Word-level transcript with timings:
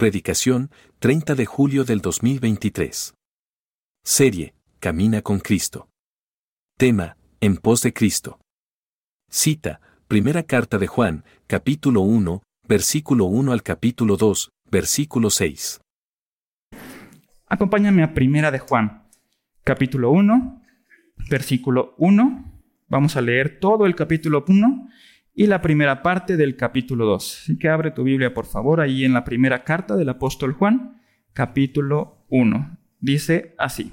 Predicación, 0.00 0.70
30 1.00 1.34
de 1.34 1.44
julio 1.44 1.84
del 1.84 2.00
2023. 2.00 3.12
Serie, 4.02 4.54
Camina 4.78 5.20
con 5.20 5.40
Cristo. 5.40 5.90
Tema, 6.78 7.18
En 7.42 7.58
pos 7.58 7.82
de 7.82 7.92
Cristo. 7.92 8.40
Cita, 9.28 9.82
Primera 10.08 10.42
Carta 10.44 10.78
de 10.78 10.86
Juan, 10.86 11.26
capítulo 11.46 12.00
1, 12.00 12.42
versículo 12.66 13.26
1 13.26 13.52
al 13.52 13.62
capítulo 13.62 14.16
2, 14.16 14.48
versículo 14.70 15.28
6. 15.28 15.82
Acompáñame 17.46 18.02
a 18.02 18.14
Primera 18.14 18.50
de 18.50 18.58
Juan, 18.58 19.06
capítulo 19.64 20.12
1, 20.12 20.62
versículo 21.28 21.94
1. 21.98 22.62
Vamos 22.88 23.16
a 23.16 23.20
leer 23.20 23.60
todo 23.60 23.84
el 23.84 23.94
capítulo 23.94 24.46
1 24.48 24.88
y 25.34 25.46
la 25.46 25.62
primera 25.62 26.02
parte 26.02 26.36
del 26.36 26.56
capítulo 26.56 27.06
2. 27.06 27.40
Así 27.42 27.58
que 27.58 27.68
abre 27.68 27.90
tu 27.90 28.02
Biblia, 28.02 28.34
por 28.34 28.46
favor, 28.46 28.80
ahí 28.80 29.04
en 29.04 29.12
la 29.12 29.24
primera 29.24 29.64
carta 29.64 29.96
del 29.96 30.08
apóstol 30.08 30.52
Juan, 30.52 31.00
capítulo 31.32 32.24
1. 32.28 32.78
Dice 33.00 33.54
así, 33.58 33.92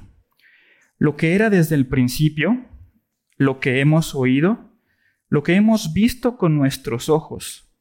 lo 0.98 1.16
que 1.16 1.36
era 1.36 1.50
desde 1.50 1.76
el 1.76 1.88
principio, 1.88 2.66
lo 3.38 3.59
que 3.59 3.80
hemos 3.80 4.16
oído, 4.16 4.72
lo 5.30 5.44
que 5.44 5.54
hemos 5.54 5.94
visto 5.94 6.38
con 6.38 6.58
nuestros 6.58 7.09
ojos, 7.09 7.72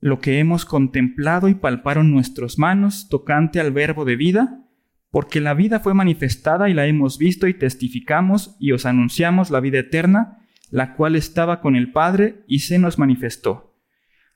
lo 0.00 0.20
que 0.20 0.38
hemos 0.38 0.64
contemplado 0.64 1.48
y 1.48 1.54
palparon 1.54 2.10
nuestras 2.10 2.58
manos 2.58 3.08
tocante 3.08 3.60
al 3.60 3.72
verbo 3.72 4.04
de 4.04 4.16
vida, 4.16 4.62
porque 5.10 5.40
la 5.40 5.54
vida 5.54 5.80
fue 5.80 5.94
manifestada 5.94 6.68
y 6.68 6.74
la 6.74 6.86
hemos 6.86 7.18
visto 7.18 7.48
y 7.48 7.54
testificamos 7.54 8.56
y 8.60 8.72
os 8.72 8.84
anunciamos 8.84 9.50
la 9.50 9.60
vida 9.60 9.78
eterna, 9.78 10.45
la 10.70 10.94
cual 10.94 11.16
estaba 11.16 11.60
con 11.60 11.76
el 11.76 11.92
Padre 11.92 12.44
y 12.46 12.60
se 12.60 12.78
nos 12.78 12.98
manifestó. 12.98 13.74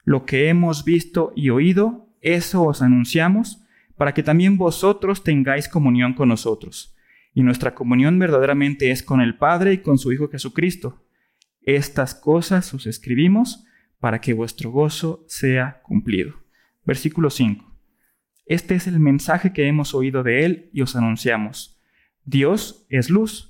Lo 0.05 0.25
que 0.25 0.49
hemos 0.49 0.85
visto 0.85 1.33
y 1.37 1.51
oído, 1.51 2.09
eso 2.21 2.63
os 2.65 2.83
anunciamos, 2.83 3.63
para 3.97 4.15
que 4.15 4.23
también 4.23 4.57
vosotros 4.57 5.25
tengáis 5.25 5.69
comunión 5.69 6.15
con 6.15 6.29
nosotros. 6.29 6.97
Y 7.35 7.43
nuestra 7.43 7.75
comunión 7.75 8.19
verdaderamente 8.19 8.91
es 8.91 9.03
con 9.03 9.21
el 9.21 9.37
Padre 9.37 9.75
y 9.75 9.79
con 9.79 9.99
su 9.99 10.13
Hijo 10.13 10.29
Jesucristo. 10.29 11.05
Estas 11.63 12.15
cosas 12.15 12.73
os 12.73 12.87
escribimos 12.87 13.65
para 13.99 14.21
que 14.21 14.33
vuestro 14.33 14.71
gozo 14.71 15.25
sea 15.29 15.83
cumplido. 15.83 16.35
Versículo 16.85 17.31
5. 17.31 17.65
Este 18.47 18.75
es 18.75 18.87
el 18.87 18.99
mensaje 18.99 19.53
que 19.53 19.67
hemos 19.69 19.95
oído 19.95 20.23
de 20.23 20.45
Él 20.45 20.71
y 20.73 20.81
os 20.81 20.97
anunciamos. 20.97 21.79
Dios 22.25 22.87
es 22.89 23.11
luz 23.11 23.50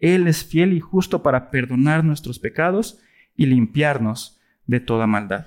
él 0.00 0.28
es 0.28 0.44
fiel 0.44 0.72
y 0.72 0.80
justo 0.80 1.22
para 1.22 1.50
perdonar 1.50 2.04
nuestros 2.04 2.38
pecados 2.38 3.00
y 3.36 3.46
limpiarnos 3.46 4.40
de 4.66 4.80
toda 4.80 5.06
maldad. 5.06 5.46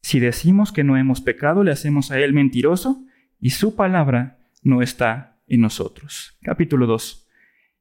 Si 0.00 0.20
decimos 0.20 0.72
que 0.72 0.84
no 0.84 0.96
hemos 0.96 1.20
pecado, 1.20 1.64
le 1.64 1.72
hacemos 1.72 2.10
a 2.10 2.18
Él 2.18 2.32
mentiroso 2.32 3.04
y 3.40 3.50
su 3.50 3.76
palabra 3.76 4.38
no 4.62 4.82
está 4.82 5.40
en 5.46 5.60
nosotros. 5.62 6.38
Capítulo 6.42 6.86
2. 6.86 7.26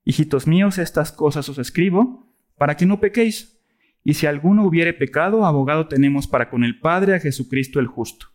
Hijitos 0.05 0.47
míos, 0.47 0.77
estas 0.77 1.11
cosas 1.11 1.47
os 1.49 1.57
escribo 1.57 2.33
para 2.57 2.75
que 2.75 2.85
no 2.85 2.99
pequéis. 2.99 3.59
Y 4.03 4.13
si 4.13 4.25
alguno 4.25 4.65
hubiere 4.65 4.93
pecado, 4.93 5.45
abogado 5.45 5.87
tenemos 5.87 6.27
para 6.27 6.49
con 6.49 6.63
el 6.63 6.79
Padre 6.79 7.15
a 7.15 7.19
Jesucristo 7.19 7.79
el 7.79 7.87
justo. 7.87 8.27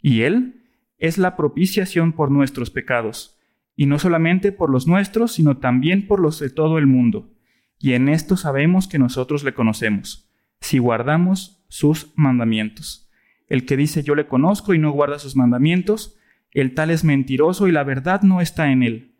Y 0.00 0.22
Él 0.22 0.64
es 0.96 1.18
la 1.18 1.36
propiciación 1.36 2.12
por 2.12 2.30
nuestros 2.30 2.70
pecados 2.70 3.37
y 3.78 3.86
no 3.86 4.00
solamente 4.00 4.50
por 4.50 4.70
los 4.70 4.88
nuestros, 4.88 5.34
sino 5.34 5.58
también 5.58 6.08
por 6.08 6.18
los 6.18 6.40
de 6.40 6.50
todo 6.50 6.78
el 6.78 6.88
mundo. 6.88 7.30
Y 7.78 7.92
en 7.92 8.08
esto 8.08 8.36
sabemos 8.36 8.88
que 8.88 8.98
nosotros 8.98 9.44
le 9.44 9.54
conocemos, 9.54 10.28
si 10.58 10.78
guardamos 10.78 11.64
sus 11.68 12.12
mandamientos. 12.16 13.08
El 13.46 13.66
que 13.66 13.76
dice 13.76 14.02
yo 14.02 14.16
le 14.16 14.26
conozco 14.26 14.74
y 14.74 14.80
no 14.80 14.90
guarda 14.90 15.20
sus 15.20 15.36
mandamientos, 15.36 16.18
el 16.50 16.74
tal 16.74 16.90
es 16.90 17.04
mentiroso 17.04 17.68
y 17.68 17.72
la 17.72 17.84
verdad 17.84 18.22
no 18.22 18.40
está 18.40 18.72
en 18.72 18.82
él. 18.82 19.14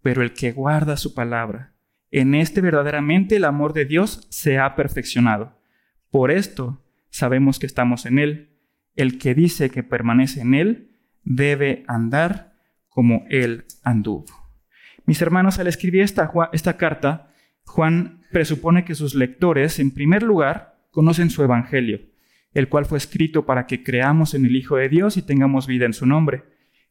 Pero 0.00 0.22
el 0.22 0.32
que 0.32 0.52
guarda 0.52 0.96
su 0.96 1.12
palabra, 1.12 1.74
en 2.12 2.36
este 2.36 2.60
verdaderamente 2.60 3.34
el 3.34 3.44
amor 3.44 3.72
de 3.72 3.84
Dios 3.84 4.28
se 4.30 4.60
ha 4.60 4.76
perfeccionado. 4.76 5.58
Por 6.12 6.30
esto 6.30 6.84
sabemos 7.10 7.58
que 7.58 7.66
estamos 7.66 8.06
en 8.06 8.20
él. 8.20 8.60
El 8.94 9.18
que 9.18 9.34
dice 9.34 9.70
que 9.70 9.82
permanece 9.82 10.40
en 10.42 10.54
él 10.54 11.00
debe 11.24 11.82
andar 11.88 12.53
como 12.94 13.24
él 13.28 13.64
anduvo. 13.82 14.24
Mis 15.04 15.20
hermanos, 15.20 15.58
al 15.58 15.66
escribir 15.66 16.02
esta, 16.02 16.30
esta 16.52 16.76
carta, 16.76 17.28
Juan 17.64 18.20
presupone 18.32 18.84
que 18.84 18.94
sus 18.94 19.14
lectores, 19.14 19.78
en 19.78 19.90
primer 19.90 20.22
lugar, 20.22 20.78
conocen 20.90 21.28
su 21.28 21.42
Evangelio, 21.42 22.00
el 22.54 22.68
cual 22.68 22.86
fue 22.86 22.98
escrito 22.98 23.44
para 23.44 23.66
que 23.66 23.82
creamos 23.82 24.32
en 24.34 24.46
el 24.46 24.56
Hijo 24.56 24.76
de 24.76 24.88
Dios 24.88 25.16
y 25.16 25.22
tengamos 25.22 25.66
vida 25.66 25.84
en 25.86 25.92
su 25.92 26.06
nombre. 26.06 26.44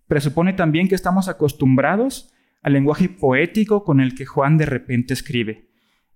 Presupone 0.08 0.53
también 0.53 0.90
que 0.90 0.96
estamos 0.96 1.30
acostumbrados 1.30 2.34
al 2.62 2.74
lenguaje 2.74 3.09
poético 3.09 3.84
con 3.84 4.00
el 4.00 4.13
que 4.13 4.25
Juan 4.25 4.58
de 4.58 4.66
repente 4.66 5.13
escribe. 5.13 5.69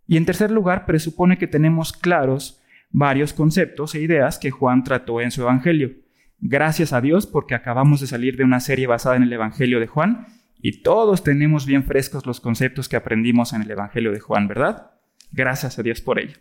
Y 0.05 0.17
en 0.17 0.25
tercer 0.25 0.51
lugar, 0.51 0.85
presupone 0.85 1.37
que 1.37 1.47
tenemos 1.47 1.93
claros 1.93 2.61
varios 2.89 3.33
conceptos 3.33 3.95
e 3.95 4.01
ideas 4.01 4.37
que 4.37 4.51
Juan 4.51 4.83
trató 4.83 5.21
en 5.21 5.31
su 5.31 5.41
Evangelio. 5.41 5.91
Gracias 6.39 6.93
a 6.93 7.01
Dios 7.01 7.25
porque 7.25 7.55
acabamos 7.55 7.99
de 7.99 8.07
salir 8.07 8.37
de 8.37 8.43
una 8.43 8.59
serie 8.59 8.87
basada 8.87 9.15
en 9.15 9.23
el 9.23 9.33
Evangelio 9.33 9.79
de 9.79 9.87
Juan 9.87 10.27
y 10.61 10.83
todos 10.83 11.23
tenemos 11.23 11.65
bien 11.65 11.83
frescos 11.83 12.25
los 12.25 12.39
conceptos 12.39 12.87
que 12.87 12.95
aprendimos 12.95 13.53
en 13.53 13.63
el 13.63 13.71
Evangelio 13.71 14.11
de 14.11 14.19
Juan, 14.19 14.47
¿verdad? 14.47 14.91
Gracias 15.31 15.79
a 15.79 15.83
Dios 15.83 16.01
por 16.01 16.19
ello. 16.19 16.37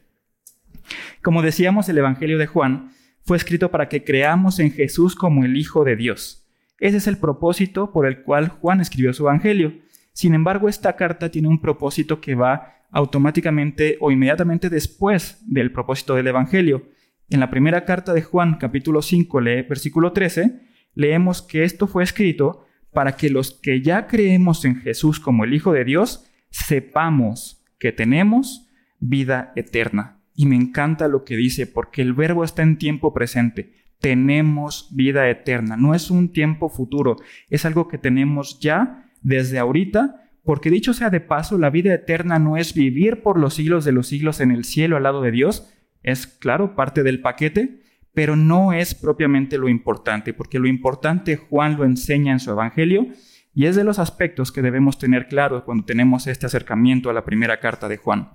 Como 1.23 1.43
decíamos, 1.43 1.89
el 1.89 1.99
Evangelio 1.99 2.39
de 2.39 2.47
Juan 2.47 2.91
fue 3.23 3.37
escrito 3.37 3.71
para 3.71 3.89
que 3.89 4.05
creamos 4.05 4.59
en 4.61 4.71
Jesús 4.71 5.17
como 5.17 5.45
el 5.45 5.57
Hijo 5.57 5.85
de 5.85 5.97
Dios. 5.97 6.47
Ese 6.79 6.99
es 6.99 7.07
el 7.07 7.17
propósito 7.17 7.91
por 7.91 8.07
el 8.07 8.23
cual 8.23 8.49
Juan 8.49 8.81
escribió 8.81 9.13
su 9.13 9.25
Evangelio. 9.25 9.75
Sin 10.13 10.35
embargo, 10.35 10.69
esta 10.69 10.95
carta 10.95 11.31
tiene 11.31 11.49
un 11.49 11.61
propósito 11.61 12.21
que 12.21 12.35
va 12.35 12.75
automáticamente 12.91 13.97
o 14.01 14.11
inmediatamente 14.11 14.71
después 14.71 15.39
del 15.47 15.73
propósito 15.73 16.15
del 16.15 16.29
Evangelio. 16.29 16.89
En 17.29 17.41
la 17.41 17.51
primera 17.51 17.85
carta 17.85 18.15
de 18.15 18.23
Juan, 18.23 18.57
capítulo 18.59 19.03
5, 19.03 19.41
lee, 19.41 19.63
versículo 19.63 20.13
13, 20.13 20.61
leemos 20.95 21.43
que 21.43 21.65
esto 21.65 21.89
fue 21.89 22.05
escrito 22.05 22.65
para 22.93 23.17
que 23.17 23.31
los 23.31 23.51
que 23.51 23.83
ya 23.83 24.07
creemos 24.07 24.65
en 24.65 24.77
Jesús 24.77 25.19
como 25.19 25.43
el 25.43 25.53
Hijo 25.53 25.73
de 25.73 25.85
Dios, 25.85 26.31
sepamos 26.51 27.65
que 27.81 27.91
tenemos 27.91 28.69
vida 29.01 29.53
eterna. 29.57 30.21
Y 30.35 30.47
me 30.47 30.55
encanta 30.55 31.09
lo 31.09 31.25
que 31.25 31.37
dice, 31.37 31.67
porque 31.67 32.01
el 32.01 32.13
verbo 32.13 32.45
está 32.45 32.63
en 32.63 32.79
tiempo 32.79 33.13
presente. 33.13 33.75
Tenemos 33.99 34.91
vida 34.95 35.29
eterna. 35.29 35.77
No 35.77 35.95
es 35.95 36.13
un 36.13 36.33
tiempo 36.33 36.69
futuro, 36.69 37.17
es 37.51 37.65
algo 37.65 37.89
que 37.89 37.99
tenemos 37.99 38.61
ya 38.61 39.11
desde 39.21 39.59
ahorita, 39.59 40.31
porque 40.45 40.71
dicho 40.71 40.95
sea 40.95 41.11
de 41.11 41.21
paso, 41.21 41.59
la 41.59 41.71
vida 41.71 41.93
eterna 41.93 42.39
no 42.39 42.57
es 42.57 42.73
vivir 42.73 43.23
por 43.23 43.37
los 43.37 43.55
siglos 43.55 43.85
de 43.85 43.91
los 43.91 44.07
siglos 44.07 44.41
en 44.41 44.53
el 44.53 44.65
cielo 44.65 44.97
al 44.97 45.03
lado 45.03 45.23
de 45.23 45.33
Dios, 45.33 45.73
es, 46.07 46.27
claro, 46.27 46.75
parte 46.75 47.03
del 47.03 47.21
paquete, 47.21 47.83
pero 48.15 48.37
no 48.37 48.73
es 48.73 48.95
propiamente 48.95 49.59
lo 49.59 49.69
importante, 49.69 50.33
porque 50.33 50.59
lo 50.59 50.69
importante 50.69 51.37
Juan 51.37 51.77
lo 51.77 51.85
enseña 51.85 52.33
en 52.33 52.41
su 52.41 52.51
Evangelio 52.51 53.09
y 53.53 53.67
es 53.67 53.77
de 53.77 53.85
los 53.85 53.99
aspectos 53.99 54.53
que 54.53 54.63
debemos 54.63 54.99
tener 54.99 55.29
claro 55.29 55.65
cuando 55.65 55.85
tenemos 55.85 56.27
este 56.27 56.47
acercamiento 56.47 57.11
a 57.11 57.13
la 57.13 57.25
primera 57.25 57.59
carta 57.59 57.89
de 57.89 57.97
Juan. 57.97 58.31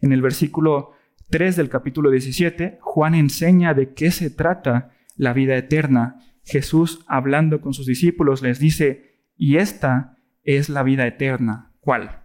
En 0.00 0.12
el 0.12 0.22
versículo 0.22 0.92
3 1.30 1.56
del 1.56 1.68
capítulo 1.68 2.10
17, 2.10 2.78
Juan 2.80 3.14
enseña 3.14 3.74
de 3.74 3.92
qué 3.92 4.10
se 4.10 4.30
trata 4.30 4.92
la 5.16 5.32
vida 5.32 5.56
eterna. 5.56 6.20
Jesús, 6.44 7.04
hablando 7.08 7.60
con 7.60 7.74
sus 7.74 7.86
discípulos, 7.86 8.42
les 8.42 8.58
dice, 8.58 9.24
y 9.36 9.56
esta 9.56 10.16
es 10.44 10.68
la 10.68 10.82
vida 10.82 11.06
eterna. 11.06 11.72
¿Cuál? 11.80 12.22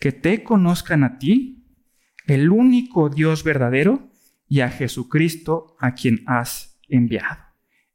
Que 0.00 0.10
te 0.12 0.42
conozcan 0.42 1.04
a 1.04 1.18
ti, 1.18 1.55
el 2.26 2.50
único 2.50 3.08
Dios 3.08 3.44
verdadero, 3.44 4.10
y 4.48 4.60
a 4.60 4.70
Jesucristo 4.70 5.76
a 5.80 5.94
quien 5.94 6.22
has 6.26 6.80
enviado. 6.88 7.42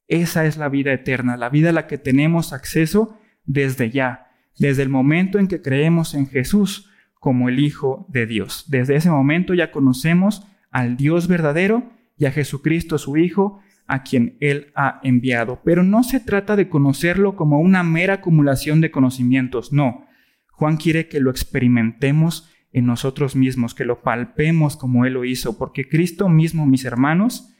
Esa 0.08 0.46
es 0.46 0.58
la 0.58 0.70
vida 0.70 0.92
eterna, 0.92 1.38
la 1.38 1.50
vida 1.50 1.70
a 1.70 1.74
la 1.74 1.88
que 1.88 1.98
tenemos 1.98 2.52
acceso 2.52 3.18
desde 3.46 3.90
ya, 3.90 4.32
desde 4.60 4.84
el 4.84 4.90
momento 4.90 5.40
en 5.40 5.48
que 5.48 5.62
creemos 5.62 6.14
en 6.14 6.28
Jesús 6.28 6.90
como 7.14 7.48
el 7.48 7.60
Hijo 7.60 8.06
de 8.10 8.26
Dios. 8.26 8.66
Desde 8.68 8.96
ese 8.96 9.10
momento 9.10 9.54
ya 9.54 9.72
conocemos 9.72 10.46
al 10.70 10.98
Dios 10.98 11.28
verdadero 11.28 11.90
y 12.18 12.26
a 12.26 12.32
Jesucristo 12.32 12.98
su 12.98 13.16
Hijo, 13.18 13.62
a 13.88 14.04
quien 14.04 14.38
Él 14.42 14.72
ha 14.76 15.00
enviado. 15.04 15.62
Pero 15.64 15.84
no 15.84 16.04
se 16.04 16.20
trata 16.20 16.56
de 16.56 16.70
conocerlo 16.70 17.36
como 17.36 17.60
una 17.60 17.84
mera 17.84 18.16
acumulación 18.16 18.82
de 18.82 18.92
conocimientos, 18.92 19.72
no. 19.72 20.08
Juan 20.52 20.78
quiere 20.78 21.08
que 21.08 21.20
lo 21.20 21.32
experimentemos 21.32 22.51
en 22.74 22.86
nosotros 22.86 23.36
mismos, 23.36 23.74
que 23.74 23.86
lo 23.86 24.02
palpemos 24.02 24.78
como 24.78 25.06
Él 25.06 25.14
lo 25.14 25.26
hizo, 25.26 25.58
porque 25.58 25.88
Cristo 25.88 26.30
mismo, 26.30 26.66
mis 26.66 26.86
hermanos, 26.86 27.54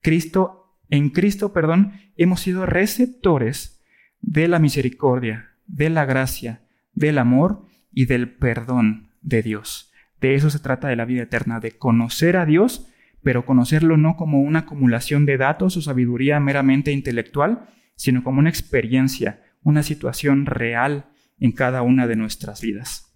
Cristo, 0.00 0.76
en 0.90 1.10
Cristo, 1.10 1.52
perdón, 1.52 1.92
hemos 2.16 2.40
sido 2.40 2.66
receptores 2.66 3.82
de 4.20 4.48
la 4.48 4.58
misericordia, 4.58 5.50
de 5.66 5.90
la 5.90 6.04
gracia, 6.04 6.62
del 6.92 7.18
amor 7.18 7.66
y 7.92 8.06
del 8.06 8.30
perdón 8.30 9.10
de 9.22 9.42
Dios. 9.42 9.92
De 10.20 10.34
eso 10.34 10.50
se 10.50 10.58
trata 10.58 10.88
de 10.88 10.96
la 10.96 11.04
vida 11.04 11.22
eterna, 11.22 11.60
de 11.60 11.72
conocer 11.72 12.36
a 12.36 12.44
Dios, 12.44 12.88
pero 13.22 13.46
conocerlo 13.46 13.96
no 13.96 14.16
como 14.16 14.40
una 14.40 14.60
acumulación 14.60 15.26
de 15.26 15.36
datos 15.36 15.76
o 15.76 15.82
sabiduría 15.82 16.40
meramente 16.40 16.92
intelectual, 16.92 17.68
sino 17.94 18.22
como 18.22 18.40
una 18.40 18.50
experiencia, 18.50 19.42
una 19.62 19.82
situación 19.82 20.46
real 20.46 21.06
en 21.38 21.52
cada 21.52 21.82
una 21.82 22.06
de 22.06 22.16
nuestras 22.16 22.60
vidas. 22.60 23.07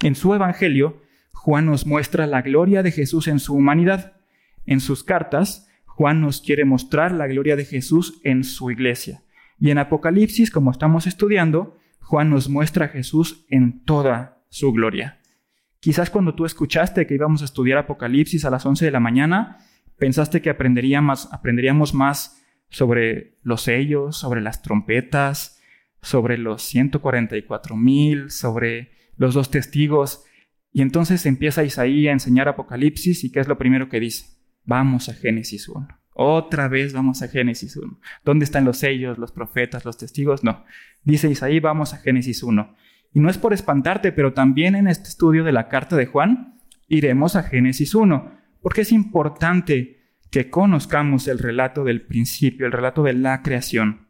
En 0.00 0.14
su 0.14 0.34
Evangelio, 0.34 1.02
Juan 1.32 1.66
nos 1.66 1.86
muestra 1.86 2.26
la 2.26 2.42
gloria 2.42 2.82
de 2.82 2.92
Jesús 2.92 3.28
en 3.28 3.38
su 3.38 3.54
humanidad. 3.54 4.14
En 4.66 4.80
sus 4.80 5.02
cartas, 5.04 5.68
Juan 5.86 6.20
nos 6.20 6.40
quiere 6.40 6.64
mostrar 6.64 7.12
la 7.12 7.26
gloria 7.26 7.56
de 7.56 7.64
Jesús 7.64 8.20
en 8.22 8.44
su 8.44 8.70
iglesia. 8.70 9.22
Y 9.58 9.70
en 9.70 9.78
Apocalipsis, 9.78 10.50
como 10.50 10.70
estamos 10.70 11.06
estudiando, 11.06 11.76
Juan 12.00 12.30
nos 12.30 12.48
muestra 12.48 12.86
a 12.86 12.88
Jesús 12.88 13.44
en 13.48 13.84
toda 13.84 14.42
su 14.48 14.72
gloria. 14.72 15.18
Quizás 15.80 16.10
cuando 16.10 16.34
tú 16.34 16.44
escuchaste 16.44 17.06
que 17.06 17.14
íbamos 17.14 17.42
a 17.42 17.44
estudiar 17.44 17.78
Apocalipsis 17.78 18.44
a 18.44 18.50
las 18.50 18.66
11 18.66 18.84
de 18.84 18.90
la 18.90 19.00
mañana, 19.00 19.58
pensaste 19.96 20.42
que 20.42 20.50
aprenderíamos, 20.50 21.32
aprenderíamos 21.32 21.94
más 21.94 22.42
sobre 22.68 23.38
los 23.42 23.62
sellos, 23.62 24.16
sobre 24.16 24.40
las 24.40 24.62
trompetas, 24.62 25.60
sobre 26.02 26.38
los 26.38 26.62
144 26.62 27.76
mil, 27.76 28.30
sobre 28.30 28.97
los 29.18 29.34
dos 29.34 29.50
testigos. 29.50 30.24
Y 30.72 30.80
entonces 30.80 31.26
empieza 31.26 31.64
Isaías 31.64 32.10
a 32.10 32.12
enseñar 32.12 32.48
Apocalipsis 32.48 33.24
y 33.24 33.30
¿qué 33.30 33.40
es 33.40 33.48
lo 33.48 33.58
primero 33.58 33.90
que 33.90 34.00
dice? 34.00 34.38
Vamos 34.64 35.08
a 35.08 35.14
Génesis 35.14 35.68
1. 35.68 35.86
Otra 36.14 36.68
vez 36.68 36.92
vamos 36.92 37.22
a 37.22 37.28
Génesis 37.28 37.76
1. 37.76 38.00
¿Dónde 38.24 38.44
están 38.44 38.64
los 38.64 38.78
sellos, 38.78 39.18
los 39.18 39.32
profetas, 39.32 39.84
los 39.84 39.98
testigos? 39.98 40.42
No. 40.42 40.64
Dice 41.04 41.28
Isaías, 41.28 41.62
vamos 41.62 41.94
a 41.94 41.98
Génesis 41.98 42.42
1. 42.42 42.74
Y 43.12 43.20
no 43.20 43.30
es 43.30 43.38
por 43.38 43.52
espantarte, 43.52 44.12
pero 44.12 44.32
también 44.32 44.74
en 44.74 44.88
este 44.88 45.08
estudio 45.08 45.44
de 45.44 45.52
la 45.52 45.68
carta 45.68 45.96
de 45.96 46.06
Juan 46.06 46.60
iremos 46.88 47.36
a 47.36 47.42
Génesis 47.42 47.94
1, 47.94 48.32
porque 48.60 48.82
es 48.82 48.92
importante 48.92 49.98
que 50.30 50.50
conozcamos 50.50 51.28
el 51.28 51.38
relato 51.38 51.84
del 51.84 52.02
principio, 52.02 52.66
el 52.66 52.72
relato 52.72 53.02
de 53.02 53.14
la 53.14 53.42
creación. 53.42 54.08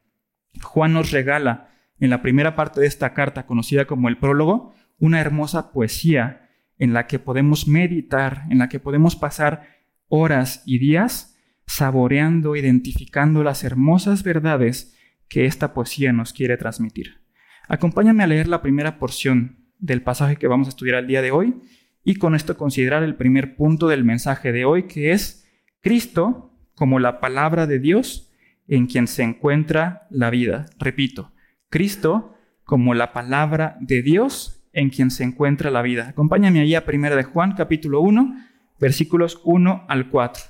Juan 0.62 0.92
nos 0.92 1.10
regala 1.10 1.70
en 2.00 2.10
la 2.10 2.22
primera 2.22 2.56
parte 2.56 2.80
de 2.80 2.86
esta 2.86 3.14
carta, 3.14 3.46
conocida 3.46 3.86
como 3.86 4.08
el 4.08 4.18
prólogo, 4.18 4.74
una 4.98 5.20
hermosa 5.20 5.72
poesía 5.72 6.48
en 6.78 6.92
la 6.92 7.06
que 7.06 7.18
podemos 7.18 7.66
meditar, 7.66 8.44
en 8.50 8.58
la 8.58 8.68
que 8.68 8.80
podemos 8.80 9.16
pasar 9.16 9.68
horas 10.08 10.62
y 10.66 10.78
días 10.78 11.36
saboreando, 11.66 12.56
identificando 12.56 13.42
las 13.42 13.64
hermosas 13.64 14.22
verdades 14.22 14.96
que 15.28 15.44
esta 15.44 15.74
poesía 15.74 16.12
nos 16.12 16.32
quiere 16.32 16.56
transmitir. 16.56 17.20
Acompáñame 17.68 18.24
a 18.24 18.26
leer 18.26 18.48
la 18.48 18.62
primera 18.62 18.98
porción 18.98 19.58
del 19.78 20.02
pasaje 20.02 20.36
que 20.36 20.48
vamos 20.48 20.68
a 20.68 20.70
estudiar 20.70 20.98
el 20.98 21.06
día 21.06 21.22
de 21.22 21.30
hoy 21.30 21.60
y 22.04 22.16
con 22.16 22.34
esto 22.34 22.56
considerar 22.56 23.02
el 23.02 23.16
primer 23.16 23.54
punto 23.54 23.88
del 23.88 24.04
mensaje 24.04 24.52
de 24.52 24.64
hoy, 24.64 24.84
que 24.84 25.12
es 25.12 25.46
Cristo 25.80 26.54
como 26.74 26.98
la 26.98 27.20
palabra 27.20 27.66
de 27.66 27.78
Dios 27.78 28.32
en 28.66 28.86
quien 28.86 29.06
se 29.06 29.22
encuentra 29.22 30.06
la 30.10 30.30
vida. 30.30 30.66
Repito, 30.78 31.32
Cristo 31.68 32.34
como 32.64 32.94
la 32.94 33.12
palabra 33.12 33.76
de 33.80 34.02
Dios 34.02 34.57
en 34.72 34.90
quien 34.90 35.10
se 35.10 35.24
encuentra 35.24 35.70
la 35.70 35.82
vida. 35.82 36.08
Acompáñame 36.08 36.60
ahí 36.60 36.74
a 36.74 36.84
1 36.86 37.16
de 37.16 37.24
Juan 37.24 37.54
capítulo 37.56 38.00
1, 38.00 38.36
versículos 38.80 39.40
1 39.44 39.86
al 39.88 40.08
4. 40.08 40.44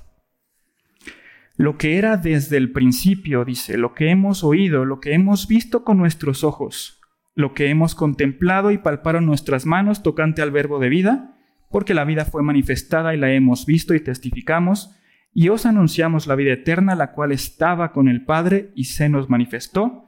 Lo 1.56 1.76
que 1.76 1.98
era 1.98 2.16
desde 2.16 2.56
el 2.56 2.70
principio, 2.70 3.44
dice, 3.44 3.78
lo 3.78 3.92
que 3.94 4.10
hemos 4.10 4.44
oído, 4.44 4.84
lo 4.84 5.00
que 5.00 5.14
hemos 5.14 5.48
visto 5.48 5.82
con 5.82 5.98
nuestros 5.98 6.44
ojos, 6.44 7.00
lo 7.34 7.52
que 7.52 7.68
hemos 7.68 7.94
contemplado 7.94 8.70
y 8.70 8.78
palparon 8.78 9.26
nuestras 9.26 9.66
manos 9.66 10.02
tocante 10.02 10.40
al 10.40 10.52
verbo 10.52 10.78
de 10.78 10.88
vida, 10.88 11.36
porque 11.70 11.94
la 11.94 12.04
vida 12.04 12.24
fue 12.24 12.42
manifestada 12.42 13.14
y 13.14 13.18
la 13.18 13.32
hemos 13.32 13.66
visto 13.66 13.94
y 13.94 14.00
testificamos, 14.00 14.94
y 15.34 15.48
os 15.48 15.66
anunciamos 15.66 16.26
la 16.26 16.36
vida 16.36 16.52
eterna, 16.52 16.94
la 16.94 17.12
cual 17.12 17.32
estaba 17.32 17.92
con 17.92 18.08
el 18.08 18.24
Padre 18.24 18.72
y 18.74 18.84
se 18.84 19.08
nos 19.08 19.28
manifestó. 19.28 20.06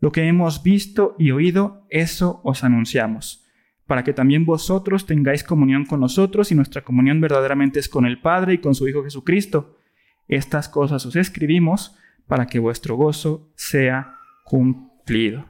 Lo 0.00 0.12
que 0.12 0.26
hemos 0.26 0.62
visto 0.62 1.14
y 1.18 1.30
oído, 1.30 1.86
eso 1.90 2.40
os 2.42 2.64
anunciamos 2.64 3.45
para 3.86 4.02
que 4.02 4.12
también 4.12 4.44
vosotros 4.44 5.06
tengáis 5.06 5.44
comunión 5.44 5.86
con 5.86 6.00
nosotros 6.00 6.50
y 6.50 6.54
nuestra 6.54 6.82
comunión 6.82 7.20
verdaderamente 7.20 7.78
es 7.78 7.88
con 7.88 8.04
el 8.04 8.20
Padre 8.20 8.54
y 8.54 8.58
con 8.58 8.74
su 8.74 8.88
Hijo 8.88 9.04
Jesucristo. 9.04 9.76
Estas 10.28 10.68
cosas 10.68 11.06
os 11.06 11.14
escribimos 11.14 11.96
para 12.26 12.46
que 12.46 12.58
vuestro 12.58 12.96
gozo 12.96 13.52
sea 13.54 14.16
cumplido. 14.44 15.46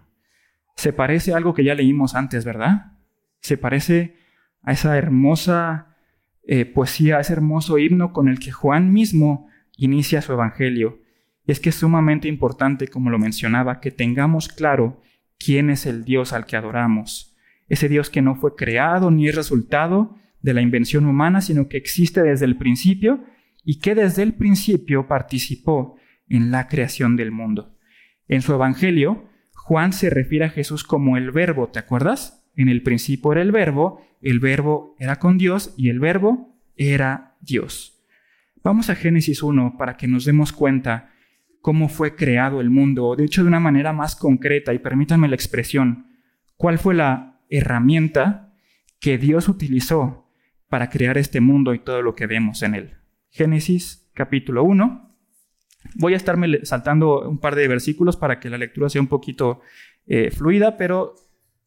Se 0.77 0.93
parece 0.93 1.33
a 1.33 1.39
algo 1.39 1.55
que 1.55 1.65
ya 1.65 1.75
leímos 1.75 2.15
antes, 2.15 2.45
¿verdad? 2.45 2.93
Se 3.41 3.57
parece 3.57 4.17
a 4.63 4.73
esa 4.73 4.99
hermosa 4.99 5.97
eh, 6.43 6.67
poesía, 6.67 7.17
a 7.17 7.21
ese 7.21 7.33
hermoso 7.33 7.79
himno 7.79 8.13
con 8.13 8.29
el 8.29 8.39
que 8.39 8.53
Juan 8.53 8.93
mismo 8.93 9.49
inicia 9.79 10.21
su 10.21 10.35
evangelio. 10.35 11.01
Y 11.47 11.53
es 11.53 11.61
que 11.61 11.71
es 11.71 11.77
sumamente 11.77 12.29
importante, 12.29 12.89
como 12.89 13.09
lo 13.09 13.19
mencionaba, 13.19 13.81
que 13.81 13.91
tengamos 13.91 14.49
claro 14.49 15.01
quién 15.39 15.71
es 15.71 15.87
el 15.87 16.05
Dios 16.05 16.35
al 16.35 16.45
que 16.45 16.57
adoramos 16.57 17.36
ese 17.69 17.89
Dios 17.89 18.11
que 18.11 18.23
no 18.23 18.37
fue 18.37 18.55
creado 18.55 19.11
ni 19.11 19.29
es 19.29 19.35
resultado 19.35 20.17
de 20.41 20.55
la 20.55 20.63
invención 20.63 21.07
humana, 21.07 21.41
sino 21.41 21.69
que 21.69 21.77
existe 21.77 22.23
desde 22.23 22.45
el 22.45 22.57
principio 22.57 23.25
y 23.65 23.81
que 23.81 23.95
desde 23.95 24.23
el 24.23 24.35
principio 24.35 25.09
participó 25.09 25.97
en 26.29 26.51
la 26.51 26.69
creación 26.69 27.17
del 27.17 27.33
mundo. 27.33 27.77
En 28.29 28.43
su 28.43 28.53
Evangelio, 28.53 29.29
Juan 29.55 29.93
se 29.93 30.11
refiere 30.11 30.45
a 30.45 30.51
Jesús 30.51 30.85
como 30.85 31.17
el 31.17 31.33
verbo, 31.33 31.69
¿te 31.69 31.79
acuerdas? 31.79 32.49
En 32.55 32.69
el 32.69 32.83
principio 32.83 33.33
era 33.33 33.43
el 33.43 33.53
verbo, 33.53 34.01
el 34.23 34.39
verbo 34.39 34.95
era 34.99 35.17
con 35.17 35.39
Dios 35.39 35.75
y 35.77 35.89
el 35.89 35.99
verbo 35.99 36.57
era 36.77 37.37
Dios. 37.41 38.05
Vamos 38.63 38.91
a 38.91 38.95
Génesis 38.95 39.43
1 39.43 39.77
para 39.79 39.97
que 39.97 40.09
nos 40.09 40.25
demos 40.25 40.53
cuenta 40.53 41.11
cómo 41.61 41.89
fue 41.89 42.15
creado 42.15 42.61
el 42.61 42.71
mundo, 42.71 43.17
de 43.17 43.25
hecho 43.25 43.43
de 43.43 43.49
una 43.49 43.61
manera 43.61 43.93
más 43.93 44.15
concreta, 44.15 44.73
y 44.73 44.79
permítanme 44.79 45.29
la 45.29 45.35
expresión, 45.35 46.07
cuál 46.57 46.79
fue 46.79 46.95
la 46.95 47.36
herramienta 47.51 48.55
que 49.01 49.19
Dios 49.19 49.49
utilizó 49.49 50.29
para 50.69 50.91
crear 50.91 51.19
este 51.19 51.41
mundo 51.41 51.75
y 51.75 51.79
todo 51.79 52.03
lo 52.03 52.15
que 52.15 52.27
vemos 52.27 52.63
en 52.63 52.75
él. 52.75 52.97
Génesis 53.31 54.09
capítulo 54.15 54.65
1. 54.65 55.15
Voy 55.97 56.15
a 56.15 56.17
estarme 56.17 56.65
saltando 56.65 57.29
un 57.29 57.39
par 57.39 57.55
de 57.55 57.69
versículos 57.69 58.17
para 58.17 58.41
que 58.41 58.51
la 58.51 58.59
lectura 58.59 58.89
sea 58.89 59.01
un 59.01 59.07
poquito 59.07 59.61
eh, 60.07 60.31
fluida, 60.31 60.77
pero 60.77 61.15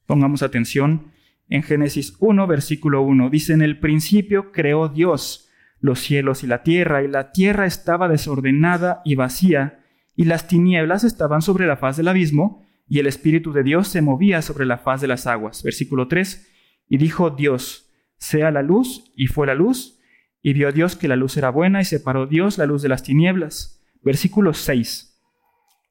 pongamos 0.06 0.44
atención 0.44 1.12
en 1.48 1.64
Génesis 1.64 2.16
1, 2.20 2.48
versículo 2.48 3.02
1. 3.02 3.30
Dice, 3.30 3.54
en 3.54 3.62
el 3.62 3.80
principio 3.80 4.52
creó 4.52 4.90
Dios 4.90 5.50
los 5.80 6.00
cielos 6.00 6.44
y 6.44 6.48
la 6.48 6.64
tierra, 6.64 7.04
y 7.04 7.08
la 7.08 7.32
tierra 7.32 7.66
estaba 7.66 8.08
desordenada 8.08 9.02
y 9.06 9.16
vacía, 9.16 9.80
y 10.16 10.26
las 10.26 10.48
tinieblas 10.48 11.04
estaban 11.04 11.42
sobre 11.42 11.66
la 11.66 11.78
faz 11.78 11.96
del 11.96 12.10
abismo, 12.10 12.66
y 12.90 13.00
el 13.00 13.06
Espíritu 13.06 13.54
de 13.54 13.64
Dios 13.64 13.88
se 13.88 14.02
movía 14.02 14.42
sobre 14.42 14.66
la 14.66 14.80
faz 14.80 15.00
de 15.00 15.08
las 15.08 15.28
aguas. 15.28 15.62
Versículo 15.62 16.08
3. 16.08 16.48
Y 16.90 16.98
dijo 16.98 17.30
Dios, 17.30 17.92
sea 18.18 18.50
la 18.50 18.64
luz, 18.64 19.12
y 19.16 19.28
fue 19.28 19.46
la 19.46 19.54
luz, 19.54 20.00
y 20.42 20.54
vio 20.54 20.72
Dios 20.72 20.96
que 20.96 21.08
la 21.08 21.16
luz 21.16 21.38
era 21.38 21.52
buena, 21.52 21.82
y 21.82 21.86
separó 21.86 22.26
Dios 22.26 22.58
la 22.58 22.66
luz 22.66 22.82
de 22.82 22.90
las 22.90 23.04
tinieblas. 23.04 23.86
Versículo 24.02 24.54
6. 24.54 25.22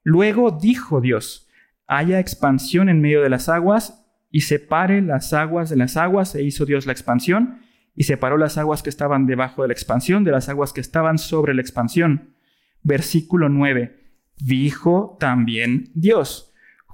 Luego 0.03 0.51
dijo 0.51 0.99
Dios, 0.99 1.47
haya 1.87 2.19
expansión 2.19 2.89
en 2.89 2.99
medio 2.99 3.21
de 3.21 3.29
las 3.29 3.47
aguas, 3.47 4.05
y 4.29 4.41
separe 4.41 5.01
las 5.01 5.31
aguas 5.33 5.69
de 5.69 5.77
las 5.77 5.95
aguas, 5.95 6.35
e 6.35 6.43
hizo 6.43 6.65
Dios 6.65 6.85
la 6.85 6.91
expansión, 6.91 7.61
y 7.95 8.03
separó 8.03 8.37
las 8.37 8.57
aguas 8.57 8.83
que 8.83 8.89
estaban 8.89 9.25
debajo 9.25 9.61
de 9.61 9.69
la 9.69 9.73
expansión 9.73 10.25
de 10.25 10.31
las 10.31 10.49
aguas 10.49 10.73
que 10.73 10.81
estaban 10.81 11.17
sobre 11.17 11.53
la 11.53 11.61
expansión. 11.61 12.35
Versículo 12.83 13.47
9. 13.47 13.95
Dijo 14.37 15.17
también 15.19 15.91
Dios, 15.95 16.48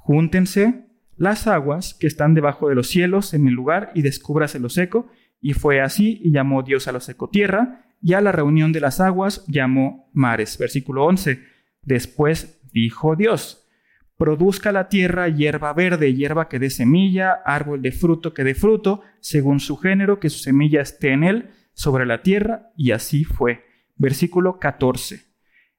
Júntense 0.06 0.86
las 1.18 1.48
aguas 1.48 1.96
que 1.96 2.06
están 2.06 2.36
debajo 2.36 2.70
de 2.70 2.76
los 2.76 2.90
cielos 2.90 3.34
en 3.34 3.48
el 3.48 3.56
lugar 3.56 3.92
y 3.96 4.04
descúbrase 4.04 4.60
lo 4.60 4.70
seco. 4.70 5.08
Y 5.42 5.54
fue 5.54 5.82
así, 5.82 6.22
y 6.24 6.30
llamó 6.32 6.62
Dios 6.62 6.88
a 6.88 6.92
lo 6.92 7.00
seco 7.00 7.28
tierra, 7.28 7.88
y 8.04 8.14
a 8.14 8.22
la 8.22 8.32
reunión 8.32 8.72
de 8.72 8.82
las 8.82 9.00
aguas 9.00 9.44
llamó 9.48 10.12
mares. 10.14 10.60
Versículo 10.60 11.06
11. 11.06 11.42
Después 11.82 12.62
dijo 12.72 13.16
Dios, 13.16 13.68
produzca 14.16 14.72
la 14.72 14.90
tierra 14.90 15.28
hierba 15.28 15.74
verde, 15.74 16.14
hierba 16.14 16.50
que 16.50 16.60
dé 16.60 16.70
semilla, 16.70 17.32
árbol 17.44 17.82
de 17.82 17.92
fruto 17.92 18.36
que 18.36 18.44
dé 18.44 18.54
fruto, 18.54 19.02
según 19.22 19.60
su 19.60 19.78
género, 19.78 20.20
que 20.20 20.30
su 20.30 20.38
semilla 20.38 20.82
esté 20.82 21.14
en 21.14 21.24
él, 21.24 21.50
sobre 21.74 22.06
la 22.06 22.22
tierra, 22.22 22.70
y 22.78 22.92
así 22.92 23.24
fue. 23.24 23.66
Versículo 23.96 24.60
14. 24.60 25.22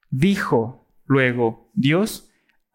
Dijo 0.09 0.85
Luego, 1.05 1.71
Dios 1.73 2.26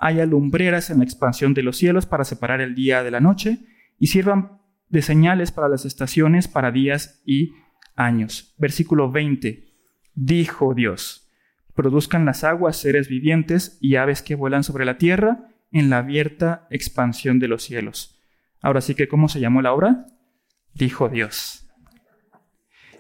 haya 0.03 0.27
lumbreras 0.27 0.91
en 0.91 0.99
la 0.99 1.05
expansión 1.05 1.55
de 1.55 1.63
los 1.63 1.77
cielos 1.77 2.07
para 2.07 2.25
separar 2.25 2.61
el 2.61 2.75
día 2.75 3.05
de 3.05 3.13
la 3.13 3.21
noche 3.21 3.61
y 4.01 4.09
sirvan 4.09 4.61
de 4.89 5.01
señales 5.01 5.53
para 5.53 5.69
las 5.69 5.85
estaciones, 5.85 6.49
para 6.49 6.73
días 6.73 7.23
y 7.25 7.53
años. 7.95 8.53
Versículo 8.59 9.13
20. 9.13 9.73
Dijo 10.15 10.75
Dios, 10.75 11.31
produzcan 11.75 12.25
las 12.25 12.43
aguas 12.43 12.77
seres 12.77 13.09
vivientes 13.09 13.79
y 13.81 13.95
aves 13.95 14.23
que 14.23 14.35
vuelan 14.35 14.65
sobre 14.65 14.85
la 14.85 14.99
tierra 14.99 15.47
en 15.71 15.89
la 15.89 15.99
abierta 15.99 16.67
expansión 16.71 17.39
de 17.39 17.47
los 17.47 17.63
cielos. 17.63 18.21
Ahora 18.61 18.81
sí 18.81 18.97
que, 18.97 19.07
¿cómo 19.07 19.29
se 19.29 19.39
llamó 19.39 19.63
la 19.63 19.73
obra? 19.73 20.07
Dijo 20.75 21.09
Dios. 21.11 21.69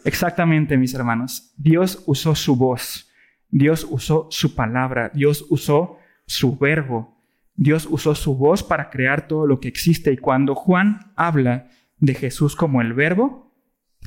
Exactamente, 0.04 0.76
mis 0.76 0.94
hermanos. 0.94 1.52
Dios 1.56 2.04
usó 2.06 2.36
su 2.36 2.54
voz, 2.54 3.10
Dios 3.50 3.84
usó 3.90 4.28
su 4.30 4.54
palabra, 4.54 5.10
Dios 5.12 5.44
usó 5.50 5.98
su 6.26 6.56
verbo, 6.56 7.22
Dios 7.54 7.86
usó 7.90 8.14
su 8.14 8.36
voz 8.36 8.62
para 8.62 8.90
crear 8.90 9.28
todo 9.28 9.46
lo 9.46 9.60
que 9.60 9.68
existe. 9.68 10.12
Y 10.12 10.16
cuando 10.16 10.54
Juan 10.54 11.12
habla 11.16 11.68
de 11.98 12.14
Jesús 12.14 12.56
como 12.56 12.80
el 12.80 12.92
verbo, 12.92 13.54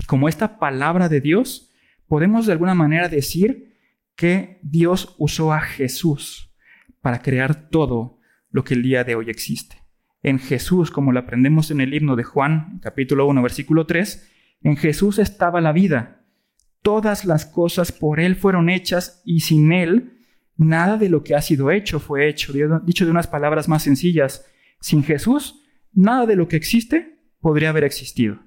como 0.07 0.27
esta 0.27 0.59
palabra 0.59 1.09
de 1.09 1.21
Dios, 1.21 1.71
podemos 2.07 2.45
de 2.45 2.53
alguna 2.53 2.73
manera 2.75 3.07
decir 3.07 3.75
que 4.15 4.59
Dios 4.63 5.15
usó 5.17 5.53
a 5.53 5.61
Jesús 5.61 6.53
para 7.01 7.21
crear 7.21 7.69
todo 7.69 8.19
lo 8.49 8.63
que 8.63 8.73
el 8.73 8.83
día 8.83 9.03
de 9.03 9.15
hoy 9.15 9.29
existe. 9.29 9.83
En 10.23 10.39
Jesús, 10.39 10.89
como 10.89 11.11
lo 11.11 11.19
aprendemos 11.19 11.69
en 11.69 11.81
el 11.81 11.93
himno 11.93 12.15
de 12.15 12.23
Juan, 12.23 12.79
capítulo 12.81 13.27
1, 13.27 13.41
versículo 13.43 13.85
3, 13.85 14.31
en 14.63 14.75
Jesús 14.75 15.19
estaba 15.19 15.61
la 15.61 15.71
vida. 15.71 16.25
Todas 16.81 17.25
las 17.25 17.45
cosas 17.45 17.91
por 17.91 18.19
Él 18.19 18.35
fueron 18.35 18.69
hechas 18.69 19.21
y 19.23 19.41
sin 19.41 19.71
Él 19.71 20.14
nada 20.57 20.97
de 20.97 21.09
lo 21.09 21.23
que 21.23 21.35
ha 21.35 21.41
sido 21.41 21.71
hecho 21.71 21.99
fue 21.99 22.27
hecho. 22.27 22.53
Dicho 22.83 23.05
de 23.05 23.11
unas 23.11 23.27
palabras 23.27 23.67
más 23.67 23.83
sencillas, 23.83 24.45
sin 24.79 25.03
Jesús, 25.03 25.63
nada 25.93 26.25
de 26.25 26.35
lo 26.35 26.47
que 26.47 26.55
existe 26.55 27.19
podría 27.39 27.69
haber 27.69 27.83
existido. 27.83 28.39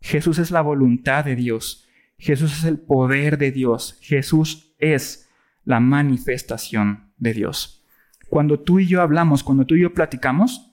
Jesús 0.00 0.38
es 0.38 0.50
la 0.50 0.62
voluntad 0.62 1.24
de 1.24 1.36
Dios. 1.36 1.88
Jesús 2.18 2.58
es 2.58 2.64
el 2.64 2.78
poder 2.78 3.38
de 3.38 3.52
Dios. 3.52 3.98
Jesús 4.00 4.74
es 4.78 5.28
la 5.64 5.80
manifestación 5.80 7.12
de 7.16 7.34
Dios. 7.34 7.84
Cuando 8.28 8.60
tú 8.60 8.80
y 8.80 8.86
yo 8.86 9.02
hablamos, 9.02 9.44
cuando 9.44 9.66
tú 9.66 9.74
y 9.74 9.82
yo 9.82 9.92
platicamos, 9.92 10.72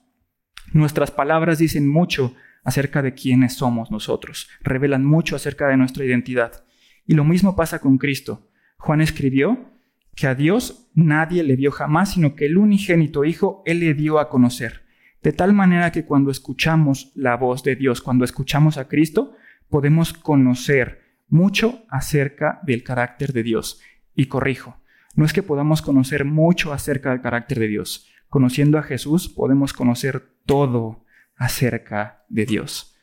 nuestras 0.72 1.10
palabras 1.10 1.58
dicen 1.58 1.88
mucho 1.88 2.34
acerca 2.64 3.02
de 3.02 3.14
quiénes 3.14 3.54
somos 3.54 3.90
nosotros, 3.90 4.48
revelan 4.62 5.04
mucho 5.04 5.36
acerca 5.36 5.68
de 5.68 5.76
nuestra 5.76 6.04
identidad. 6.04 6.64
Y 7.06 7.14
lo 7.14 7.24
mismo 7.24 7.56
pasa 7.56 7.80
con 7.80 7.98
Cristo. 7.98 8.48
Juan 8.78 9.00
escribió 9.00 9.70
que 10.14 10.26
a 10.26 10.34
Dios 10.34 10.90
nadie 10.94 11.42
le 11.42 11.56
vio 11.56 11.70
jamás, 11.70 12.12
sino 12.12 12.34
que 12.34 12.46
el 12.46 12.58
unigénito 12.58 13.24
Hijo 13.24 13.62
Él 13.66 13.80
le 13.80 13.94
dio 13.94 14.18
a 14.18 14.28
conocer. 14.28 14.82
De 15.22 15.32
tal 15.32 15.52
manera 15.52 15.92
que 15.92 16.04
cuando 16.04 16.30
escuchamos 16.30 17.12
la 17.14 17.36
voz 17.36 17.62
de 17.62 17.76
Dios, 17.76 18.00
cuando 18.00 18.24
escuchamos 18.24 18.78
a 18.78 18.88
Cristo, 18.88 19.34
podemos 19.68 20.12
conocer 20.12 21.00
mucho 21.28 21.84
acerca 21.88 22.60
del 22.64 22.82
carácter 22.82 23.32
de 23.32 23.42
Dios. 23.42 23.80
Y 24.14 24.26
corrijo, 24.26 24.76
no 25.14 25.24
es 25.24 25.32
que 25.32 25.42
podamos 25.42 25.82
conocer 25.82 26.24
mucho 26.24 26.72
acerca 26.72 27.10
del 27.10 27.20
carácter 27.20 27.58
de 27.58 27.68
Dios. 27.68 28.10
Conociendo 28.28 28.78
a 28.78 28.82
Jesús 28.82 29.28
podemos 29.28 29.72
conocer 29.72 30.36
todo 30.46 31.04
acerca 31.36 32.24
de 32.28 32.46
Dios. 32.46 32.96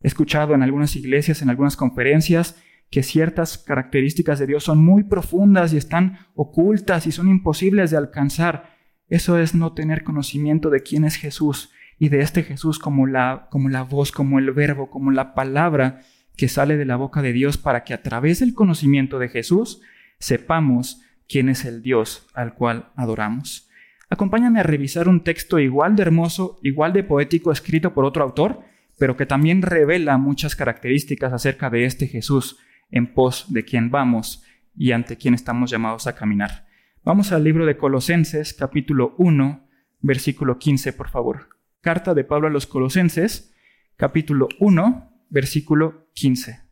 He 0.00 0.08
escuchado 0.08 0.54
en 0.54 0.62
algunas 0.62 0.94
iglesias, 0.96 1.42
en 1.42 1.50
algunas 1.50 1.76
conferencias, 1.76 2.62
que 2.90 3.02
ciertas 3.02 3.58
características 3.58 4.38
de 4.38 4.46
Dios 4.46 4.64
son 4.64 4.84
muy 4.84 5.04
profundas 5.04 5.72
y 5.72 5.76
están 5.76 6.18
ocultas 6.34 7.06
y 7.06 7.12
son 7.12 7.28
imposibles 7.28 7.90
de 7.90 7.96
alcanzar. 7.96 8.76
Eso 9.08 9.38
es 9.38 9.54
no 9.54 9.72
tener 9.72 10.04
conocimiento 10.04 10.70
de 10.70 10.82
quién 10.82 11.04
es 11.04 11.16
Jesús 11.16 11.70
y 11.98 12.08
de 12.08 12.20
este 12.20 12.42
Jesús 12.42 12.78
como 12.78 13.06
la, 13.06 13.48
como 13.50 13.68
la 13.68 13.82
voz, 13.82 14.12
como 14.12 14.38
el 14.38 14.50
verbo, 14.52 14.90
como 14.90 15.10
la 15.10 15.34
palabra 15.34 16.00
que 16.36 16.48
sale 16.48 16.76
de 16.76 16.84
la 16.84 16.96
boca 16.96 17.22
de 17.22 17.32
Dios 17.32 17.56
para 17.56 17.84
que 17.84 17.94
a 17.94 18.02
través 18.02 18.40
del 18.40 18.54
conocimiento 18.54 19.18
de 19.18 19.28
Jesús 19.28 19.80
sepamos 20.18 21.02
quién 21.28 21.48
es 21.48 21.64
el 21.64 21.82
Dios 21.82 22.28
al 22.34 22.54
cual 22.54 22.90
adoramos. 22.96 23.68
Acompáñame 24.08 24.60
a 24.60 24.64
revisar 24.64 25.08
un 25.08 25.24
texto 25.24 25.58
igual 25.58 25.96
de 25.96 26.02
hermoso, 26.02 26.60
igual 26.62 26.92
de 26.92 27.02
poético, 27.02 27.50
escrito 27.50 27.92
por 27.92 28.04
otro 28.04 28.22
autor, 28.22 28.60
pero 28.98 29.16
que 29.16 29.26
también 29.26 29.62
revela 29.62 30.16
muchas 30.16 30.54
características 30.54 31.32
acerca 31.32 31.70
de 31.70 31.84
este 31.84 32.06
Jesús 32.06 32.58
en 32.90 33.12
pos 33.12 33.52
de 33.52 33.64
quien 33.64 33.90
vamos 33.90 34.42
y 34.74 34.92
ante 34.92 35.16
quien 35.16 35.34
estamos 35.34 35.70
llamados 35.70 36.06
a 36.06 36.14
caminar. 36.14 36.66
Vamos 37.02 37.32
al 37.32 37.44
libro 37.44 37.66
de 37.66 37.76
Colosenses, 37.76 38.52
capítulo 38.52 39.14
1, 39.18 39.68
versículo 40.00 40.58
15, 40.58 40.92
por 40.92 41.08
favor. 41.08 41.48
Carta 41.80 42.14
de 42.14 42.24
Pablo 42.24 42.48
a 42.48 42.50
los 42.50 42.66
Colosenses, 42.66 43.54
capítulo 43.96 44.48
1, 44.58 45.26
versículo 45.30 46.10
15. 46.14 46.66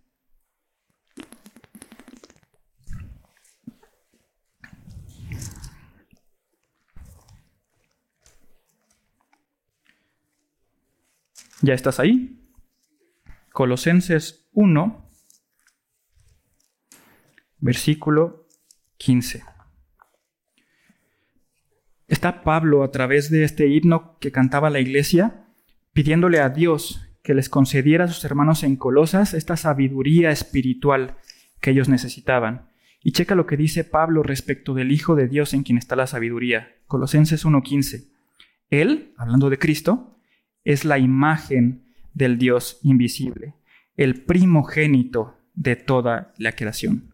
¿Ya 11.62 11.72
estás 11.72 11.98
ahí? 11.98 12.44
Colosenses 13.52 14.50
1, 14.52 15.03
versículo 17.64 18.46
15. 18.98 19.42
Está 22.08 22.42
Pablo 22.42 22.84
a 22.84 22.90
través 22.90 23.30
de 23.30 23.42
este 23.42 23.68
himno 23.68 24.18
que 24.20 24.30
cantaba 24.30 24.68
la 24.68 24.80
iglesia, 24.80 25.46
pidiéndole 25.94 26.40
a 26.40 26.50
Dios 26.50 27.00
que 27.22 27.32
les 27.32 27.48
concediera 27.48 28.04
a 28.04 28.08
sus 28.08 28.22
hermanos 28.26 28.64
en 28.64 28.76
Colosas 28.76 29.32
esta 29.32 29.56
sabiduría 29.56 30.30
espiritual 30.30 31.16
que 31.62 31.70
ellos 31.70 31.88
necesitaban. 31.88 32.68
Y 33.02 33.12
checa 33.12 33.34
lo 33.34 33.46
que 33.46 33.56
dice 33.56 33.82
Pablo 33.82 34.22
respecto 34.22 34.74
del 34.74 34.92
Hijo 34.92 35.14
de 35.14 35.26
Dios 35.26 35.54
en 35.54 35.62
quien 35.62 35.78
está 35.78 35.96
la 35.96 36.06
sabiduría. 36.06 36.76
Colosenses 36.86 37.46
1.15. 37.46 38.10
Él, 38.68 39.14
hablando 39.16 39.48
de 39.48 39.58
Cristo, 39.58 40.18
es 40.64 40.84
la 40.84 40.98
imagen 40.98 41.94
del 42.12 42.36
Dios 42.36 42.78
invisible, 42.82 43.54
el 43.96 44.22
primogénito 44.22 45.38
de 45.54 45.76
toda 45.76 46.34
la 46.36 46.52
creación. 46.52 47.13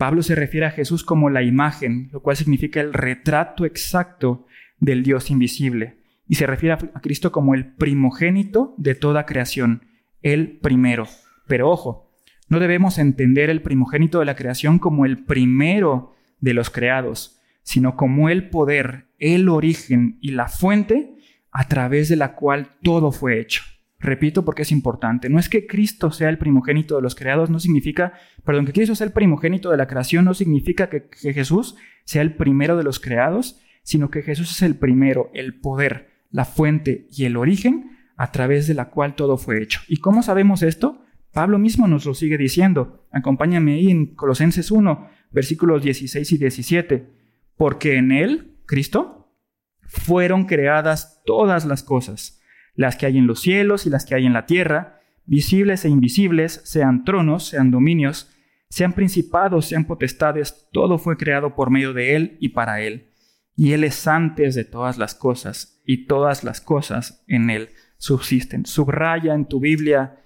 Pablo 0.00 0.22
se 0.22 0.34
refiere 0.34 0.64
a 0.64 0.70
Jesús 0.70 1.04
como 1.04 1.28
la 1.28 1.42
imagen, 1.42 2.08
lo 2.10 2.22
cual 2.22 2.34
significa 2.34 2.80
el 2.80 2.94
retrato 2.94 3.66
exacto 3.66 4.46
del 4.78 5.02
Dios 5.02 5.30
invisible, 5.30 5.98
y 6.26 6.36
se 6.36 6.46
refiere 6.46 6.72
a 6.72 7.00
Cristo 7.02 7.32
como 7.32 7.54
el 7.54 7.74
primogénito 7.74 8.74
de 8.78 8.94
toda 8.94 9.26
creación, 9.26 9.82
el 10.22 10.56
primero. 10.56 11.06
Pero 11.46 11.68
ojo, 11.68 12.14
no 12.48 12.60
debemos 12.60 12.96
entender 12.96 13.50
el 13.50 13.60
primogénito 13.60 14.20
de 14.20 14.24
la 14.24 14.36
creación 14.36 14.78
como 14.78 15.04
el 15.04 15.22
primero 15.22 16.14
de 16.40 16.54
los 16.54 16.70
creados, 16.70 17.38
sino 17.62 17.94
como 17.94 18.30
el 18.30 18.48
poder, 18.48 19.08
el 19.18 19.50
origen 19.50 20.16
y 20.22 20.30
la 20.30 20.48
fuente 20.48 21.14
a 21.52 21.68
través 21.68 22.08
de 22.08 22.16
la 22.16 22.36
cual 22.36 22.70
todo 22.82 23.12
fue 23.12 23.38
hecho. 23.38 23.64
Repito 24.00 24.46
porque 24.46 24.62
es 24.62 24.72
importante. 24.72 25.28
No 25.28 25.38
es 25.38 25.50
que 25.50 25.66
Cristo 25.66 26.10
sea 26.10 26.30
el 26.30 26.38
primogénito 26.38 26.96
de 26.96 27.02
los 27.02 27.14
creados, 27.14 27.50
no 27.50 27.60
significa, 27.60 28.14
perdón, 28.44 28.64
que 28.64 28.72
Cristo 28.72 28.94
sea 28.94 29.06
el 29.06 29.12
primogénito 29.12 29.70
de 29.70 29.76
la 29.76 29.86
creación, 29.86 30.24
no 30.24 30.32
significa 30.32 30.88
que, 30.88 31.08
que, 31.08 31.34
Jesús 31.34 31.76
sea 32.04 32.22
el 32.22 32.34
primero 32.34 32.78
de 32.78 32.82
los 32.82 32.98
creados, 32.98 33.60
sino 33.82 34.10
que 34.10 34.22
Jesús 34.22 34.52
es 34.52 34.62
el 34.62 34.76
primero, 34.76 35.30
el 35.34 35.60
poder, 35.60 36.24
la 36.30 36.46
fuente 36.46 37.08
y 37.10 37.24
el 37.24 37.36
origen 37.36 37.90
a 38.16 38.32
través 38.32 38.66
de 38.66 38.74
la 38.74 38.88
cual 38.88 39.16
todo 39.16 39.36
fue 39.36 39.62
hecho. 39.62 39.80
¿Y 39.86 39.98
cómo 39.98 40.22
sabemos 40.22 40.62
esto? 40.62 41.04
Pablo 41.32 41.58
mismo 41.58 41.86
nos 41.86 42.06
lo 42.06 42.14
sigue 42.14 42.38
diciendo. 42.38 43.06
Acompáñame 43.12 43.74
ahí 43.74 43.90
en 43.90 44.14
Colosenses 44.14 44.70
1, 44.70 45.08
versículos 45.30 45.82
16 45.82 46.32
y 46.32 46.38
17. 46.38 47.10
Porque 47.54 47.96
en 47.96 48.12
Él, 48.12 48.56
Cristo, 48.64 49.34
fueron 49.82 50.44
creadas 50.44 51.22
todas 51.26 51.66
las 51.66 51.82
cosas 51.82 52.39
las 52.80 52.96
que 52.96 53.04
hay 53.04 53.18
en 53.18 53.26
los 53.26 53.42
cielos 53.42 53.84
y 53.84 53.90
las 53.90 54.06
que 54.06 54.14
hay 54.14 54.24
en 54.24 54.32
la 54.32 54.46
tierra, 54.46 55.02
visibles 55.26 55.84
e 55.84 55.90
invisibles, 55.90 56.62
sean 56.64 57.04
tronos, 57.04 57.46
sean 57.46 57.70
dominios, 57.70 58.30
sean 58.70 58.94
principados, 58.94 59.66
sean 59.66 59.84
potestades, 59.84 60.66
todo 60.72 60.96
fue 60.96 61.18
creado 61.18 61.54
por 61.54 61.68
medio 61.70 61.92
de 61.92 62.16
Él 62.16 62.38
y 62.40 62.48
para 62.48 62.80
Él. 62.80 63.10
Y 63.54 63.72
Él 63.72 63.84
es 63.84 64.06
antes 64.06 64.54
de 64.54 64.64
todas 64.64 64.96
las 64.96 65.14
cosas, 65.14 65.82
y 65.84 66.06
todas 66.06 66.42
las 66.42 66.62
cosas 66.62 67.22
en 67.28 67.50
Él 67.50 67.68
subsisten. 67.98 68.64
Subraya 68.64 69.34
en 69.34 69.44
tu 69.44 69.60
Biblia, 69.60 70.18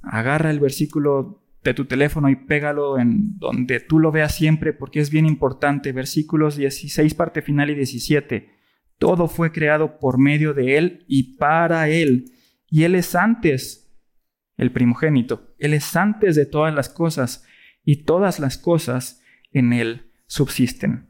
agarra 0.00 0.52
el 0.52 0.60
versículo 0.60 1.42
de 1.64 1.74
tu 1.74 1.86
teléfono 1.86 2.28
y 2.28 2.36
pégalo 2.36 3.00
en 3.00 3.36
donde 3.36 3.80
tú 3.80 3.98
lo 3.98 4.12
veas 4.12 4.32
siempre, 4.32 4.72
porque 4.72 5.00
es 5.00 5.10
bien 5.10 5.26
importante. 5.26 5.90
Versículos 5.90 6.54
16, 6.54 7.14
parte 7.14 7.42
final 7.42 7.68
y 7.70 7.74
17. 7.74 8.59
Todo 9.00 9.28
fue 9.28 9.50
creado 9.50 9.98
por 9.98 10.18
medio 10.18 10.52
de 10.52 10.76
Él 10.76 11.06
y 11.08 11.38
para 11.38 11.88
Él. 11.88 12.26
Y 12.68 12.84
Él 12.84 12.94
es 12.94 13.14
antes, 13.14 13.90
el 14.58 14.72
primogénito. 14.72 15.54
Él 15.58 15.72
es 15.72 15.96
antes 15.96 16.36
de 16.36 16.44
todas 16.44 16.74
las 16.74 16.90
cosas 16.90 17.46
y 17.82 18.04
todas 18.04 18.38
las 18.38 18.58
cosas 18.58 19.22
en 19.52 19.72
Él 19.72 20.12
subsisten. 20.26 21.08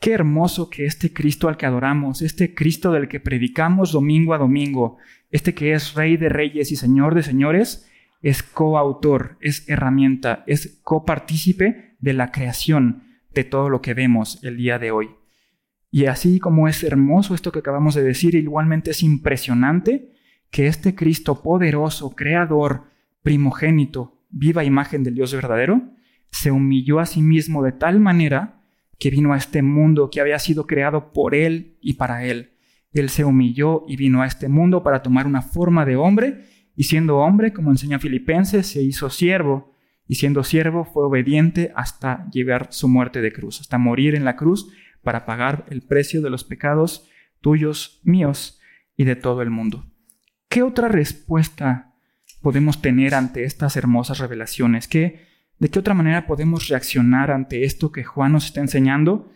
Qué 0.00 0.12
hermoso 0.12 0.70
que 0.70 0.86
este 0.86 1.12
Cristo 1.12 1.48
al 1.48 1.58
que 1.58 1.66
adoramos, 1.66 2.22
este 2.22 2.54
Cristo 2.54 2.90
del 2.90 3.06
que 3.06 3.20
predicamos 3.20 3.92
domingo 3.92 4.32
a 4.32 4.38
domingo, 4.38 4.96
este 5.30 5.52
que 5.54 5.74
es 5.74 5.92
Rey 5.92 6.16
de 6.16 6.30
Reyes 6.30 6.72
y 6.72 6.76
Señor 6.76 7.14
de 7.14 7.22
Señores, 7.22 7.86
es 8.22 8.42
coautor, 8.42 9.36
es 9.42 9.68
herramienta, 9.68 10.42
es 10.46 10.80
copartícipe 10.84 11.96
de 11.98 12.14
la 12.14 12.32
creación 12.32 13.02
de 13.34 13.44
todo 13.44 13.68
lo 13.68 13.82
que 13.82 13.92
vemos 13.92 14.42
el 14.42 14.56
día 14.56 14.78
de 14.78 14.90
hoy. 14.90 15.19
Y 15.90 16.06
así 16.06 16.38
como 16.38 16.68
es 16.68 16.84
hermoso 16.84 17.34
esto 17.34 17.50
que 17.50 17.58
acabamos 17.58 17.94
de 17.94 18.02
decir, 18.02 18.34
igualmente 18.34 18.92
es 18.92 19.02
impresionante 19.02 20.12
que 20.50 20.66
este 20.66 20.94
Cristo 20.94 21.42
poderoso, 21.42 22.10
creador, 22.10 22.84
primogénito, 23.22 24.20
viva 24.30 24.64
imagen 24.64 25.02
del 25.02 25.14
Dios 25.14 25.34
verdadero, 25.34 25.82
se 26.30 26.50
humilló 26.50 27.00
a 27.00 27.06
sí 27.06 27.22
mismo 27.22 27.62
de 27.62 27.72
tal 27.72 28.00
manera 28.00 28.62
que 28.98 29.10
vino 29.10 29.32
a 29.32 29.36
este 29.36 29.62
mundo 29.62 30.10
que 30.10 30.20
había 30.20 30.38
sido 30.38 30.66
creado 30.66 31.12
por 31.12 31.34
Él 31.34 31.76
y 31.80 31.94
para 31.94 32.24
Él. 32.24 32.52
Él 32.92 33.08
se 33.08 33.24
humilló 33.24 33.84
y 33.88 33.96
vino 33.96 34.22
a 34.22 34.26
este 34.26 34.48
mundo 34.48 34.82
para 34.82 35.02
tomar 35.02 35.26
una 35.26 35.42
forma 35.42 35.84
de 35.84 35.96
hombre, 35.96 36.44
y 36.76 36.84
siendo 36.84 37.18
hombre, 37.18 37.52
como 37.52 37.70
enseña 37.70 37.98
Filipenses, 37.98 38.66
se 38.66 38.82
hizo 38.82 39.10
siervo, 39.10 39.74
y 40.06 40.16
siendo 40.16 40.44
siervo 40.44 40.84
fue 40.84 41.04
obediente 41.04 41.72
hasta 41.74 42.28
llevar 42.30 42.68
su 42.70 42.88
muerte 42.88 43.20
de 43.20 43.32
cruz, 43.32 43.60
hasta 43.60 43.78
morir 43.78 44.14
en 44.14 44.24
la 44.24 44.36
cruz 44.36 44.68
para 45.02 45.24
pagar 45.26 45.66
el 45.70 45.82
precio 45.82 46.22
de 46.22 46.30
los 46.30 46.44
pecados 46.44 47.08
tuyos, 47.40 48.00
míos 48.04 48.60
y 48.96 49.04
de 49.04 49.16
todo 49.16 49.42
el 49.42 49.50
mundo. 49.50 49.86
¿Qué 50.48 50.62
otra 50.62 50.88
respuesta 50.88 51.94
podemos 52.42 52.82
tener 52.82 53.14
ante 53.14 53.44
estas 53.44 53.76
hermosas 53.76 54.18
revelaciones? 54.18 54.88
¿Qué, 54.88 55.26
¿De 55.58 55.68
qué 55.68 55.78
otra 55.78 55.94
manera 55.94 56.26
podemos 56.26 56.68
reaccionar 56.68 57.30
ante 57.30 57.64
esto 57.64 57.92
que 57.92 58.04
Juan 58.04 58.32
nos 58.32 58.46
está 58.46 58.60
enseñando? 58.60 59.30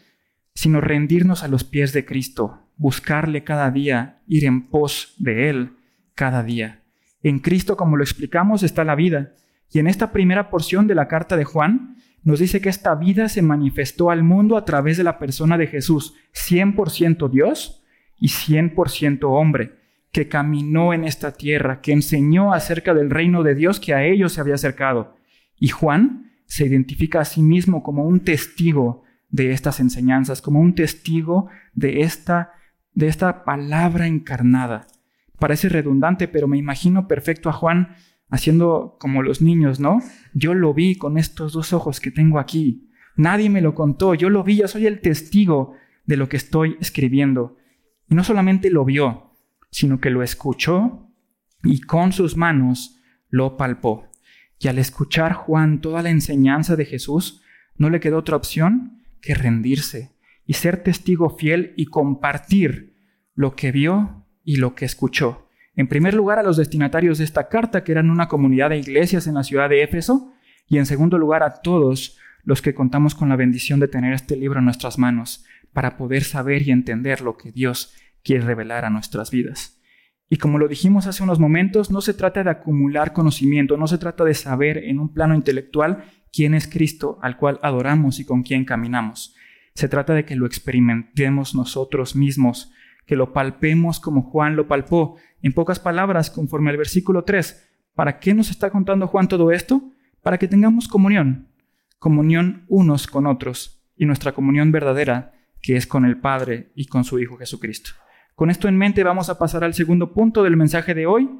Sino 0.54 0.80
rendirnos 0.80 1.42
a 1.42 1.48
los 1.48 1.64
pies 1.64 1.92
de 1.92 2.04
Cristo, 2.04 2.68
buscarle 2.76 3.44
cada 3.44 3.70
día, 3.70 4.22
ir 4.26 4.44
en 4.44 4.68
pos 4.68 5.14
de 5.18 5.50
Él 5.50 5.76
cada 6.14 6.42
día. 6.42 6.82
En 7.22 7.38
Cristo, 7.38 7.76
como 7.76 7.96
lo 7.96 8.04
explicamos, 8.04 8.62
está 8.62 8.84
la 8.84 8.94
vida. 8.94 9.34
Y 9.70 9.78
en 9.78 9.86
esta 9.86 10.12
primera 10.12 10.50
porción 10.50 10.86
de 10.86 10.94
la 10.94 11.08
carta 11.08 11.36
de 11.36 11.44
Juan, 11.44 11.96
nos 12.24 12.38
dice 12.40 12.60
que 12.60 12.70
esta 12.70 12.94
vida 12.94 13.28
se 13.28 13.42
manifestó 13.42 14.10
al 14.10 14.24
mundo 14.24 14.56
a 14.56 14.64
través 14.64 14.96
de 14.96 15.04
la 15.04 15.18
persona 15.18 15.58
de 15.58 15.66
Jesús, 15.66 16.14
100% 16.32 17.30
Dios 17.30 17.84
y 18.18 18.28
100% 18.28 19.20
hombre, 19.24 19.74
que 20.10 20.26
caminó 20.26 20.94
en 20.94 21.04
esta 21.04 21.32
tierra, 21.32 21.82
que 21.82 21.92
enseñó 21.92 22.54
acerca 22.54 22.94
del 22.94 23.10
reino 23.10 23.42
de 23.42 23.54
Dios 23.54 23.78
que 23.78 23.92
a 23.92 24.04
ellos 24.04 24.32
se 24.32 24.40
había 24.40 24.54
acercado. 24.54 25.16
Y 25.58 25.68
Juan 25.68 26.32
se 26.46 26.66
identifica 26.66 27.20
a 27.20 27.24
sí 27.26 27.42
mismo 27.42 27.82
como 27.82 28.04
un 28.04 28.20
testigo 28.20 29.02
de 29.28 29.50
estas 29.50 29.80
enseñanzas, 29.80 30.40
como 30.40 30.60
un 30.60 30.74
testigo 30.74 31.48
de 31.74 32.02
esta, 32.02 32.52
de 32.94 33.08
esta 33.08 33.44
palabra 33.44 34.06
encarnada. 34.06 34.86
Parece 35.38 35.68
redundante, 35.68 36.26
pero 36.28 36.48
me 36.48 36.56
imagino 36.56 37.06
perfecto 37.06 37.50
a 37.50 37.52
Juan 37.52 37.96
haciendo 38.34 38.96
como 38.98 39.22
los 39.22 39.40
niños, 39.40 39.78
¿no? 39.78 40.00
Yo 40.34 40.54
lo 40.54 40.74
vi 40.74 40.96
con 40.96 41.18
estos 41.18 41.52
dos 41.52 41.72
ojos 41.72 42.00
que 42.00 42.10
tengo 42.10 42.40
aquí. 42.40 42.90
Nadie 43.16 43.48
me 43.48 43.60
lo 43.60 43.74
contó, 43.74 44.14
yo 44.14 44.28
lo 44.28 44.42
vi, 44.42 44.56
yo 44.56 44.66
soy 44.66 44.86
el 44.86 45.00
testigo 45.00 45.74
de 46.04 46.16
lo 46.16 46.28
que 46.28 46.36
estoy 46.36 46.76
escribiendo. 46.80 47.56
Y 48.08 48.16
no 48.16 48.24
solamente 48.24 48.70
lo 48.70 48.84
vio, 48.84 49.30
sino 49.70 50.00
que 50.00 50.10
lo 50.10 50.22
escuchó 50.24 51.08
y 51.62 51.80
con 51.80 52.12
sus 52.12 52.36
manos 52.36 53.00
lo 53.30 53.56
palpó. 53.56 54.08
Y 54.58 54.66
al 54.66 54.78
escuchar 54.78 55.32
Juan 55.32 55.80
toda 55.80 56.02
la 56.02 56.10
enseñanza 56.10 56.74
de 56.74 56.86
Jesús, 56.86 57.40
no 57.76 57.88
le 57.88 58.00
quedó 58.00 58.18
otra 58.18 58.36
opción 58.36 59.02
que 59.20 59.34
rendirse 59.34 60.16
y 60.44 60.54
ser 60.54 60.82
testigo 60.82 61.30
fiel 61.30 61.72
y 61.76 61.86
compartir 61.86 62.96
lo 63.34 63.54
que 63.54 63.70
vio 63.70 64.26
y 64.42 64.56
lo 64.56 64.74
que 64.74 64.84
escuchó. 64.84 65.43
En 65.76 65.88
primer 65.88 66.14
lugar, 66.14 66.38
a 66.38 66.42
los 66.42 66.56
destinatarios 66.56 67.18
de 67.18 67.24
esta 67.24 67.48
carta, 67.48 67.82
que 67.82 67.92
eran 67.92 68.10
una 68.10 68.28
comunidad 68.28 68.70
de 68.70 68.78
iglesias 68.78 69.26
en 69.26 69.34
la 69.34 69.42
ciudad 69.42 69.68
de 69.68 69.82
Éfeso, 69.82 70.32
y 70.68 70.78
en 70.78 70.86
segundo 70.86 71.18
lugar, 71.18 71.42
a 71.42 71.60
todos 71.62 72.18
los 72.44 72.62
que 72.62 72.74
contamos 72.74 73.14
con 73.14 73.28
la 73.28 73.36
bendición 73.36 73.80
de 73.80 73.88
tener 73.88 74.12
este 74.12 74.36
libro 74.36 74.60
en 74.60 74.66
nuestras 74.66 74.98
manos, 74.98 75.44
para 75.72 75.96
poder 75.96 76.22
saber 76.22 76.62
y 76.62 76.70
entender 76.70 77.20
lo 77.20 77.36
que 77.36 77.50
Dios 77.50 77.94
quiere 78.22 78.44
revelar 78.44 78.84
a 78.84 78.90
nuestras 78.90 79.30
vidas. 79.30 79.80
Y 80.30 80.36
como 80.36 80.58
lo 80.58 80.68
dijimos 80.68 81.06
hace 81.06 81.22
unos 81.22 81.38
momentos, 81.38 81.90
no 81.90 82.00
se 82.00 82.14
trata 82.14 82.42
de 82.42 82.50
acumular 82.50 83.12
conocimiento, 83.12 83.76
no 83.76 83.86
se 83.86 83.98
trata 83.98 84.24
de 84.24 84.34
saber 84.34 84.78
en 84.78 84.98
un 84.98 85.12
plano 85.12 85.34
intelectual 85.34 86.04
quién 86.32 86.54
es 86.54 86.66
Cristo 86.66 87.18
al 87.22 87.36
cual 87.36 87.60
adoramos 87.62 88.18
y 88.20 88.24
con 88.24 88.42
quién 88.42 88.64
caminamos. 88.64 89.34
Se 89.74 89.88
trata 89.88 90.14
de 90.14 90.24
que 90.24 90.36
lo 90.36 90.46
experimentemos 90.46 91.54
nosotros 91.54 92.16
mismos, 92.16 92.72
que 93.06 93.16
lo 93.16 93.32
palpemos 93.32 94.00
como 94.00 94.22
Juan 94.22 94.56
lo 94.56 94.66
palpó. 94.66 95.16
En 95.42 95.52
pocas 95.52 95.78
palabras, 95.78 96.30
conforme 96.30 96.70
al 96.70 96.76
versículo 96.76 97.24
3, 97.24 97.70
¿para 97.94 98.18
qué 98.18 98.34
nos 98.34 98.50
está 98.50 98.70
contando 98.70 99.06
Juan 99.06 99.28
todo 99.28 99.50
esto? 99.52 99.82
Para 100.22 100.38
que 100.38 100.48
tengamos 100.48 100.88
comunión, 100.88 101.48
comunión 101.98 102.64
unos 102.68 103.06
con 103.06 103.26
otros 103.26 103.82
y 103.96 104.06
nuestra 104.06 104.32
comunión 104.32 104.72
verdadera, 104.72 105.32
que 105.60 105.76
es 105.76 105.86
con 105.86 106.04
el 106.04 106.18
Padre 106.18 106.72
y 106.74 106.86
con 106.86 107.04
su 107.04 107.18
Hijo 107.18 107.36
Jesucristo. 107.36 107.90
Con 108.34 108.50
esto 108.50 108.68
en 108.68 108.76
mente 108.76 109.04
vamos 109.04 109.30
a 109.30 109.38
pasar 109.38 109.64
al 109.64 109.74
segundo 109.74 110.12
punto 110.12 110.42
del 110.42 110.56
mensaje 110.56 110.94
de 110.94 111.06
hoy, 111.06 111.30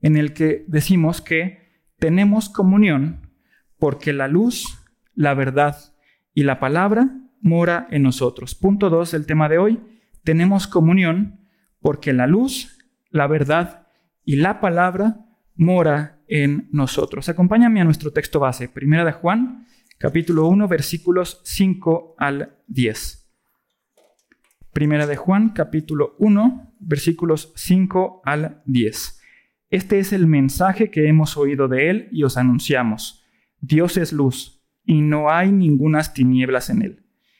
en 0.00 0.16
el 0.16 0.32
que 0.32 0.64
decimos 0.66 1.20
que 1.20 1.84
tenemos 1.98 2.48
comunión 2.48 3.30
porque 3.78 4.12
la 4.12 4.28
luz, 4.28 4.82
la 5.14 5.34
verdad 5.34 5.76
y 6.34 6.44
la 6.44 6.60
palabra 6.60 7.10
mora 7.40 7.86
en 7.90 8.02
nosotros. 8.02 8.54
Punto 8.54 8.90
2 8.90 9.12
del 9.12 9.26
tema 9.26 9.48
de 9.48 9.58
hoy, 9.58 9.80
tenemos 10.24 10.66
comunión 10.66 11.40
porque 11.80 12.12
la 12.12 12.26
luz, 12.26 12.78
la 13.10 13.26
verdad 13.26 13.86
y 14.24 14.36
la 14.36 14.60
palabra 14.60 15.26
mora 15.56 16.20
en 16.28 16.68
nosotros. 16.72 17.28
Acompáñame 17.28 17.80
a 17.80 17.84
nuestro 17.84 18.12
texto 18.12 18.40
base, 18.40 18.68
Primera 18.68 19.04
de 19.04 19.12
Juan, 19.12 19.66
capítulo 19.98 20.46
1, 20.46 20.68
versículos 20.68 21.40
5 21.44 22.14
al 22.18 22.58
10. 22.66 23.28
Primera 24.72 25.06
de 25.06 25.16
Juan, 25.16 25.50
capítulo 25.50 26.14
1, 26.18 26.74
versículos 26.78 27.52
5 27.56 28.22
al 28.24 28.62
10. 28.66 29.20
Este 29.70 29.98
es 29.98 30.12
el 30.12 30.26
mensaje 30.26 30.90
que 30.90 31.08
hemos 31.08 31.36
oído 31.36 31.68
de 31.68 31.90
él 31.90 32.08
y 32.12 32.22
os 32.22 32.36
anunciamos. 32.36 33.24
Dios 33.60 33.96
es 33.96 34.12
luz, 34.12 34.60
y 34.84 35.02
no 35.02 35.30
hay 35.30 35.52
ningunas 35.52 36.14
tinieblas 36.14 36.70
en 36.70 36.82
él. 36.82 37.04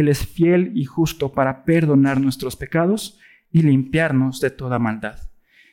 él 0.00 0.08
es 0.08 0.26
fiel 0.26 0.72
y 0.74 0.84
justo 0.84 1.32
para 1.32 1.64
perdonar 1.64 2.20
nuestros 2.20 2.56
pecados 2.56 3.18
y 3.50 3.62
limpiarnos 3.62 4.40
de 4.40 4.50
toda 4.50 4.78
maldad. 4.78 5.18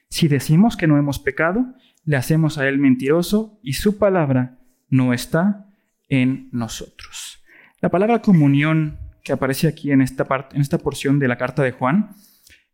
Si 0.10 0.28
decimos 0.28 0.78
que 0.78 0.88
no 0.88 0.98
hemos 0.98 1.20
pecado, 1.20 1.74
le 2.06 2.16
hacemos 2.16 2.58
a 2.58 2.68
Él 2.68 2.78
mentiroso 2.78 3.60
y 3.62 3.74
su 3.74 3.98
palabra 3.98 4.60
no 4.90 5.14
está 5.14 5.68
en 6.08 6.50
nosotros. 6.52 7.44
La 7.82 7.90
palabra 7.90 8.22
comunión 8.22 9.00
que 9.24 9.34
aparece 9.34 9.68
aquí 9.68 9.92
en 9.92 10.02
esta, 10.02 10.26
parte, 10.26 10.56
en 10.56 10.62
esta 10.62 10.78
porción 10.78 11.20
de 11.20 11.28
la 11.28 11.38
carta 11.38 11.64
de 11.64 11.72
Juan 11.72 12.12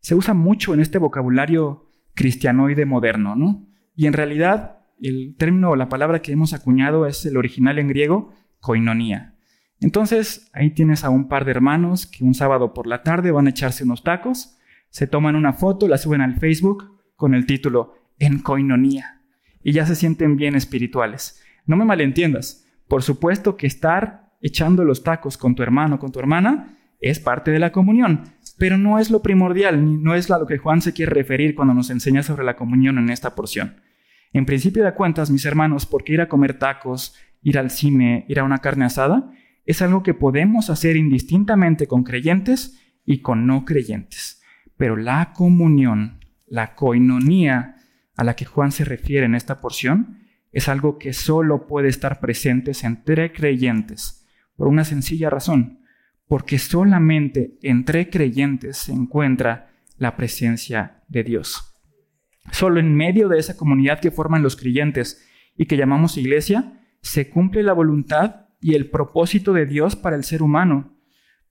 se 0.01 0.15
usa 0.15 0.33
mucho 0.33 0.73
en 0.73 0.81
este 0.81 0.97
vocabulario 0.97 1.89
cristianoide 2.13 2.85
moderno, 2.85 3.35
¿no? 3.35 3.67
Y 3.95 4.07
en 4.07 4.13
realidad 4.13 4.79
el 5.01 5.35
término 5.37 5.71
o 5.71 5.75
la 5.75 5.89
palabra 5.89 6.21
que 6.21 6.31
hemos 6.31 6.53
acuñado 6.53 7.05
es 7.07 7.25
el 7.25 7.37
original 7.37 7.79
en 7.79 7.87
griego, 7.87 8.33
koinonía. 8.59 9.35
Entonces, 9.81 10.49
ahí 10.53 10.69
tienes 10.69 11.03
a 11.03 11.09
un 11.09 11.27
par 11.27 11.43
de 11.43 11.51
hermanos 11.51 12.05
que 12.05 12.23
un 12.23 12.35
sábado 12.35 12.73
por 12.73 12.87
la 12.87 13.01
tarde 13.01 13.31
van 13.31 13.47
a 13.47 13.49
echarse 13.49 13.83
unos 13.83 14.03
tacos, 14.03 14.57
se 14.89 15.07
toman 15.07 15.35
una 15.35 15.53
foto, 15.53 15.87
la 15.87 15.97
suben 15.97 16.21
al 16.21 16.37
Facebook 16.37 16.99
con 17.15 17.33
el 17.33 17.45
título 17.45 17.95
En 18.19 18.39
Coinonía 18.39 19.21
y 19.63 19.73
ya 19.73 19.85
se 19.85 19.95
sienten 19.95 20.37
bien 20.37 20.55
espirituales. 20.55 21.41
No 21.65 21.77
me 21.77 21.85
malentiendas, 21.85 22.67
por 22.87 23.03
supuesto 23.03 23.57
que 23.57 23.67
estar 23.67 24.31
echando 24.41 24.83
los 24.83 25.03
tacos 25.03 25.37
con 25.37 25.55
tu 25.55 25.63
hermano 25.63 25.95
o 25.95 25.99
con 25.99 26.11
tu 26.11 26.19
hermana 26.19 26.77
es 26.99 27.19
parte 27.19 27.51
de 27.51 27.59
la 27.59 27.71
comunión, 27.71 28.23
pero 28.57 28.77
no 28.77 28.99
es 28.99 29.09
lo 29.09 29.23
primordial, 29.23 30.03
no 30.03 30.13
es 30.13 30.29
a 30.29 30.37
lo 30.37 30.45
que 30.45 30.59
Juan 30.59 30.81
se 30.81 30.93
quiere 30.93 31.13
referir 31.13 31.55
cuando 31.55 31.73
nos 31.73 31.89
enseña 31.89 32.21
sobre 32.21 32.43
la 32.43 32.55
comunión 32.55 32.99
en 32.99 33.09
esta 33.09 33.33
porción. 33.33 33.81
En 34.33 34.45
principio 34.45 34.83
de 34.83 34.93
cuentas, 34.93 35.31
mis 35.31 35.45
hermanos, 35.45 35.85
porque 35.85 36.13
ir 36.13 36.21
a 36.21 36.29
comer 36.29 36.59
tacos, 36.59 37.15
ir 37.41 37.57
al 37.57 37.71
cine, 37.71 38.25
ir 38.29 38.39
a 38.39 38.43
una 38.43 38.59
carne 38.59 38.85
asada, 38.85 39.31
es 39.65 39.81
algo 39.81 40.03
que 40.03 40.13
podemos 40.13 40.69
hacer 40.69 40.95
indistintamente 40.97 41.87
con 41.87 42.03
creyentes 42.03 42.79
y 43.05 43.21
con 43.21 43.45
no 43.45 43.65
creyentes. 43.65 44.41
Pero 44.77 44.95
la 44.95 45.33
comunión, 45.33 46.19
la 46.47 46.75
coinonía 46.75 47.75
a 48.15 48.23
la 48.23 48.35
que 48.35 48.45
Juan 48.45 48.71
se 48.71 48.85
refiere 48.85 49.25
en 49.25 49.35
esta 49.35 49.61
porción, 49.61 50.19
es 50.51 50.67
algo 50.67 50.97
que 50.97 51.13
solo 51.13 51.67
puede 51.67 51.87
estar 51.87 52.19
presente 52.19 52.71
entre 52.83 53.31
creyentes, 53.31 54.27
por 54.55 54.67
una 54.67 54.83
sencilla 54.83 55.29
razón, 55.29 55.79
porque 56.27 56.59
solamente 56.59 57.57
entre 57.61 58.09
creyentes 58.09 58.77
se 58.77 58.91
encuentra 58.91 59.71
la 59.97 60.15
presencia 60.17 61.03
de 61.07 61.23
Dios. 61.23 61.73
Solo 62.51 62.79
en 62.79 62.95
medio 62.95 63.29
de 63.29 63.39
esa 63.39 63.55
comunidad 63.55 63.99
que 63.99 64.11
forman 64.11 64.43
los 64.43 64.55
creyentes 64.55 65.25
y 65.55 65.67
que 65.67 65.77
llamamos 65.77 66.17
iglesia, 66.17 66.79
se 67.01 67.29
cumple 67.29 67.63
la 67.63 67.73
voluntad 67.73 68.47
y 68.61 68.75
el 68.75 68.89
propósito 68.89 69.53
de 69.53 69.65
Dios 69.65 69.95
para 69.95 70.15
el 70.15 70.23
ser 70.23 70.43
humano, 70.43 70.95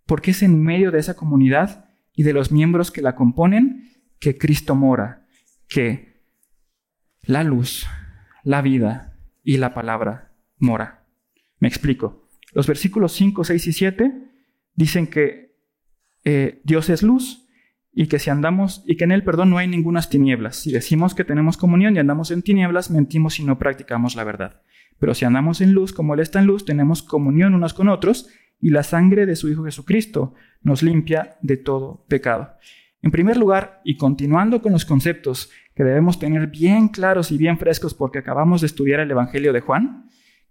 porque 0.07 0.31
es 0.31 0.43
en 0.43 0.63
medio 0.63 0.91
de 0.91 1.01
esa 1.01 1.17
comunidad 1.17 1.91
y 2.15 2.23
de 2.23 2.33
los 2.33 2.53
miembros 2.53 2.91
que 2.91 3.03
la 3.03 3.15
componen 3.15 3.91
que 4.19 4.39
Cristo 4.39 4.75
mora, 4.75 5.27
que 5.69 6.23
la 7.23 7.43
luz, 7.43 7.87
la 8.45 8.63
vida 8.63 9.19
y 9.43 9.57
la 9.57 9.75
palabra 9.75 10.35
mora. 10.59 11.07
Me 11.59 11.69
explico. 11.69 12.29
Los 12.53 12.67
versículos 12.67 13.13
5, 13.13 13.45
6 13.45 13.67
y 13.67 13.73
7 13.73 14.13
dicen 14.75 15.07
que 15.07 15.57
eh, 16.25 16.61
Dios 16.65 16.91
es 16.91 17.03
luz 17.03 17.49
y 17.93 18.07
que 18.07 18.19
si 18.19 18.31
andamos 18.31 18.85
y 18.87 18.97
que 18.97 19.05
en 19.05 19.13
él, 19.13 19.25
perdón, 19.25 19.51
no 19.51 19.59
hay 19.59 19.69
ninguna 19.69 20.01
tinieblas. 20.03 20.57
Si 20.57 20.73
decimos 20.73 21.15
que 21.15 21.25
tenemos 21.25 21.57
comunión 21.57 21.97
y 21.97 21.99
andamos 21.99 22.31
en 22.31 22.43
tinieblas, 22.43 22.91
mentimos 22.91 23.39
y 23.41 23.45
no 23.45 23.59
practicamos 23.59 24.15
la 24.17 24.25
verdad. 24.25 24.63
Pero 25.01 25.15
si 25.15 25.25
andamos 25.25 25.61
en 25.61 25.73
luz 25.73 25.93
como 25.93 26.15
él 26.15 26.21
está 26.21 26.39
en 26.39 26.47
luz, 26.47 26.65
tenemos 26.65 27.03
comunión 27.03 27.55
unos 27.55 27.75
con 27.75 27.89
otros 27.89 28.29
y 28.61 28.71
la 28.71 28.83
sangre 28.83 29.27
de 29.27 29.35
su 29.35 29.49
Hijo 29.49 29.65
Jesucristo 29.65 30.35
nos 30.63 30.83
limpia 30.83 31.39
de 31.41 31.57
todo 31.57 32.05
pecado. 32.09 32.55
En 33.03 33.11
primer 33.11 33.39
lugar, 33.39 33.81
y 33.83 33.97
continuando 33.97 34.61
con 34.61 34.73
los 34.73 34.85
conceptos 34.85 35.51
que 35.75 35.85
debemos 35.85 36.19
tener 36.19 36.49
bien 36.49 36.89
claros 36.89 37.33
y 37.33 37.39
bien 37.39 37.59
frescos 37.59 37.95
porque 37.95 38.19
acabamos 38.19 38.61
de 38.61 38.67
estudiar 38.67 39.01
el 39.01 39.11
Evangelio 39.11 39.55
de 39.55 39.63
Juan, 39.63 40.05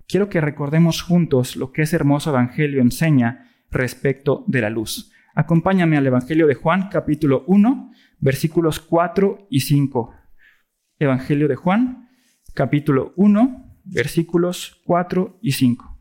quiero 0.08 0.30
que 0.30 0.42
recordemos 0.42 1.04
juntos 1.04 1.56
lo 1.56 1.72
que 1.72 1.84
ese 1.84 1.96
hermoso 1.96 2.32
Evangelio 2.32 2.82
enseña 2.82 3.46
respecto 3.70 4.44
de 4.48 4.62
la 4.62 4.72
luz. 4.72 5.12
Acompáñame 5.36 5.96
al 5.96 6.08
Evangelio 6.08 6.48
de 6.48 6.56
Juan, 6.56 6.90
capítulo 6.90 7.44
1, 7.46 7.92
versículos 8.20 8.80
4 8.80 9.48
y 9.52 9.60
5. 9.60 10.16
Evangelio 10.98 11.48
de 11.48 11.56
Juan, 11.56 12.10
capítulo 12.56 13.14
1, 13.16 13.69
versículos 13.84 14.82
4 14.86 15.40
y 15.42 15.54
5. 15.54 15.98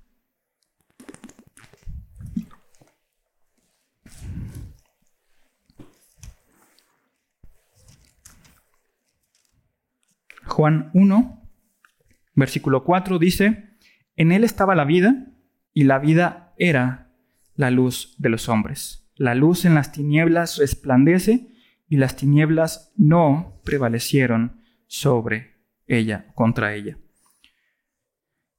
Juan 10.58 10.90
1, 10.94 11.50
versículo 12.34 12.82
4 12.82 13.18
dice, 13.18 13.76
en 14.16 14.32
él 14.32 14.42
estaba 14.42 14.74
la 14.74 14.84
vida 14.84 15.28
y 15.72 15.84
la 15.84 16.00
vida 16.00 16.52
era 16.58 17.12
la 17.54 17.70
luz 17.70 18.16
de 18.18 18.28
los 18.28 18.48
hombres. 18.48 19.08
La 19.14 19.34
luz 19.34 19.64
en 19.64 19.74
las 19.74 19.92
tinieblas 19.92 20.56
resplandece 20.56 21.52
y 21.88 21.96
las 21.96 22.16
tinieblas 22.16 22.92
no 22.96 23.60
prevalecieron 23.64 24.60
sobre 24.86 25.62
ella, 25.86 26.26
contra 26.34 26.74
ella. 26.74 26.98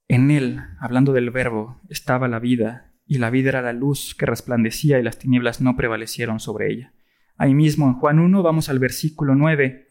En 0.09 0.31
él, 0.31 0.59
hablando 0.79 1.13
del 1.13 1.29
verbo, 1.29 1.79
estaba 1.87 2.27
la 2.27 2.39
vida, 2.39 2.91
y 3.05 3.19
la 3.19 3.29
vida 3.29 3.49
era 3.49 3.61
la 3.61 3.73
luz 3.73 4.15
que 4.15 4.25
resplandecía 4.25 4.99
y 4.99 5.03
las 5.03 5.17
tinieblas 5.17 5.61
no 5.61 5.75
prevalecieron 5.75 6.39
sobre 6.39 6.71
ella. 6.71 6.93
Ahí 7.37 7.53
mismo 7.53 7.87
en 7.87 7.93
Juan 7.93 8.19
1 8.19 8.43
vamos 8.43 8.69
al 8.69 8.79
versículo 8.79 9.35
9 9.35 9.87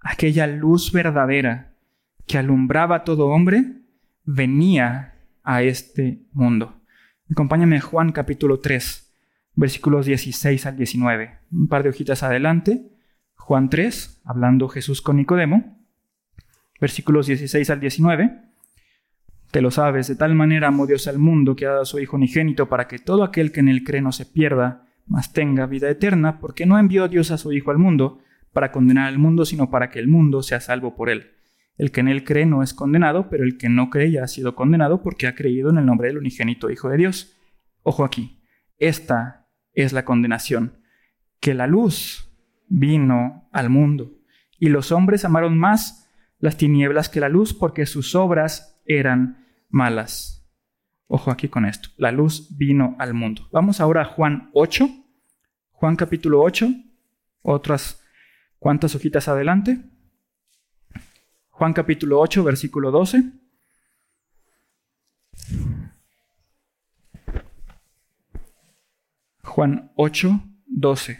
aquella 0.00 0.46
luz 0.46 0.90
verdadera 0.92 1.76
que 2.26 2.38
alumbraba 2.38 2.96
a 2.96 3.04
todo 3.04 3.28
hombre, 3.28 3.82
venía 4.24 5.14
a 5.42 5.62
este 5.62 6.26
mundo. 6.32 6.82
Acompáñame 7.30 7.76
a 7.76 7.80
Juan 7.80 8.12
capítulo 8.12 8.60
3, 8.60 9.14
versículos 9.54 10.06
16 10.06 10.66
al 10.66 10.76
19. 10.76 11.38
Un 11.52 11.68
par 11.68 11.82
de 11.82 11.90
hojitas 11.90 12.22
adelante. 12.22 12.90
Juan 13.34 13.70
3, 13.70 14.22
hablando 14.24 14.68
Jesús 14.68 15.02
con 15.02 15.16
Nicodemo, 15.16 15.86
versículos 16.80 17.26
16 17.26 17.70
al 17.70 17.80
19. 17.80 18.51
Te 19.52 19.60
lo 19.60 19.70
sabes, 19.70 20.08
de 20.08 20.16
tal 20.16 20.34
manera 20.34 20.68
amó 20.68 20.86
Dios 20.86 21.06
al 21.08 21.18
mundo 21.18 21.54
que 21.54 21.66
ha 21.66 21.72
dado 21.72 21.82
a 21.82 21.84
su 21.84 22.00
Hijo 22.00 22.16
unigénito 22.16 22.70
para 22.70 22.88
que 22.88 22.98
todo 22.98 23.22
aquel 23.22 23.52
que 23.52 23.60
en 23.60 23.68
él 23.68 23.84
cree 23.84 24.00
no 24.00 24.10
se 24.10 24.24
pierda, 24.24 24.86
mas 25.06 25.34
tenga 25.34 25.66
vida 25.66 25.90
eterna, 25.90 26.40
porque 26.40 26.64
no 26.64 26.78
envió 26.78 27.06
Dios 27.06 27.30
a 27.30 27.36
su 27.36 27.52
Hijo 27.52 27.70
al 27.70 27.76
mundo 27.76 28.20
para 28.54 28.72
condenar 28.72 29.08
al 29.08 29.18
mundo, 29.18 29.44
sino 29.44 29.68
para 29.68 29.90
que 29.90 29.98
el 29.98 30.08
mundo 30.08 30.42
sea 30.42 30.60
salvo 30.60 30.96
por 30.96 31.10
él. 31.10 31.32
El 31.76 31.90
que 31.90 32.00
en 32.00 32.08
él 32.08 32.24
cree 32.24 32.46
no 32.46 32.62
es 32.62 32.72
condenado, 32.72 33.28
pero 33.28 33.44
el 33.44 33.58
que 33.58 33.68
no 33.68 33.90
cree 33.90 34.10
ya 34.10 34.24
ha 34.24 34.26
sido 34.26 34.54
condenado 34.54 35.02
porque 35.02 35.26
ha 35.26 35.34
creído 35.34 35.68
en 35.68 35.76
el 35.76 35.84
nombre 35.84 36.08
del 36.08 36.16
unigénito 36.16 36.70
Hijo 36.70 36.88
de 36.88 36.96
Dios. 36.96 37.36
Ojo 37.82 38.04
aquí, 38.06 38.42
esta 38.78 39.48
es 39.74 39.92
la 39.92 40.06
condenación, 40.06 40.78
que 41.40 41.52
la 41.52 41.66
luz 41.66 42.34
vino 42.68 43.50
al 43.52 43.68
mundo, 43.68 44.12
y 44.58 44.70
los 44.70 44.92
hombres 44.92 45.26
amaron 45.26 45.58
más 45.58 46.08
las 46.38 46.56
tinieblas 46.56 47.10
que 47.10 47.20
la 47.20 47.28
luz 47.28 47.52
porque 47.52 47.84
sus 47.84 48.14
obras 48.14 48.80
eran 48.86 49.41
malas. 49.72 50.46
Ojo 51.08 51.30
aquí 51.30 51.48
con 51.48 51.64
esto, 51.66 51.88
la 51.96 52.12
luz 52.12 52.56
vino 52.56 52.94
al 52.98 53.12
mundo. 53.12 53.48
Vamos 53.50 53.80
ahora 53.80 54.02
a 54.02 54.04
Juan 54.06 54.50
8, 54.54 54.88
Juan 55.72 55.96
capítulo 55.96 56.42
8, 56.42 56.68
otras 57.42 58.02
¿Cuántas 58.62 58.94
hojitas 58.94 59.26
adelante? 59.26 59.82
Juan 61.50 61.72
capítulo 61.72 62.20
8, 62.20 62.44
versículo 62.44 62.92
12. 62.92 63.24
Juan 69.42 69.90
8, 69.96 70.40
12. 70.66 71.18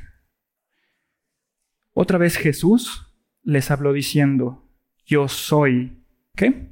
Otra 1.95 2.19
vez 2.19 2.37
Jesús 2.37 3.13
les 3.43 3.73
habló 3.73 3.93
diciendo, 3.93 4.71
yo 5.05 5.27
soy, 5.27 6.01
¿qué? 6.37 6.72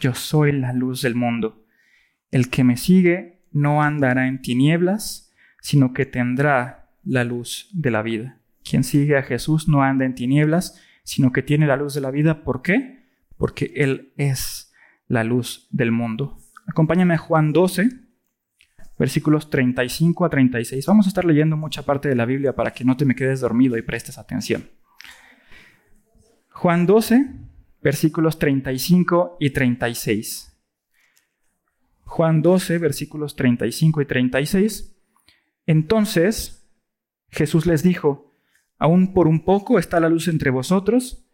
Yo 0.00 0.14
soy 0.14 0.52
la 0.52 0.72
luz 0.72 1.02
del 1.02 1.14
mundo. 1.14 1.64
El 2.30 2.50
que 2.50 2.64
me 2.64 2.76
sigue 2.76 3.42
no 3.52 3.82
andará 3.82 4.28
en 4.28 4.40
tinieblas, 4.42 5.32
sino 5.60 5.92
que 5.92 6.06
tendrá 6.06 6.90
la 7.04 7.24
luz 7.24 7.68
de 7.72 7.90
la 7.90 8.02
vida. 8.02 8.40
Quien 8.62 8.84
sigue 8.84 9.16
a 9.16 9.22
Jesús 9.22 9.68
no 9.68 9.82
anda 9.82 10.04
en 10.04 10.14
tinieblas, 10.14 10.80
sino 11.02 11.32
que 11.32 11.42
tiene 11.42 11.66
la 11.66 11.76
luz 11.76 11.94
de 11.94 12.00
la 12.00 12.10
vida. 12.10 12.44
¿Por 12.44 12.62
qué? 12.62 13.06
Porque 13.36 13.72
Él 13.76 14.12
es 14.16 14.72
la 15.08 15.24
luz 15.24 15.68
del 15.70 15.90
mundo. 15.90 16.38
Acompáñame 16.66 17.14
a 17.14 17.18
Juan 17.18 17.52
12, 17.52 17.88
versículos 18.98 19.48
35 19.48 20.24
a 20.24 20.30
36. 20.30 20.84
Vamos 20.86 21.06
a 21.06 21.08
estar 21.08 21.24
leyendo 21.24 21.56
mucha 21.56 21.82
parte 21.82 22.08
de 22.08 22.14
la 22.14 22.26
Biblia 22.26 22.54
para 22.54 22.72
que 22.72 22.84
no 22.84 22.96
te 22.96 23.04
me 23.04 23.14
quedes 23.14 23.40
dormido 23.40 23.76
y 23.78 23.82
prestes 23.82 24.18
atención. 24.18 24.68
Juan 26.50 26.86
12, 26.86 27.47
versículos 27.82 28.38
35 28.38 29.36
y 29.40 29.50
36. 29.50 30.56
Juan 32.04 32.42
12, 32.42 32.78
versículos 32.78 33.36
35 33.36 34.02
y 34.02 34.06
36. 34.06 34.96
Entonces 35.66 36.66
Jesús 37.30 37.66
les 37.66 37.82
dijo, 37.82 38.28
Aún 38.78 39.12
por 39.12 39.26
un 39.26 39.44
poco 39.44 39.78
está 39.78 39.98
la 39.98 40.08
luz 40.08 40.28
entre 40.28 40.50
vosotros. 40.50 41.24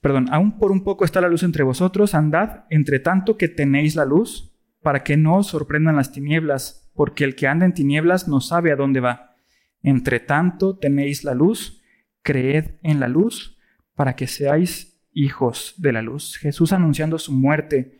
Perdón, 0.00 0.26
aún 0.32 0.58
por 0.58 0.72
un 0.72 0.82
poco 0.82 1.04
está 1.04 1.20
la 1.20 1.28
luz 1.28 1.44
entre 1.44 1.62
vosotros. 1.62 2.14
Andad 2.14 2.64
entre 2.70 2.98
tanto 2.98 3.36
que 3.36 3.48
tenéis 3.48 3.94
la 3.94 4.04
luz, 4.04 4.52
para 4.82 5.04
que 5.04 5.16
no 5.16 5.36
os 5.36 5.46
sorprendan 5.46 5.96
las 5.96 6.10
tinieblas, 6.10 6.90
porque 6.94 7.22
el 7.22 7.36
que 7.36 7.46
anda 7.46 7.64
en 7.64 7.74
tinieblas 7.74 8.26
no 8.26 8.40
sabe 8.40 8.72
a 8.72 8.76
dónde 8.76 8.98
va. 8.98 9.36
Entre 9.82 10.18
tanto 10.18 10.76
tenéis 10.76 11.22
la 11.22 11.34
luz, 11.34 11.80
creed 12.22 12.72
en 12.82 12.98
la 12.98 13.06
luz, 13.06 13.56
para 13.94 14.16
que 14.16 14.26
seáis 14.26 14.91
hijos 15.12 15.74
de 15.78 15.92
la 15.92 16.02
luz. 16.02 16.36
Jesús 16.38 16.72
anunciando 16.72 17.18
su 17.18 17.32
muerte 17.32 17.98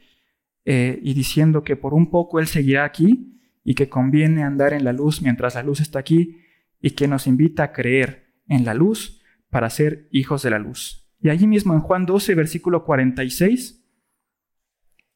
eh, 0.64 0.98
y 1.02 1.14
diciendo 1.14 1.64
que 1.64 1.76
por 1.76 1.94
un 1.94 2.10
poco 2.10 2.38
Él 2.38 2.46
seguirá 2.46 2.84
aquí 2.84 3.40
y 3.64 3.74
que 3.74 3.88
conviene 3.88 4.42
andar 4.42 4.72
en 4.72 4.84
la 4.84 4.92
luz 4.92 5.22
mientras 5.22 5.54
la 5.54 5.62
luz 5.62 5.80
está 5.80 5.98
aquí 5.98 6.38
y 6.80 6.90
que 6.90 7.08
nos 7.08 7.26
invita 7.26 7.64
a 7.64 7.72
creer 7.72 8.34
en 8.48 8.64
la 8.64 8.74
luz 8.74 9.20
para 9.50 9.70
ser 9.70 10.08
hijos 10.10 10.42
de 10.42 10.50
la 10.50 10.58
luz. 10.58 11.10
Y 11.20 11.28
allí 11.28 11.46
mismo 11.46 11.74
en 11.74 11.80
Juan 11.80 12.04
12, 12.04 12.34
versículo 12.34 12.84
46, 12.84 13.84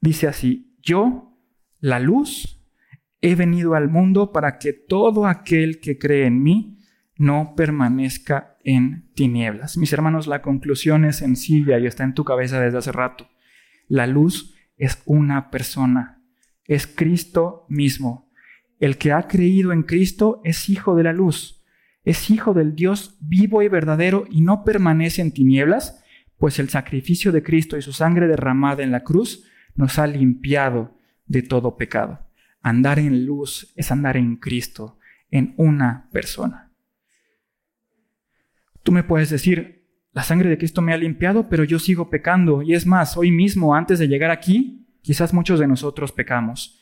dice 0.01 0.29
así, 0.29 0.77
yo, 0.81 1.37
la 1.81 1.99
luz, 1.99 2.65
he 3.21 3.35
venido 3.35 3.75
al 3.75 3.89
mundo 3.89 4.31
para 4.31 4.59
que 4.59 4.73
todo 4.73 5.27
aquel 5.27 5.81
que 5.81 5.99
cree 5.99 6.27
en 6.27 6.43
mí 6.43 6.76
no 7.19 7.55
permanezca 7.57 8.57
en 8.65 9.11
tinieblas. 9.15 9.77
Mis 9.77 9.93
hermanos, 9.93 10.27
la 10.27 10.43
conclusión 10.43 11.05
es 11.05 11.17
sencilla 11.17 11.79
y 11.79 11.87
está 11.87 12.05
en 12.05 12.15
tu 12.15 12.25
cabeza 12.25 12.61
desde 12.61 12.79
hace 12.79 12.93
rato. 12.93 13.29
La 13.89 14.07
luz 14.07 14.55
es 14.77 15.03
una 15.07 15.51
persona, 15.51 16.23
es 16.65 16.87
Cristo 16.87 17.67
mismo. 17.69 18.27
el 18.79 18.99
que 18.99 19.11
ha 19.11 19.27
creído 19.27 19.73
en 19.73 19.85
Cristo 19.85 20.43
es 20.45 20.69
hijo 20.69 20.95
de 20.97 21.03
la 21.03 21.15
luz, 21.15 21.65
es 22.05 22.29
hijo 22.31 22.53
del 22.53 22.75
Dios 22.75 23.17
vivo 23.21 23.63
y 23.63 23.69
verdadero 23.69 24.27
y 24.31 24.43
no 24.43 24.65
permanece 24.65 25.23
en 25.23 25.33
tinieblas, 25.33 26.05
pues 26.37 26.59
el 26.59 26.69
sacrificio 26.69 27.33
de 27.33 27.43
Cristo 27.43 27.79
y 27.79 27.83
su 27.83 27.95
sangre 27.95 28.29
derramada 28.29 28.83
en 28.83 28.93
la 28.93 29.03
cruz 29.03 29.45
nos 29.75 29.99
ha 29.99 30.07
limpiado 30.07 30.97
de 31.25 31.43
todo 31.43 31.77
pecado. 31.77 32.21
Andar 32.61 32.99
en 32.99 33.25
luz 33.25 33.73
es 33.77 33.91
andar 33.91 34.17
en 34.19 34.37
Cristo, 34.37 34.99
en 35.31 35.55
una 35.57 36.09
persona. 36.13 36.66
Tú 38.87 38.92
me 38.92 39.03
puedes 39.03 39.31
decir, 39.31 39.85
la 40.12 40.22
sangre 40.22 40.49
de 40.49 40.59
Cristo 40.59 40.81
me 40.81 40.92
ha 40.92 40.96
limpiado, 40.96 41.49
pero 41.49 41.64
yo 41.64 41.81
sigo 41.81 42.09
pecando. 42.09 42.62
Y 42.62 42.75
es 42.75 42.87
más, 42.87 43.16
hoy 43.16 43.33
mismo, 43.33 43.75
antes 43.75 43.99
de 43.99 44.07
llegar 44.07 44.31
aquí, 44.31 44.87
quizás 45.03 45.35
muchos 45.35 45.59
de 45.59 45.66
nosotros 45.66 46.12
pecamos. 46.12 46.81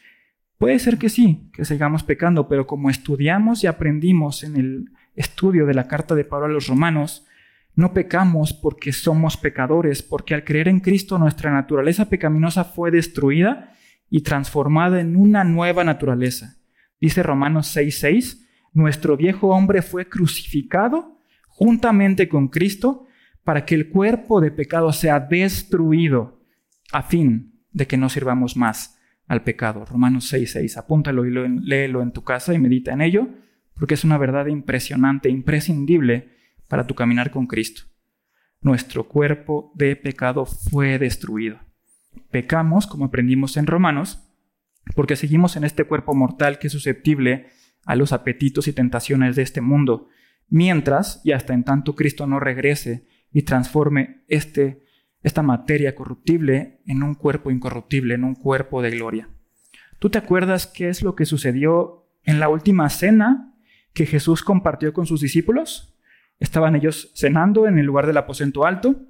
Puede 0.59 0.79
ser 0.81 0.99
que 0.99 1.09
sí, 1.09 1.49
que 1.55 1.65
sigamos 1.65 2.03
pecando, 2.03 2.47
pero 2.47 2.67
como 2.67 2.91
estudiamos 2.91 3.65
y 3.65 3.69
aprendimos 3.69 4.45
en 4.45 4.57
el 4.57 4.91
estudio 5.17 5.65
de 5.65 5.73
la 5.73 5.89
carta 5.89 6.15
de 6.15 6.27
Pablo 6.27 6.45
a 6.45 6.51
los 6.51 6.67
romanos, 6.67 7.25
no 7.75 7.95
pecamos 7.95 8.53
porque 8.53 8.93
somos 8.93 9.39
pecadores, 9.39 10.03
porque 10.03 10.35
al 10.35 10.45
creer 10.45 10.69
en 10.69 10.81
Cristo 10.81 11.19
nuestra 11.19 11.51
naturaleza 11.51 12.11
pecaminosa 12.11 12.65
fue 12.65 12.91
destruida 12.91 13.73
y 14.11 14.21
transformada 14.21 15.01
en 15.01 15.17
una 15.17 15.43
nueva 15.43 15.85
naturaleza. 15.85 16.59
Dice 17.01 17.23
Romanos 17.23 17.75
6:6, 17.75 18.47
nuestro 18.75 19.17
viejo 19.17 19.49
hombre 19.49 19.81
fue 19.81 20.07
crucificado 20.07 21.15
juntamente 21.55 22.29
con 22.29 22.49
Cristo 22.49 23.07
para 23.45 23.65
que 23.65 23.75
el 23.75 23.89
cuerpo 23.89 24.41
de 24.41 24.51
pecado 24.51 24.93
sea 24.93 25.21
destruido 25.21 26.41
a 26.93 27.03
fin 27.03 27.63
de 27.73 27.87
que 27.87 27.97
no 27.97 28.09
sirvamos 28.09 28.57
más 28.57 28.99
al 29.27 29.43
pecado. 29.43 29.85
Romanos 29.85 30.33
6:6, 30.33 30.77
apúntalo 30.77 31.25
y 31.27 31.31
léelo 31.63 32.03
en 32.03 32.13
tu 32.13 32.23
casa 32.23 32.53
y 32.55 32.59
medita 32.59 32.93
en 32.93 33.01
ello, 33.01 33.29
porque 33.79 33.95
es 33.95 34.05
una 34.05 34.19
verdad 34.19 34.47
impresionante, 34.47 35.31
imprescindible 35.31 36.31
para 36.69 36.87
tu 36.87 36.95
caminar 36.95 37.31
con 37.31 37.47
Cristo. 37.47 37.83
Nuestro 38.61 39.09
cuerpo 39.09 39.73
de 39.75 39.97
pecado 39.97 40.47
fue 40.47 40.99
destruido. 40.99 41.59
Pecamos, 42.31 42.87
como 42.87 43.07
aprendimos 43.07 43.57
en 43.57 43.67
Romanos, 43.67 44.27
porque 44.95 45.17
seguimos 45.17 45.57
en 45.57 45.65
este 45.65 45.85
cuerpo 45.85 46.15
mortal 46.15 46.59
que 46.59 46.67
es 46.67 46.73
susceptible 46.73 47.47
a 47.85 47.97
los 47.97 48.13
apetitos 48.13 48.69
y 48.69 48.73
tentaciones 48.73 49.37
de 49.37 49.43
este 49.43 49.61
mundo, 49.61 50.09
mientras 50.49 51.21
y 51.25 51.33
hasta 51.33 51.55
en 51.55 51.65
tanto 51.65 51.95
Cristo 51.95 52.27
no 52.27 52.41
regrese 52.41 53.07
y 53.33 53.43
transforme 53.43 54.23
este, 54.29 54.85
esta 55.23 55.43
materia 55.43 55.95
corruptible 55.95 56.81
en 56.87 57.03
un 57.03 57.15
cuerpo 57.15 57.51
incorruptible, 57.51 58.15
en 58.15 58.25
un 58.25 58.35
cuerpo 58.35 58.83
de 58.83 58.91
gloria. 58.91 59.29
¿Tú 59.99 60.11
te 60.11 60.19
acuerdas 60.19 60.67
qué 60.67 60.89
es 60.89 61.03
lo 61.03 61.15
que 61.15 61.25
sucedió 61.25 62.07
en 62.25 62.41
la 62.41 62.49
última 62.49 62.89
cena 62.91 63.55
que 63.93 64.07
Jesús 64.07 64.43
compartió 64.43 64.93
con 64.93 65.07
sus 65.07 65.21
discípulos? 65.21 65.97
Estaban 66.39 66.77
ellos 66.77 67.11
cenando 67.15 67.67
en 67.67 67.79
el 67.79 67.87
lugar 67.87 68.07
del 68.07 68.19
aposento 68.19 68.67
alto. 68.67 69.01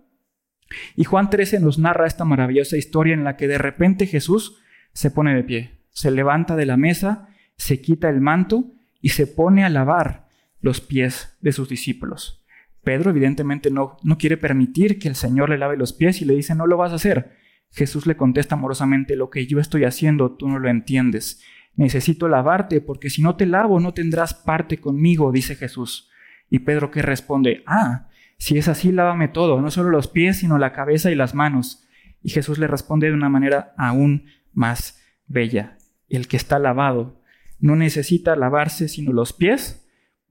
Y 0.97 1.05
Juan 1.05 1.31
13 1.31 1.61
nos 1.61 1.79
narra 1.79 2.07
esta 2.07 2.25
maravillosa 2.25 2.77
historia 2.77 3.14
en 3.14 3.25
la 3.25 3.37
que 3.37 3.49
de 3.49 3.59
repente 3.59 4.07
Jesús 4.07 4.61
se 4.92 5.11
pone 5.11 5.35
de 5.35 5.44
pie, 5.44 5.81
se 5.90 6.11
levanta 6.11 6.57
de 6.57 6.66
la 6.66 6.77
mesa, 6.77 7.29
se 7.57 7.81
quita 7.81 8.09
el 8.09 8.20
manto 8.20 8.73
y 9.01 9.11
se 9.11 9.27
pone 9.27 9.64
a 9.64 9.68
lavar 9.68 10.24
los 10.64 10.81
pies 10.81 11.37
de 11.42 11.53
sus 11.53 11.68
discípulos. 11.68 12.42
Pedro 12.83 13.11
evidentemente 13.11 13.70
no, 13.70 13.98
no 14.03 14.16
quiere 14.16 14.38
permitir 14.38 14.98
que 14.98 15.09
el 15.09 15.14
Señor 15.14 15.50
le 15.50 15.59
lave 15.59 15.77
los 15.77 15.92
pies 15.92 16.22
y 16.22 16.24
le 16.24 16.35
dice, 16.35 16.55
no 16.55 16.66
lo 16.66 16.79
vas 16.79 16.92
a 16.92 16.94
hacer. 16.94 17.37
Jesús 17.70 18.07
le 18.07 18.16
contesta 18.16 18.55
amorosamente, 18.55 19.14
lo 19.14 19.29
que 19.29 19.46
yo 19.46 19.61
estoy 19.61 19.85
haciendo 19.85 20.37
tú 20.37 20.48
no 20.48 20.59
lo 20.59 20.70
entiendes. 20.70 21.42
Necesito 21.77 22.29
lavarte 22.29 22.81
porque 22.81 23.11
si 23.11 23.20
no 23.20 23.37
te 23.37 23.44
lavo 23.44 23.79
no 23.79 23.92
tendrás 23.92 24.33
parte 24.33 24.79
conmigo, 24.79 25.33
dice 25.33 25.55
Jesús. 25.55 26.09
Y 26.48 26.61
Pedro 26.61 26.90
que 26.90 27.03
responde, 27.03 27.62
ah, 27.66 28.09
si 28.38 28.57
es 28.57 28.68
así, 28.68 28.90
lávame 28.90 29.29
todo, 29.29 29.61
no 29.61 29.70
solo 29.70 29.90
los 29.90 30.09
pies, 30.09 30.38
sino 30.38 30.57
la 30.57 30.72
cabeza 30.72 31.11
y 31.11 31.14
las 31.14 31.35
manos. 31.35 31.87
Y 32.22 32.31
Jesús 32.31 32.59
le 32.59 32.68
responde 32.68 33.09
de 33.09 33.14
una 33.14 33.29
manera 33.29 33.74
aún 33.77 34.31
más 34.55 34.98
bella. 35.27 35.77
El 36.09 36.27
que 36.27 36.38
está 36.38 36.59
lavado 36.59 37.20
no 37.61 37.77
necesita 37.77 38.35
lavarse 38.35 38.88
sino 38.88 39.12
los 39.12 39.35
pies, 39.35 39.84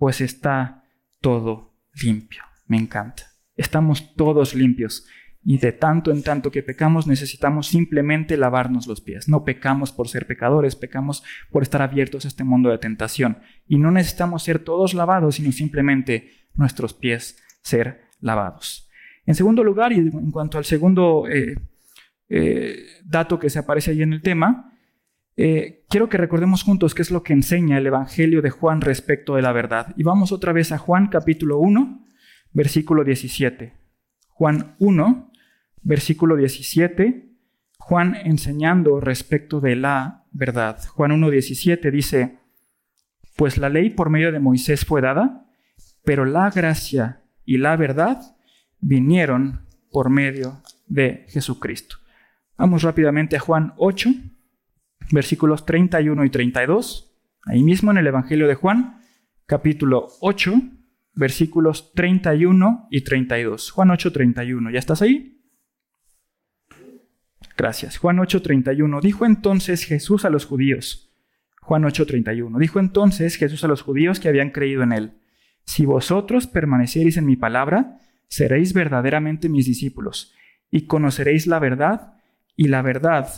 pues 0.04 0.20
está 0.20 0.84
todo 1.22 1.78
limpio. 1.94 2.44
Me 2.68 2.76
encanta. 2.76 3.24
Estamos 3.56 4.13
todos 4.18 4.54
limpios. 4.54 5.08
Y 5.46 5.60
de 5.60 5.72
tanto 5.72 6.12
en 6.12 6.24
tanto 6.24 6.52
que 6.52 6.62
pecamos 6.62 7.08
necesitamos 7.08 7.68
simplemente 7.68 8.36
lavarnos 8.36 8.86
los 8.86 9.00
pies. 9.00 9.30
No 9.30 9.46
pecamos 9.46 9.94
por 9.94 10.10
ser 10.10 10.28
pecadores, 10.28 10.76
pecamos 10.76 11.24
por 11.50 11.63
estar 11.63 11.82
abiertos 11.82 12.26
a 12.26 12.28
este 12.28 12.44
mundo 12.44 12.70
de 12.70 12.80
tentación. 12.80 13.38
Y 13.66 13.78
no 13.78 13.92
necesitamos 13.92 14.44
ser 14.44 14.60
todos 14.60 14.94
lavados, 14.94 15.36
sino 15.36 15.54
simplemente 15.54 16.32
nuestros 16.54 16.94
pies 16.94 17.42
ser 17.62 18.02
lavados. 18.20 18.89
En 19.26 19.36
segundo 19.36 19.63
lugar, 19.63 19.94
y 19.94 20.00
en 20.00 20.32
cuanto 20.32 20.58
al 20.58 20.66
segundo 20.66 21.30
eh, 21.30 21.56
eh, 22.28 22.76
dato 23.06 23.39
que 23.39 23.50
se 23.50 23.60
aparece 23.60 23.92
ahí 23.92 24.02
en 24.02 24.12
el 24.12 24.22
tema, 24.22 24.73
eh, 25.36 25.86
quiero 25.89 26.10
que 26.10 26.17
recordemos 26.17 26.63
juntos 26.63 26.93
qué 26.93 27.02
es 27.02 27.12
lo 27.12 27.24
que 27.24 27.34
enseña 27.34 27.78
el 27.78 27.88
Evangelio 27.88 28.41
de 28.41 28.50
Juan 28.50 28.82
respecto 28.82 29.36
de 29.36 29.41
la 29.41 29.52
verdad. 29.52 29.93
Y 29.98 30.04
vamos 30.04 30.32
otra 30.32 30.54
vez 30.54 30.72
a 30.72 30.78
Juan 30.78 31.08
capítulo 31.08 31.60
1, 31.60 32.06
versículo 32.52 33.04
17. 33.04 33.74
Juan 34.30 34.76
1, 34.80 35.32
versículo 35.82 36.36
17, 36.36 37.30
Juan 37.78 38.15
enseñando 38.15 39.00
respecto 39.00 39.60
de 39.60 39.76
la 39.76 40.26
verdad. 40.32 40.80
Juan 40.86 41.12
1.17 41.12 41.91
dice, 41.91 42.39
pues 43.36 43.58
la 43.58 43.69
ley 43.69 43.89
por 43.89 44.10
medio 44.10 44.32
de 44.32 44.39
Moisés 44.39 44.86
fue 44.86 45.02
dada, 45.02 45.48
pero 46.04 46.26
la 46.26 46.50
gracia 46.50 47.24
y 47.46 47.58
la 47.58 47.76
verdad 47.76 48.38
vinieron 48.80 49.65
por 49.91 50.10
medio 50.10 50.62
de 50.88 51.26
Jesucristo. 51.30 51.98
Vamos 52.58 52.84
rápidamente 52.84 53.36
a 53.36 53.39
Juan 53.39 53.74
8, 53.78 54.10
versículos 55.13 55.65
31 55.65 56.26
y 56.26 56.30
32. 56.30 57.15
Ahí 57.45 57.63
mismo 57.63 57.91
en 57.91 57.97
el 57.97 58.08
Evangelio 58.08 58.47
de 58.47 58.56
Juan, 58.56 59.02
capítulo 59.45 60.08
8, 60.21 60.54
versículos 61.13 61.93
31 61.93 62.88
y 62.89 63.04
32. 63.04 63.71
Juan 63.71 63.91
8, 63.91 64.12
31. 64.12 64.71
¿Ya 64.71 64.80
estás 64.80 65.02
ahí? 65.02 65.34
Gracias. 67.56 67.97
Juan 67.97 68.17
8:31. 68.17 68.99
Dijo 69.02 69.26
entonces 69.26 69.84
Jesús 69.84 70.26
a 70.26 70.30
los 70.30 70.45
judíos. 70.45 71.13
Juan 71.62 71.84
8:31. 71.84 72.58
Dijo 72.60 72.80
entonces 72.80 73.36
Jesús 73.36 73.63
a 73.63 73.67
los 73.67 73.82
judíos 73.82 74.19
que 74.19 74.28
habían 74.28 74.49
creído 74.49 74.84
en 74.84 74.91
él. 74.91 75.12
Si 75.63 75.86
vosotros 75.86 76.47
permaneciereis 76.47 77.17
en 77.17 77.26
mi 77.26 77.36
palabra, 77.36 77.99
seréis 78.28 78.73
verdaderamente 78.73 79.47
mis 79.47 79.65
discípulos, 79.65 80.34
y 80.71 80.88
conoceréis 80.88 81.47
la 81.47 81.60
verdad, 81.60 82.15
y 82.56 82.67
la 82.67 82.82
verdad 82.82 83.30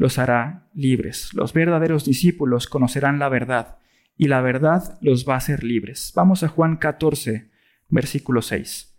los 0.00 0.18
hará 0.18 0.66
libres. 0.72 1.34
Los 1.34 1.52
verdaderos 1.52 2.06
discípulos 2.06 2.66
conocerán 2.66 3.18
la 3.18 3.28
verdad, 3.28 3.76
y 4.16 4.28
la 4.28 4.40
verdad 4.40 4.98
los 5.02 5.28
va 5.28 5.34
a 5.34 5.36
hacer 5.36 5.62
libres. 5.62 6.12
Vamos 6.16 6.42
a 6.42 6.48
Juan 6.48 6.78
14, 6.78 7.50
versículo 7.90 8.40
6. 8.40 8.98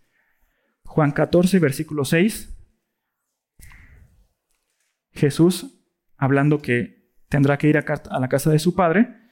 Juan 0.84 1.12
14, 1.12 1.58
versículo 1.58 2.06
6 2.06 2.56
Jesús, 5.14 5.84
hablando 6.18 6.62
que 6.62 7.10
tendrá 7.30 7.58
que 7.58 7.68
ir 7.68 7.80
a, 7.80 8.20
la 8.20 8.30
casa 8.30 8.52
de 8.52 8.60
su 8.60 8.76
Padre, 8.76 9.32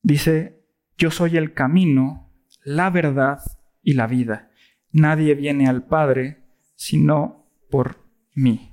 dice, 0.00 0.64
yo 0.96 1.10
soy 1.10 1.36
el 1.36 1.52
camino, 1.52 2.32
la 2.64 2.88
verdad 2.88 3.38
y 3.82 3.92
la 3.92 4.06
vida. 4.06 4.50
Nadie 4.90 5.34
viene 5.34 5.68
al 5.68 5.84
Padre 5.84 6.38
sino 6.74 7.52
por 7.70 7.98
mí. 8.34 8.71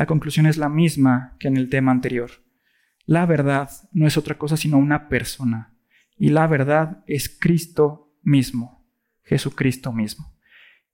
La 0.00 0.06
conclusión 0.06 0.46
es 0.46 0.56
la 0.56 0.70
misma 0.70 1.36
que 1.38 1.48
en 1.48 1.58
el 1.58 1.68
tema 1.68 1.92
anterior. 1.92 2.30
La 3.04 3.26
verdad 3.26 3.68
no 3.92 4.06
es 4.06 4.16
otra 4.16 4.38
cosa 4.38 4.56
sino 4.56 4.78
una 4.78 5.10
persona. 5.10 5.76
Y 6.16 6.30
la 6.30 6.46
verdad 6.46 7.04
es 7.06 7.28
Cristo 7.28 8.10
mismo, 8.22 8.90
Jesucristo 9.24 9.92
mismo. 9.92 10.34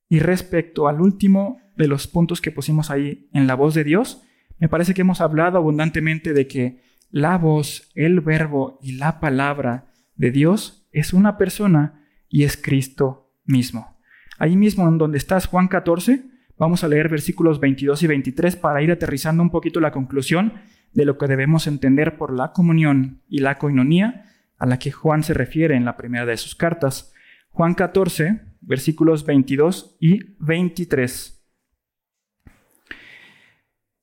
Y 0.08 0.18
respecto 0.18 0.88
al 0.88 1.00
último 1.00 1.60
de 1.76 1.86
los 1.86 2.08
puntos 2.08 2.40
que 2.40 2.50
pusimos 2.50 2.90
ahí 2.90 3.30
en 3.32 3.46
la 3.46 3.54
voz 3.54 3.74
de 3.74 3.84
Dios, 3.84 4.24
me 4.58 4.68
parece 4.68 4.92
que 4.92 5.02
hemos 5.02 5.20
hablado 5.20 5.56
abundantemente 5.56 6.32
de 6.32 6.48
que 6.48 6.82
la 7.08 7.38
voz, 7.38 7.92
el 7.94 8.20
verbo 8.20 8.80
y 8.82 8.96
la 8.96 9.20
palabra 9.20 9.92
de 10.16 10.32
Dios 10.32 10.88
es 10.90 11.12
una 11.12 11.38
persona 11.38 12.04
y 12.28 12.42
es 12.42 12.56
Cristo 12.56 13.32
mismo. 13.44 14.00
Ahí 14.36 14.56
mismo 14.56 14.88
en 14.88 14.98
donde 14.98 15.18
estás, 15.18 15.46
Juan 15.46 15.68
14, 15.68 16.28
vamos 16.58 16.84
a 16.84 16.88
leer 16.88 17.08
versículos 17.08 17.60
22 17.60 18.02
y 18.02 18.06
23 18.06 18.56
para 18.56 18.82
ir 18.82 18.90
aterrizando 18.90 19.42
un 19.42 19.50
poquito 19.50 19.80
la 19.80 19.92
conclusión 19.92 20.54
de 20.92 21.04
lo 21.04 21.18
que 21.18 21.26
debemos 21.26 21.66
entender 21.66 22.16
por 22.16 22.32
la 22.32 22.52
comunión 22.52 23.22
y 23.28 23.40
la 23.40 23.56
coinonía 23.56 24.32
a 24.58 24.66
la 24.66 24.78
que 24.78 24.90
Juan 24.90 25.22
se 25.22 25.34
refiere 25.34 25.76
en 25.76 25.84
la 25.84 25.96
primera 25.96 26.24
de 26.24 26.36
sus 26.36 26.54
cartas. 26.54 27.12
Juan 27.50 27.74
14, 27.74 28.40
versículos 28.60 29.26
22 29.26 29.96
y 30.00 30.36
23. 30.38 31.36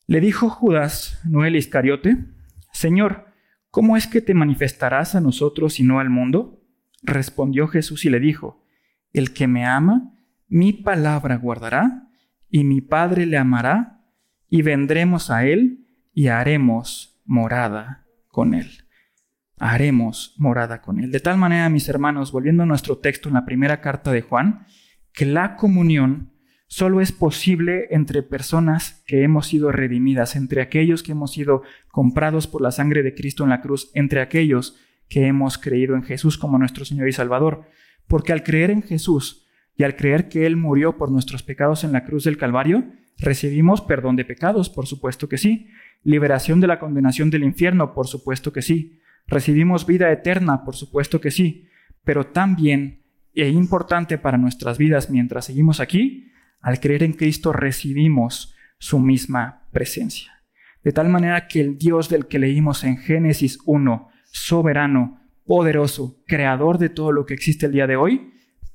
Le 0.06 0.20
dijo 0.20 0.50
Judas, 0.50 1.22
no 1.26 1.46
el 1.46 1.56
Iscariote, 1.56 2.18
Señor, 2.72 3.26
¿cómo 3.72 3.98
es 3.98 4.06
que 4.06 4.22
te 4.22 4.34
manifestarás 4.34 5.16
a 5.16 5.22
nosotros 5.22 5.80
y 5.80 5.84
no 5.84 6.00
al 6.00 6.10
mundo? 6.10 6.62
Respondió 7.02 7.68
Jesús 7.68 8.06
y 8.06 8.10
le 8.10 8.20
dijo, 8.20 8.64
El 9.14 9.34
que 9.34 9.48
me 9.48 9.66
ama, 9.66 10.14
mi 10.48 10.74
palabra 10.74 11.38
guardará, 11.38 12.10
y 12.54 12.66
mi 12.66 12.82
Padre 12.82 13.26
le 13.26 13.38
amará, 13.38 14.06
y 14.48 14.62
vendremos 14.62 15.32
a 15.32 15.44
él 15.44 15.88
y 16.14 16.28
haremos 16.28 17.20
morada 17.26 18.06
con 18.28 18.54
él. 18.54 18.70
Haremos 19.58 20.36
morada 20.38 20.80
con 20.80 21.00
él. 21.00 21.12
De 21.12 21.20
tal 21.20 21.40
manera, 21.40 21.68
mis 21.70 21.90
hermanos, 21.90 22.32
volviendo 22.32 22.62
a 22.62 22.68
nuestro 22.68 23.00
texto 23.00 23.28
en 23.28 23.34
la 23.34 23.46
primera 23.46 23.82
carta 23.82 24.12
de 24.12 24.22
Juan, 24.22 24.68
que 25.14 25.26
la 25.26 25.56
comunión 25.56 26.32
solo 26.68 27.02
es 27.02 27.12
posible 27.12 27.88
entre 27.90 28.22
personas 28.22 29.04
que 29.08 29.24
hemos 29.24 29.48
sido 29.48 29.72
redimidas, 29.72 30.36
entre 30.36 30.62
aquellos 30.62 31.02
que 31.02 31.14
hemos 31.14 31.32
sido 31.32 31.64
comprados 31.88 32.46
por 32.46 32.62
la 32.62 32.70
sangre 32.70 33.02
de 33.02 33.16
Cristo 33.16 33.44
en 33.44 33.50
la 33.50 33.62
cruz, 33.62 33.90
entre 33.96 34.22
aquellos 34.22 34.78
que 35.10 35.26
hemos 35.26 35.58
creído 35.58 35.96
en 35.96 36.04
Jesús 36.04 36.38
como 36.38 36.60
nuestro 36.60 36.86
Señor 36.86 37.08
y 37.10 37.14
Salvador. 37.14 37.64
Porque 38.08 38.32
al 38.32 38.44
creer 38.44 38.70
en 38.70 38.84
Jesús 38.84 39.43
y 39.76 39.84
al 39.84 39.96
creer 39.96 40.30
que 40.30 40.46
Él 40.46 40.56
murió 40.56 40.98
por 40.98 41.12
nuestros 41.12 41.44
pecados 41.44 41.84
en 41.84 41.92
la 41.92 42.04
cruz 42.04 42.24
del 42.24 42.38
Calvario, 42.38 42.86
recibimos 43.18 43.82
perdón 43.82 44.16
de 44.16 44.26
pecados, 44.26 44.70
por 44.70 44.86
supuesto 44.88 45.28
que 45.28 45.38
sí. 45.38 45.68
Liberación 46.04 46.60
de 46.60 46.68
la 46.68 46.80
condenación 46.80 47.30
del 47.30 47.44
infierno, 47.44 47.94
por 47.94 48.08
supuesto 48.08 48.54
que 48.54 48.62
sí. 48.62 49.00
Recibimos 49.28 49.86
vida 49.86 50.12
eterna, 50.12 50.64
por 50.64 50.76
supuesto 50.76 51.20
que 51.20 51.32
sí. 51.32 51.68
Pero 52.04 52.28
también, 52.28 53.04
e 53.34 53.50
importante 53.50 54.18
para 54.18 54.38
nuestras 54.38 54.78
vidas 54.78 55.10
mientras 55.10 55.46
seguimos 55.46 55.80
aquí, 55.80 56.32
al 56.62 56.80
creer 56.80 57.04
en 57.04 57.14
Cristo 57.14 57.52
recibimos 57.52 58.56
su 58.78 59.00
misma 59.00 59.68
presencia. 59.72 60.32
De 60.84 60.92
tal 60.92 61.10
manera 61.10 61.48
que 61.48 61.62
el 61.62 61.78
Dios 61.78 62.10
del 62.10 62.28
que 62.28 62.40
leímos 62.40 62.84
en 62.84 62.98
Génesis 62.98 63.60
1, 63.66 64.10
soberano, 64.32 65.22
poderoso, 65.46 66.22
creador 66.28 66.78
de 66.78 66.90
todo 66.90 67.12
lo 67.12 67.26
que 67.26 67.34
existe 67.34 67.66
el 67.66 67.72
día 67.72 67.88
de 67.88 67.96
hoy, 67.96 68.33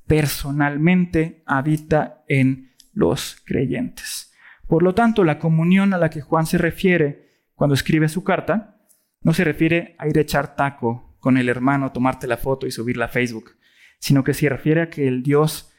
personalmente 0.09 1.43
habita 1.45 2.23
en 2.27 2.71
los 2.93 3.37
creyentes. 3.45 4.33
Por 4.67 4.81
lo 4.81 4.95
tanto, 4.95 5.23
la 5.23 5.37
comunión 5.37 5.93
a 5.93 5.99
la 5.99 6.09
que 6.09 6.19
Juan 6.19 6.47
se 6.47 6.57
refiere 6.57 7.29
cuando 7.53 7.75
escribe 7.75 8.09
su 8.09 8.23
carta 8.23 8.81
no 9.21 9.33
se 9.33 9.43
refiere 9.43 9.95
a 9.99 10.07
ir 10.07 10.17
a 10.17 10.21
echar 10.21 10.55
taco 10.55 11.15
con 11.19 11.37
el 11.37 11.47
hermano, 11.47 11.91
tomarte 11.91 12.25
la 12.25 12.37
foto 12.37 12.65
y 12.65 12.71
subirla 12.71 13.05
a 13.05 13.09
Facebook, 13.09 13.51
sino 13.99 14.23
que 14.23 14.33
se 14.33 14.49
refiere 14.49 14.81
a 14.81 14.89
que 14.89 15.07
el 15.07 15.21
Dios 15.21 15.71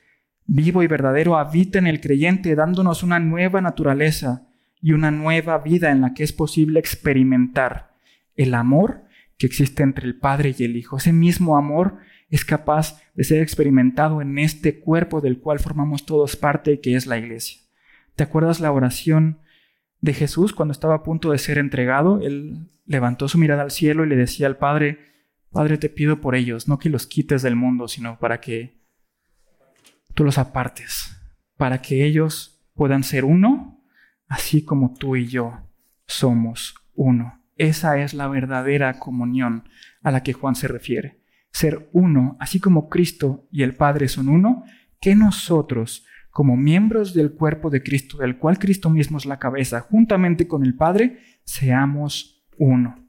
vivo 0.46 0.84
y 0.84 0.86
verdadero 0.86 1.36
habita 1.36 1.80
en 1.80 1.88
el 1.88 2.00
creyente, 2.00 2.54
dándonos 2.54 3.02
una 3.02 3.18
nueva 3.18 3.60
naturaleza 3.60 4.46
y 4.80 4.92
una 4.92 5.10
nueva 5.10 5.58
vida 5.58 5.90
en 5.90 6.02
la 6.02 6.14
que 6.14 6.22
es 6.22 6.32
posible 6.32 6.78
experimentar 6.78 7.96
el 8.36 8.54
amor 8.54 9.02
que 9.38 9.46
existe 9.46 9.82
entre 9.82 10.06
el 10.06 10.16
Padre 10.16 10.54
y 10.56 10.62
el 10.62 10.76
Hijo. 10.76 10.98
Ese 10.98 11.12
mismo 11.12 11.56
amor 11.56 11.98
es 12.30 12.44
capaz 12.44 13.02
de 13.14 13.24
ser 13.24 13.42
experimentado 13.42 14.22
en 14.22 14.38
este 14.38 14.78
cuerpo 14.78 15.20
del 15.20 15.40
cual 15.40 15.58
formamos 15.58 16.06
todos 16.06 16.36
parte, 16.36 16.80
que 16.80 16.94
es 16.94 17.06
la 17.06 17.18
iglesia. 17.18 17.60
¿Te 18.14 18.22
acuerdas 18.22 18.60
la 18.60 18.72
oración 18.72 19.40
de 20.00 20.14
Jesús 20.14 20.52
cuando 20.52 20.72
estaba 20.72 20.94
a 20.94 21.02
punto 21.02 21.32
de 21.32 21.38
ser 21.38 21.58
entregado? 21.58 22.20
Él 22.20 22.68
levantó 22.86 23.28
su 23.28 23.36
mirada 23.38 23.62
al 23.62 23.72
cielo 23.72 24.04
y 24.04 24.08
le 24.08 24.16
decía 24.16 24.46
al 24.46 24.56
Padre, 24.56 24.98
Padre, 25.50 25.78
te 25.78 25.88
pido 25.88 26.20
por 26.20 26.36
ellos, 26.36 26.68
no 26.68 26.78
que 26.78 26.88
los 26.88 27.08
quites 27.08 27.42
del 27.42 27.56
mundo, 27.56 27.88
sino 27.88 28.18
para 28.20 28.40
que 28.40 28.78
tú 30.14 30.22
los 30.22 30.38
apartes, 30.38 31.16
para 31.56 31.82
que 31.82 32.04
ellos 32.04 32.62
puedan 32.74 33.02
ser 33.02 33.24
uno, 33.24 33.82
así 34.28 34.64
como 34.64 34.94
tú 34.94 35.16
y 35.16 35.26
yo 35.26 35.68
somos 36.06 36.76
uno. 36.94 37.42
Esa 37.56 37.98
es 38.00 38.14
la 38.14 38.28
verdadera 38.28 38.98
comunión 39.00 39.68
a 40.02 40.12
la 40.12 40.22
que 40.22 40.32
Juan 40.32 40.54
se 40.54 40.68
refiere. 40.68 41.19
Ser 41.52 41.90
uno, 41.92 42.36
así 42.40 42.60
como 42.60 42.88
Cristo 42.88 43.48
y 43.50 43.62
el 43.62 43.74
Padre 43.74 44.08
son 44.08 44.28
uno, 44.28 44.64
que 45.00 45.14
nosotros, 45.14 46.06
como 46.30 46.56
miembros 46.56 47.14
del 47.14 47.32
cuerpo 47.32 47.70
de 47.70 47.82
Cristo, 47.82 48.18
del 48.18 48.38
cual 48.38 48.58
Cristo 48.58 48.90
mismo 48.90 49.18
es 49.18 49.26
la 49.26 49.38
cabeza, 49.38 49.80
juntamente 49.80 50.46
con 50.46 50.64
el 50.64 50.76
Padre, 50.76 51.18
seamos 51.44 52.46
uno. 52.58 53.08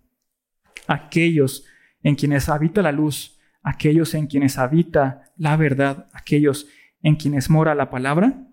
Aquellos 0.88 1.66
en 2.02 2.16
quienes 2.16 2.50
habita 2.50 2.82
la 2.82 2.92
luz, 2.92 3.40
aquellos 3.62 4.14
en 4.14 4.28
quienes 4.28 4.58
habita 4.58 5.32
la 5.38 5.56
verdad, 5.56 6.08
aquellos 6.14 6.68
en 7.04 7.16
quienes 7.16 7.50
mora 7.50 7.76
la 7.76 7.90
palabra, 7.90 8.48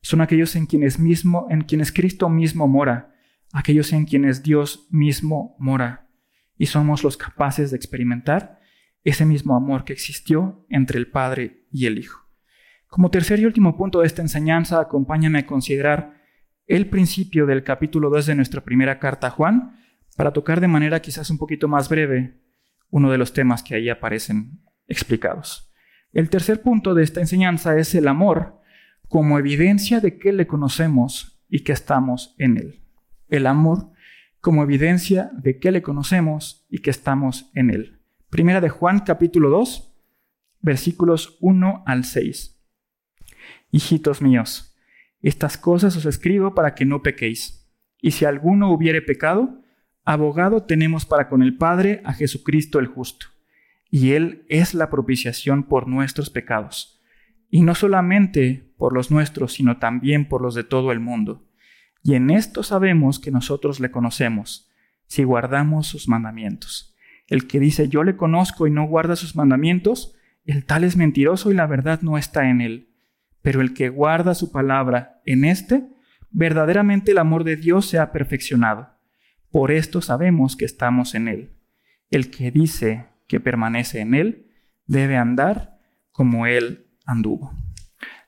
son 0.00 0.20
aquellos 0.20 0.54
en 0.56 0.66
quienes 0.66 0.98
mismo, 0.98 1.46
en 1.50 1.62
quienes 1.62 1.92
Cristo 1.92 2.28
mismo 2.28 2.68
mora, 2.68 3.14
aquellos 3.52 3.92
en 3.92 4.04
quienes 4.06 4.42
Dios 4.42 4.86
mismo 4.90 5.56
mora, 5.58 6.08
y 6.56 6.66
somos 6.66 7.02
los 7.02 7.16
capaces 7.16 7.70
de 7.70 7.76
experimentar 7.76 8.55
ese 9.10 9.24
mismo 9.24 9.54
amor 9.54 9.84
que 9.84 9.92
existió 9.92 10.66
entre 10.68 10.98
el 10.98 11.06
Padre 11.06 11.64
y 11.70 11.86
el 11.86 11.96
Hijo. 11.96 12.26
Como 12.88 13.08
tercer 13.08 13.38
y 13.38 13.44
último 13.44 13.76
punto 13.76 14.00
de 14.00 14.06
esta 14.08 14.20
enseñanza, 14.20 14.80
acompáñame 14.80 15.38
a 15.38 15.46
considerar 15.46 16.20
el 16.66 16.88
principio 16.88 17.46
del 17.46 17.62
capítulo 17.62 18.10
2 18.10 18.26
de 18.26 18.34
nuestra 18.34 18.62
primera 18.62 18.98
carta 18.98 19.28
a 19.28 19.30
Juan, 19.30 19.78
para 20.16 20.32
tocar 20.32 20.60
de 20.60 20.66
manera 20.66 21.00
quizás 21.00 21.30
un 21.30 21.38
poquito 21.38 21.68
más 21.68 21.88
breve 21.88 22.40
uno 22.90 23.12
de 23.12 23.18
los 23.18 23.32
temas 23.32 23.62
que 23.62 23.76
ahí 23.76 23.88
aparecen 23.88 24.60
explicados. 24.88 25.72
El 26.12 26.28
tercer 26.28 26.62
punto 26.62 26.94
de 26.94 27.04
esta 27.04 27.20
enseñanza 27.20 27.78
es 27.78 27.94
el 27.94 28.08
amor 28.08 28.60
como 29.08 29.38
evidencia 29.38 30.00
de 30.00 30.18
que 30.18 30.32
le 30.32 30.48
conocemos 30.48 31.44
y 31.48 31.62
que 31.62 31.72
estamos 31.72 32.34
en 32.38 32.56
él. 32.56 32.82
El 33.28 33.46
amor 33.46 33.92
como 34.40 34.64
evidencia 34.64 35.30
de 35.32 35.60
que 35.60 35.70
le 35.70 35.82
conocemos 35.82 36.66
y 36.68 36.78
que 36.78 36.90
estamos 36.90 37.52
en 37.54 37.70
él. 37.70 37.95
Primera 38.30 38.60
de 38.60 38.68
Juan 38.68 39.00
capítulo 39.00 39.50
2, 39.50 39.94
versículos 40.60 41.38
1 41.40 41.84
al 41.86 42.04
6. 42.04 42.60
Hijitos 43.70 44.22
míos, 44.22 44.76
estas 45.20 45.58
cosas 45.58 45.96
os 45.96 46.06
escribo 46.06 46.54
para 46.54 46.74
que 46.74 46.84
no 46.84 47.02
pequéis. 47.02 47.68
Y 48.00 48.12
si 48.12 48.24
alguno 48.24 48.70
hubiere 48.70 49.02
pecado, 49.02 49.62
abogado 50.04 50.64
tenemos 50.64 51.06
para 51.06 51.28
con 51.28 51.42
el 51.42 51.56
Padre 51.56 52.02
a 52.04 52.12
Jesucristo 52.12 52.78
el 52.78 52.86
justo 52.86 53.26
y 53.90 54.12
Él 54.12 54.44
es 54.48 54.74
la 54.74 54.90
propiciación 54.90 55.64
por 55.64 55.88
nuestros 55.88 56.30
pecados, 56.30 57.00
y 57.48 57.62
no 57.62 57.74
solamente 57.74 58.72
por 58.76 58.92
los 58.92 59.10
nuestros, 59.10 59.54
sino 59.54 59.78
también 59.78 60.28
por 60.28 60.42
los 60.42 60.54
de 60.54 60.64
todo 60.64 60.92
el 60.92 61.00
mundo. 61.00 61.48
Y 62.02 62.14
en 62.14 62.30
esto 62.30 62.62
sabemos 62.62 63.18
que 63.18 63.30
nosotros 63.30 63.80
le 63.80 63.90
conocemos, 63.90 64.68
si 65.06 65.24
guardamos 65.24 65.86
sus 65.86 66.08
mandamientos. 66.08 66.95
El 67.28 67.46
que 67.46 67.60
dice 67.60 67.88
yo 67.88 68.04
le 68.04 68.16
conozco 68.16 68.66
y 68.66 68.70
no 68.70 68.86
guarda 68.86 69.16
sus 69.16 69.36
mandamientos, 69.36 70.14
el 70.44 70.64
tal 70.64 70.84
es 70.84 70.96
mentiroso 70.96 71.50
y 71.50 71.54
la 71.54 71.66
verdad 71.66 72.00
no 72.02 72.18
está 72.18 72.48
en 72.48 72.60
él. 72.60 72.90
Pero 73.42 73.60
el 73.60 73.74
que 73.74 73.88
guarda 73.88 74.34
su 74.34 74.52
palabra 74.52 75.20
en 75.24 75.44
éste, 75.44 75.88
verdaderamente 76.30 77.12
el 77.12 77.18
amor 77.18 77.44
de 77.44 77.56
Dios 77.56 77.86
se 77.86 77.98
ha 77.98 78.12
perfeccionado. 78.12 78.90
Por 79.50 79.70
esto 79.70 80.00
sabemos 80.00 80.56
que 80.56 80.64
estamos 80.64 81.14
en 81.14 81.28
él. 81.28 81.56
El 82.10 82.30
que 82.30 82.50
dice 82.50 83.06
que 83.26 83.40
permanece 83.40 84.00
en 84.00 84.14
Él 84.14 84.46
debe 84.86 85.16
andar 85.16 85.78
como 86.12 86.46
Él 86.46 86.86
anduvo. 87.04 87.52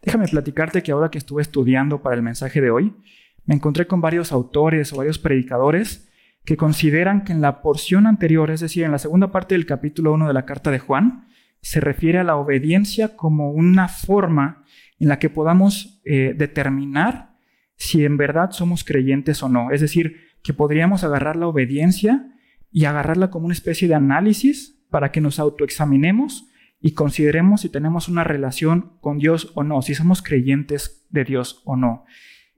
Déjame 0.03 0.27
platicarte 0.27 0.83
que 0.83 0.93
ahora 0.93 1.11
que 1.11 1.19
estuve 1.19 1.43
estudiando 1.43 2.03
para 2.03 2.17
el 2.17 2.23
mensaje 2.23 2.61
de 2.61 2.71
hoy, 2.71 2.97
me 3.45 3.55
encontré 3.55 3.87
con 3.87 4.01
varios 4.01 4.33
autores 4.33 4.93
o 4.93 4.97
varios 4.97 5.19
predicadores 5.19 6.08
que 6.49 6.57
consideran 6.57 7.25
que 7.25 7.33
en 7.35 7.43
la 7.43 7.61
porción 7.61 8.07
anterior, 8.07 8.51
es 8.51 8.61
decir, 8.61 8.85
en 8.85 8.91
la 8.91 8.99
segunda 8.99 9.31
parte 9.31 9.55
del 9.55 9.67
capítulo 9.67 10.15
1 10.15 10.29
de 10.29 10.33
la 10.33 10.47
carta 10.47 10.71
de 10.71 10.79
Juan, 10.79 11.29
se 11.61 11.79
refiere 11.79 12.21
a 12.21 12.25
la 12.25 12.37
obediencia 12.37 13.17
como 13.17 13.51
una 13.51 13.87
forma 13.87 14.65
en 14.99 15.09
la 15.09 15.19
que 15.19 15.29
podamos 15.29 16.01
eh, 16.07 16.33
determinar 16.35 17.37
si 17.77 18.03
en 18.03 18.17
verdad 18.17 18.51
somos 18.53 18.83
creyentes 18.83 19.43
o 19.43 19.51
no. 19.51 19.73
Es 19.73 19.83
decir, 19.83 20.17
que 20.43 20.55
podríamos 20.55 21.05
agarrar 21.05 21.37
la 21.37 21.49
obediencia 21.49 22.33
y 22.73 22.87
agarrarla 22.87 23.29
como 23.29 23.45
una 23.45 23.55
especie 23.55 23.87
de 23.87 23.97
análisis 23.97 24.83
para 24.89 25.13
que 25.13 25.21
nos 25.21 25.39
autoexaminemos 25.39 26.49
y 26.81 26.93
consideremos 26.93 27.61
si 27.61 27.69
tenemos 27.69 28.09
una 28.09 28.25
relación 28.25 28.97
con 29.03 29.19
Dios 29.19 29.53
o 29.55 29.65
no, 29.65 29.83
si 29.83 29.95
somos 29.95 30.23
creyentes 30.23 31.07
de 31.11 31.25
Dios 31.25 31.61
o 31.67 31.77
no. 31.77 32.07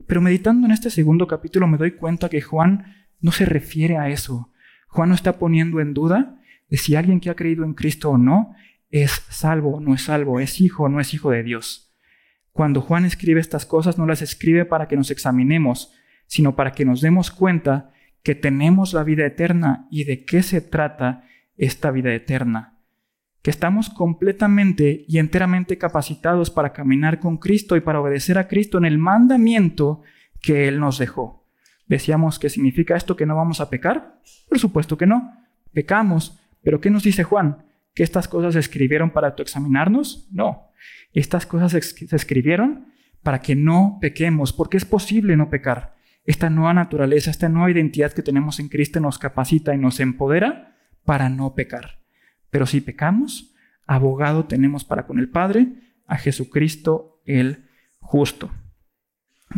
Pero 0.06 0.20
meditando 0.20 0.68
en 0.68 0.72
este 0.72 0.90
segundo 0.90 1.26
capítulo 1.26 1.66
me 1.66 1.76
doy 1.76 1.96
cuenta 1.96 2.28
que 2.28 2.40
Juan 2.40 2.99
no 3.20 3.32
se 3.32 3.44
refiere 3.44 3.96
a 3.96 4.08
eso. 4.08 4.50
Juan 4.88 5.10
no 5.10 5.14
está 5.14 5.38
poniendo 5.38 5.80
en 5.80 5.94
duda 5.94 6.40
de 6.68 6.76
si 6.76 6.94
alguien 6.96 7.20
que 7.20 7.30
ha 7.30 7.36
creído 7.36 7.64
en 7.64 7.74
Cristo 7.74 8.10
o 8.10 8.18
no 8.18 8.54
es 8.90 9.10
salvo 9.28 9.76
o 9.76 9.80
no 9.80 9.94
es 9.94 10.02
salvo, 10.02 10.40
es 10.40 10.60
hijo 10.60 10.84
o 10.84 10.88
no 10.88 11.00
es 11.00 11.14
hijo 11.14 11.30
de 11.30 11.42
Dios. 11.42 11.92
Cuando 12.52 12.80
Juan 12.80 13.04
escribe 13.04 13.40
estas 13.40 13.66
cosas 13.66 13.98
no 13.98 14.06
las 14.06 14.22
escribe 14.22 14.64
para 14.64 14.88
que 14.88 14.96
nos 14.96 15.10
examinemos, 15.10 15.92
sino 16.26 16.56
para 16.56 16.72
que 16.72 16.84
nos 16.84 17.00
demos 17.00 17.30
cuenta 17.30 17.92
que 18.22 18.34
tenemos 18.34 18.92
la 18.92 19.04
vida 19.04 19.24
eterna 19.26 19.86
y 19.90 20.04
de 20.04 20.24
qué 20.24 20.42
se 20.42 20.60
trata 20.60 21.24
esta 21.56 21.90
vida 21.90 22.12
eterna, 22.14 22.78
que 23.42 23.50
estamos 23.50 23.90
completamente 23.90 25.04
y 25.08 25.18
enteramente 25.18 25.78
capacitados 25.78 26.50
para 26.50 26.72
caminar 26.72 27.20
con 27.20 27.38
Cristo 27.38 27.76
y 27.76 27.80
para 27.80 28.00
obedecer 28.00 28.38
a 28.38 28.48
Cristo 28.48 28.78
en 28.78 28.84
el 28.84 28.98
mandamiento 28.98 30.02
que 30.40 30.68
Él 30.68 30.80
nos 30.80 30.98
dejó. 30.98 31.39
Decíamos 31.90 32.38
que 32.38 32.48
significa 32.48 32.94
esto 32.94 33.16
que 33.16 33.26
no 33.26 33.34
vamos 33.34 33.60
a 33.60 33.68
pecar. 33.68 34.20
Por 34.48 34.60
supuesto 34.60 34.96
que 34.96 35.08
no. 35.08 35.32
pecamos. 35.72 36.38
Pero 36.62 36.80
¿qué 36.80 36.88
nos 36.88 37.02
dice 37.02 37.24
Juan? 37.24 37.64
¿Que 37.94 38.04
estas 38.04 38.28
cosas 38.28 38.52
se 38.52 38.60
escribieron 38.60 39.10
para 39.10 39.34
examinarnos? 39.36 40.28
No. 40.30 40.70
Estas 41.12 41.46
cosas 41.46 41.72
se 41.72 42.16
escribieron 42.16 42.86
para 43.24 43.42
que 43.42 43.56
no 43.56 43.98
pequemos, 44.00 44.52
porque 44.52 44.76
es 44.76 44.84
posible 44.84 45.36
no 45.36 45.50
pecar. 45.50 45.96
Esta 46.24 46.48
nueva 46.48 46.74
naturaleza, 46.74 47.28
esta 47.28 47.48
nueva 47.48 47.72
identidad 47.72 48.12
que 48.12 48.22
tenemos 48.22 48.60
en 48.60 48.68
Cristo 48.68 49.00
nos 49.00 49.18
capacita 49.18 49.74
y 49.74 49.78
nos 49.78 49.98
empodera 49.98 50.76
para 51.04 51.28
no 51.28 51.56
pecar. 51.56 51.98
Pero 52.50 52.66
si 52.66 52.80
pecamos, 52.80 53.52
abogado 53.84 54.44
tenemos 54.44 54.84
para 54.84 55.08
con 55.08 55.18
el 55.18 55.28
Padre, 55.28 55.66
a 56.06 56.16
Jesucristo 56.18 57.20
el 57.24 57.68
justo. 57.98 58.52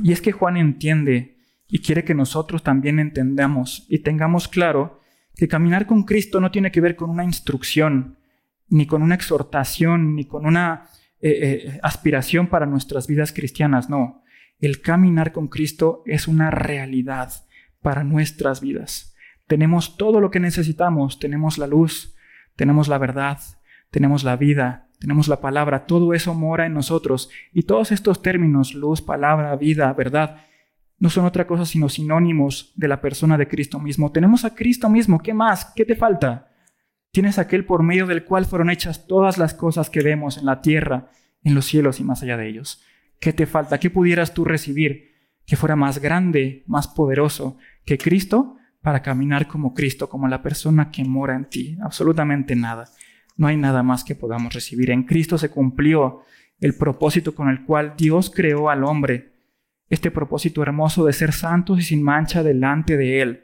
Y 0.03 0.12
es 0.12 0.22
que 0.22 0.33
Juan 0.33 0.57
entiende 0.57 1.41
y 1.74 1.78
quiere 1.78 2.04
que 2.04 2.14
nosotros 2.14 2.62
también 2.62 2.98
entendamos 2.98 3.86
y 3.88 4.00
tengamos 4.00 4.46
claro 4.46 5.00
que 5.34 5.48
caminar 5.48 5.86
con 5.86 6.02
Cristo 6.02 6.38
no 6.38 6.50
tiene 6.50 6.70
que 6.70 6.82
ver 6.82 6.96
con 6.96 7.08
una 7.08 7.24
instrucción, 7.24 8.18
ni 8.68 8.84
con 8.84 9.02
una 9.02 9.14
exhortación, 9.14 10.14
ni 10.14 10.26
con 10.26 10.44
una 10.44 10.84
eh, 11.18 11.30
eh, 11.30 11.80
aspiración 11.82 12.48
para 12.48 12.66
nuestras 12.66 13.06
vidas 13.06 13.32
cristianas, 13.32 13.88
no. 13.88 14.22
El 14.58 14.82
caminar 14.82 15.32
con 15.32 15.48
Cristo 15.48 16.02
es 16.04 16.28
una 16.28 16.50
realidad 16.50 17.32
para 17.80 18.04
nuestras 18.04 18.60
vidas. 18.60 19.16
Tenemos 19.46 19.96
todo 19.96 20.20
lo 20.20 20.30
que 20.30 20.40
necesitamos, 20.40 21.20
tenemos 21.20 21.56
la 21.56 21.66
luz, 21.66 22.14
tenemos 22.54 22.88
la 22.88 22.98
verdad, 22.98 23.38
tenemos 23.90 24.24
la 24.24 24.36
vida, 24.36 24.90
tenemos 25.00 25.26
la 25.26 25.40
palabra, 25.40 25.86
todo 25.86 26.12
eso 26.12 26.34
mora 26.34 26.66
en 26.66 26.74
nosotros. 26.74 27.30
Y 27.50 27.62
todos 27.62 27.92
estos 27.92 28.20
términos, 28.20 28.74
luz, 28.74 29.00
palabra, 29.00 29.56
vida, 29.56 29.90
verdad, 29.94 30.42
no 31.03 31.11
son 31.11 31.24
otra 31.24 31.48
cosa 31.48 31.66
sino 31.66 31.88
sinónimos 31.88 32.72
de 32.76 32.86
la 32.86 33.00
persona 33.00 33.36
de 33.36 33.48
Cristo 33.48 33.80
mismo. 33.80 34.12
Tenemos 34.12 34.44
a 34.44 34.55
Cristo 34.55 34.88
mismo, 34.88 35.20
¿qué 35.20 35.34
más? 35.34 35.72
¿Qué 35.74 35.84
te 35.84 35.96
falta? 35.96 36.53
Tienes 37.11 37.40
aquel 37.40 37.64
por 37.64 37.82
medio 37.82 38.07
del 38.07 38.22
cual 38.22 38.44
fueron 38.44 38.70
hechas 38.70 39.09
todas 39.09 39.36
las 39.36 39.53
cosas 39.53 39.90
que 39.90 40.00
vemos 40.00 40.38
en 40.38 40.46
la 40.46 40.61
tierra, 40.62 41.11
en 41.42 41.57
los 41.57 41.64
cielos 41.64 41.98
y 41.98 42.05
más 42.05 42.22
allá 42.22 42.36
de 42.36 42.48
ellos. 42.48 42.84
¿Qué 43.18 43.32
te 43.32 43.46
falta? 43.46 43.80
¿Qué 43.80 43.90
pudieras 43.90 44.32
tú 44.32 44.44
recibir 44.44 45.11
que 45.44 45.57
fuera 45.57 45.74
más 45.74 45.98
grande, 45.98 46.62
más 46.68 46.86
poderoso 46.86 47.59
que 47.84 47.98
Cristo 47.98 48.59
para 48.80 49.03
caminar 49.03 49.48
como 49.48 49.74
Cristo, 49.74 50.09
como 50.09 50.28
la 50.28 50.40
persona 50.40 50.92
que 50.92 51.03
mora 51.03 51.34
en 51.34 51.46
ti? 51.46 51.78
Absolutamente 51.82 52.55
nada. 52.55 52.84
No 53.36 53.48
hay 53.48 53.57
nada 53.57 53.82
más 53.82 54.05
que 54.05 54.14
podamos 54.14 54.55
recibir. 54.55 54.92
En 54.92 55.03
Cristo 55.03 55.36
se 55.36 55.50
cumplió 55.50 56.20
el 56.61 56.76
propósito 56.76 57.34
con 57.34 57.48
el 57.48 57.64
cual 57.64 57.94
Dios 57.96 58.30
creó 58.30 58.70
al 58.70 58.84
hombre. 58.84 59.32
Este 59.93 60.11
propósito 60.11 60.62
hermoso 60.62 61.05
de 61.05 61.12
ser 61.12 61.32
santos 61.32 61.78
y 61.78 61.82
sin 61.82 62.03
mancha 62.03 62.43
delante 62.43 62.97
de 62.97 63.20
Él. 63.20 63.43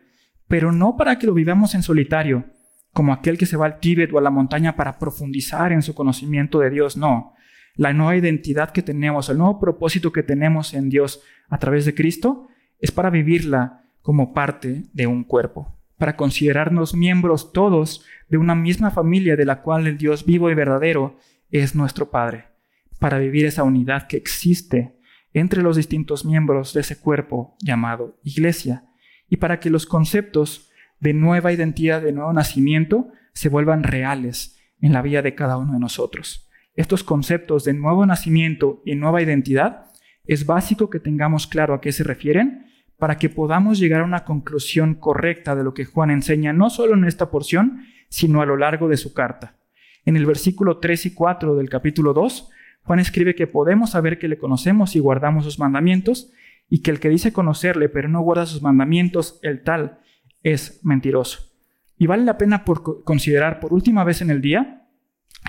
Pero 0.49 0.73
no 0.73 0.97
para 0.97 1.19
que 1.19 1.27
lo 1.27 1.35
vivamos 1.35 1.75
en 1.75 1.83
solitario, 1.83 2.47
como 2.95 3.13
aquel 3.13 3.37
que 3.37 3.45
se 3.45 3.59
va 3.59 3.67
al 3.67 3.81
Tíbet 3.81 4.11
o 4.15 4.19
a 4.19 4.23
la 4.23 4.31
montaña 4.31 4.75
para 4.75 4.99
profundizar 4.99 5.73
en 5.73 5.83
su 5.83 5.95
conocimiento 5.95 6.61
de 6.61 6.71
Dios. 6.71 6.97
No. 6.97 7.35
La 7.75 7.93
nueva 7.93 8.17
identidad 8.17 8.71
que 8.71 8.81
tenemos, 8.81 9.29
el 9.29 9.37
nuevo 9.37 9.61
propósito 9.61 10.11
que 10.11 10.23
tenemos 10.23 10.73
en 10.73 10.89
Dios 10.89 11.21
a 11.51 11.59
través 11.59 11.85
de 11.85 11.95
Cristo, 11.95 12.49
es 12.81 12.93
para 12.93 13.11
vivirla 13.11 13.83
como 14.01 14.33
parte 14.33 14.85
de 14.95 15.07
un 15.07 15.25
cuerpo 15.25 15.75
para 15.99 16.17
considerarnos 16.17 16.95
miembros 16.95 17.53
todos 17.53 18.07
de 18.29 18.39
una 18.39 18.55
misma 18.55 18.93
familia 18.93 19.37
de 19.37 19.45
la 19.45 19.63
cual 19.63 19.87
el 19.87 19.99
Dios 19.99 20.25
vivo 20.25 20.49
y 20.49 20.55
verdadero 20.55 21.19
es 21.51 21.75
nuestro 21.75 22.09
Padre, 22.11 22.45
para 23.01 23.19
vivir 23.19 23.47
esa 23.47 23.65
unidad 23.65 24.07
que 24.07 24.17
existe 24.17 24.98
entre 25.33 25.63
los 25.63 25.77
distintos 25.77 26.25
miembros 26.25 26.75
de 26.75 26.81
ese 26.81 26.99
cuerpo 26.99 27.57
llamado 27.61 28.19
Iglesia, 28.23 28.85
y 29.29 29.37
para 29.37 29.61
que 29.61 29.71
los 29.71 29.87
conceptos 29.87 30.71
de 31.01 31.13
nueva 31.13 31.53
identidad, 31.53 32.03
de 32.03 32.13
nuevo 32.13 32.33
nacimiento, 32.33 33.09
se 33.33 33.49
vuelvan 33.49 33.83
reales 33.83 34.59
en 34.81 34.93
la 34.93 35.03
vida 35.03 35.23
de 35.23 35.35
cada 35.35 35.59
uno 35.59 35.75
de 35.75 35.81
nosotros. 35.81 36.49
Estos 36.75 37.05
conceptos 37.05 37.65
de 37.65 37.75
nuevo 37.75 38.07
nacimiento 38.07 38.83
y 38.85 38.95
nueva 38.95 39.23
identidad 39.23 39.87
es 40.25 40.47
básico 40.47 40.91
que 40.91 41.01
tengamos 41.01 41.47
claro 41.47 41.75
a 41.75 41.81
qué 41.81 41.93
se 41.93 42.05
refieren 42.05 42.67
para 42.99 43.17
que 43.17 43.29
podamos 43.29 43.79
llegar 43.79 44.01
a 44.01 44.05
una 44.05 44.25
conclusión 44.25 44.95
correcta 44.95 45.55
de 45.55 45.65
lo 45.65 45.73
que 45.73 45.85
Juan 45.85 46.11
enseña, 46.11 46.53
no 46.53 46.69
solo 46.69 46.95
en 46.95 47.05
esta 47.05 47.31
porción, 47.31 47.85
sino 48.09 48.43
a 48.43 48.47
lo 48.47 48.57
largo 48.57 48.89
de 48.89 48.97
su 48.97 49.15
carta. 49.15 49.57
En 50.05 50.17
el 50.17 50.27
versículo 50.27 50.79
3 50.79 51.07
y 51.07 51.15
4 51.15 51.57
del 51.57 51.69
capítulo 51.69 52.13
2, 52.13 52.51
Juan 52.89 53.01
escribe 53.01 53.35
que 53.35 53.47
podemos 53.47 53.91
saber 53.91 54.19
que 54.19 54.29
le 54.29 54.39
conocemos 54.39 54.97
y 54.97 54.99
guardamos 54.99 55.45
sus 55.45 55.59
mandamientos, 55.59 56.33
y 56.71 56.81
que 56.81 56.91
el 56.91 57.01
que 57.01 57.11
dice 57.11 57.35
conocerle 57.35 57.91
pero 57.91 58.09
no 58.09 58.23
guarda 58.23 58.47
sus 58.47 58.63
mandamientos, 58.63 59.39
el 59.43 59.63
tal 59.63 59.99
es 60.43 60.81
mentiroso. 60.85 61.53
Y 61.99 62.07
vale 62.07 62.25
la 62.25 62.39
pena 62.39 62.65
por 62.65 63.05
considerar 63.05 63.61
por 63.61 63.75
última 63.75 64.05
vez 64.05 64.23
en 64.23 64.31
el 64.31 64.41
día 64.41 64.89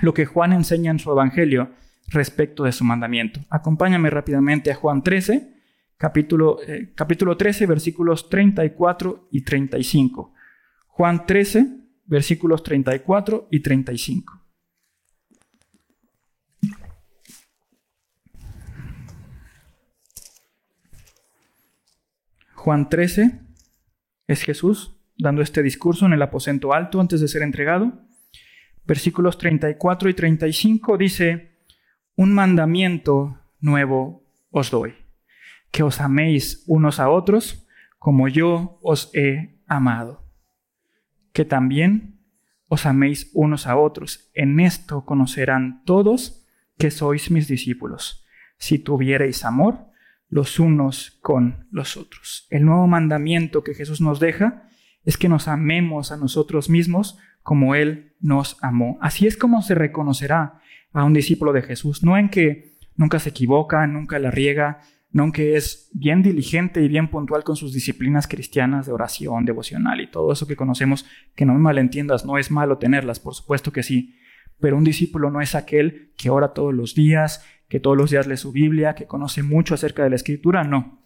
lo 0.02 0.14
que 0.14 0.26
Juan 0.26 0.52
enseña 0.52 0.92
en 0.92 1.00
su 1.00 1.12
Evangelio 1.12 1.70
respecto 2.10 2.66
de 2.66 2.74
su 2.74 2.84
mandamiento. 2.84 3.40
Acompáñame 3.50 4.10
rápidamente 4.10 4.70
a 4.70 4.76
Juan 4.76 5.02
13, 5.02 5.54
capítulo, 5.96 6.58
eh, 6.68 6.92
capítulo 6.94 7.38
13, 7.38 7.68
versículos 7.68 8.28
34 8.28 9.30
y 9.32 9.46
35. 9.46 10.34
Juan 10.88 11.26
13, 11.26 11.68
versículos 12.06 12.64
34 12.64 13.48
y 13.50 13.62
35. 13.62 14.39
Juan 22.60 22.90
13 22.90 23.40
es 24.28 24.44
Jesús 24.44 24.98
dando 25.18 25.42
este 25.42 25.64
discurso 25.64 26.06
en 26.06 26.12
el 26.12 26.22
aposento 26.22 26.74
alto 26.74 27.00
antes 27.00 27.22
de 27.22 27.30
ser 27.30 27.42
entregado. 27.42 28.06
Versículos 28.86 29.38
34 29.38 30.10
y 30.10 30.14
35 30.14 30.98
dice, 30.98 31.58
un 32.18 32.34
mandamiento 32.34 33.40
nuevo 33.62 34.26
os 34.52 34.72
doy 34.72 34.94
que 35.72 35.84
os 35.84 36.02
améis 36.02 36.64
unos 36.68 37.00
a 37.00 37.10
otros 37.10 37.66
como 37.98 38.28
yo 38.28 38.78
os 38.82 39.10
he 39.14 39.62
amado. 39.66 40.26
Que 41.32 41.46
también 41.46 42.20
os 42.68 42.86
améis 42.86 43.30
unos 43.34 43.68
a 43.68 43.78
otros. 43.78 44.32
En 44.34 44.60
esto 44.60 45.06
conocerán 45.06 45.84
todos 45.86 46.46
que 46.78 46.92
sois 46.92 47.32
mis 47.32 47.48
discípulos, 47.48 48.26
si 48.58 48.80
tuviereis 48.80 49.46
amor 49.46 49.89
los 50.30 50.60
unos 50.60 51.18
con 51.22 51.68
los 51.72 51.98
otros. 51.98 52.48
El 52.50 52.66
nuevo 52.66 52.88
mandamiento 52.88 53.64
que 53.64 53.74
Jesús 53.74 54.00
nos 54.00 54.20
deja 54.20 54.70
es 55.04 55.18
que 55.18 55.30
nos 55.30 55.48
amemos 55.48 56.12
a 56.12 56.18
nosotros 56.18 56.70
mismos 56.70 57.18
como 57.42 57.76
Él 57.76 58.14
nos 58.20 58.58
amó. 58.62 58.98
Así 59.02 59.26
es 59.26 59.38
como 59.38 59.62
se 59.62 59.76
reconocerá 59.76 60.62
a 60.94 61.04
un 61.04 61.14
discípulo 61.14 61.54
de 61.54 61.62
Jesús, 61.62 62.04
no 62.04 62.18
en 62.18 62.30
que 62.30 62.78
nunca 62.96 63.20
se 63.20 63.30
equivoca, 63.30 63.86
nunca 63.88 64.20
la 64.20 64.30
riega, 64.32 64.82
no 65.12 65.32
que 65.32 65.56
es 65.56 65.90
bien 65.94 66.22
diligente 66.22 66.84
y 66.84 66.88
bien 66.88 67.10
puntual 67.10 67.44
con 67.44 67.56
sus 67.56 67.74
disciplinas 67.74 68.28
cristianas 68.28 68.86
de 68.86 68.92
oración, 68.92 69.46
devocional 69.46 70.02
y 70.02 70.12
todo 70.12 70.32
eso 70.32 70.46
que 70.46 70.56
conocemos, 70.56 71.06
que 71.36 71.46
no 71.46 71.54
me 71.54 71.60
malentiendas, 71.60 72.26
no 72.26 72.38
es 72.38 72.52
malo 72.52 72.78
tenerlas, 72.78 73.20
por 73.20 73.34
supuesto 73.34 73.72
que 73.72 73.84
sí, 73.84 74.16
pero 74.60 74.78
un 74.78 74.84
discípulo 74.84 75.32
no 75.32 75.42
es 75.42 75.56
aquel 75.56 76.14
que 76.18 76.30
ora 76.30 76.54
todos 76.54 76.74
los 76.74 76.96
días, 76.96 77.46
que 77.68 77.80
todos 77.80 77.96
los 77.96 78.12
días 78.12 78.28
lee 78.28 78.38
su 78.38 78.52
Biblia, 78.52 78.96
que 78.96 79.08
conoce 79.08 79.44
mucho 79.44 79.74
acerca 79.74 80.04
de 80.04 80.10
la 80.10 80.16
escritura, 80.16 80.64
no. 80.64 81.00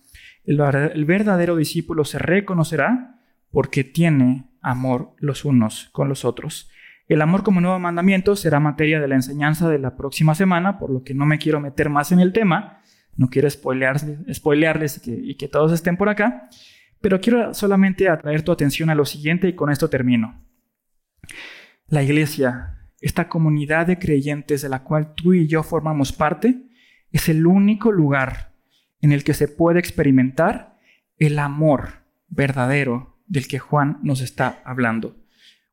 El, 0.45 1.06
verdadero 1.06 1.56
discípulo 1.56 2.04
se 2.04 2.20
reconocerá 2.20 3.20
porque 3.49 3.84
tiene 3.84 4.49
amor 4.62 5.16
los 5.20 5.45
unos 5.45 5.89
con 5.91 6.10
los 6.10 6.26
otros. 6.26 6.70
El 7.08 7.22
amor 7.22 7.43
como 7.43 7.62
nuevo 7.62 7.80
mandamiento 7.80 8.36
será 8.36 8.60
materia 8.60 8.99
de 8.99 9.08
la 9.08 9.16
enseñanza 9.16 9.70
de 9.70 9.80
la 9.80 9.95
próxima 9.95 10.36
semana, 10.36 10.80
por 10.80 10.89
lo 10.89 11.04
que 11.04 11.14
no 11.14 11.26
me 11.26 11.38
quiero 11.38 11.60
meter 11.60 11.89
más 11.89 12.12
en 12.12 12.20
el 12.20 12.34
tema, 12.34 12.82
no 13.16 13.30
quiero 13.30 13.49
spoilearles 13.49 15.01
y 15.06 15.36
que, 15.36 15.47
todos 15.47 15.72
estén 15.72 15.97
por 15.97 16.10
acá, 16.10 16.49
pero 17.01 17.20
quiero 17.20 17.54
solamente 17.54 18.10
atraer 18.10 18.41
tu 18.41 18.51
atención 18.51 18.89
a 18.89 18.95
lo 18.95 19.06
siguiente 19.06 19.47
y 19.47 19.54
con 19.54 19.70
esto 19.70 19.89
termino. 19.89 20.43
La 21.88 22.01
iglesia, 22.01 22.83
esta 23.04 23.28
comunidad 23.28 23.86
de 23.86 23.99
creyentes 23.99 24.62
de 24.62 24.70
la 24.70 24.84
cual 24.84 25.14
tú 25.14 25.34
y 25.34 25.45
yo 25.45 25.62
formamos 25.62 26.14
parte, 26.14 26.64
es 27.12 27.28
el 27.28 27.45
único 27.45 27.91
lugar 27.91 28.54
en 29.01 29.12
el 29.12 29.26
que 29.26 29.34
se 29.34 29.49
puede 29.49 29.80
experimentar 29.80 30.80
el 31.18 31.38
amor 31.38 32.06
verdadero 32.30 33.20
del 33.28 33.49
que 33.49 33.60
Juan 33.60 33.99
nos 34.04 34.22
está 34.22 34.62
hablando. 34.64 35.18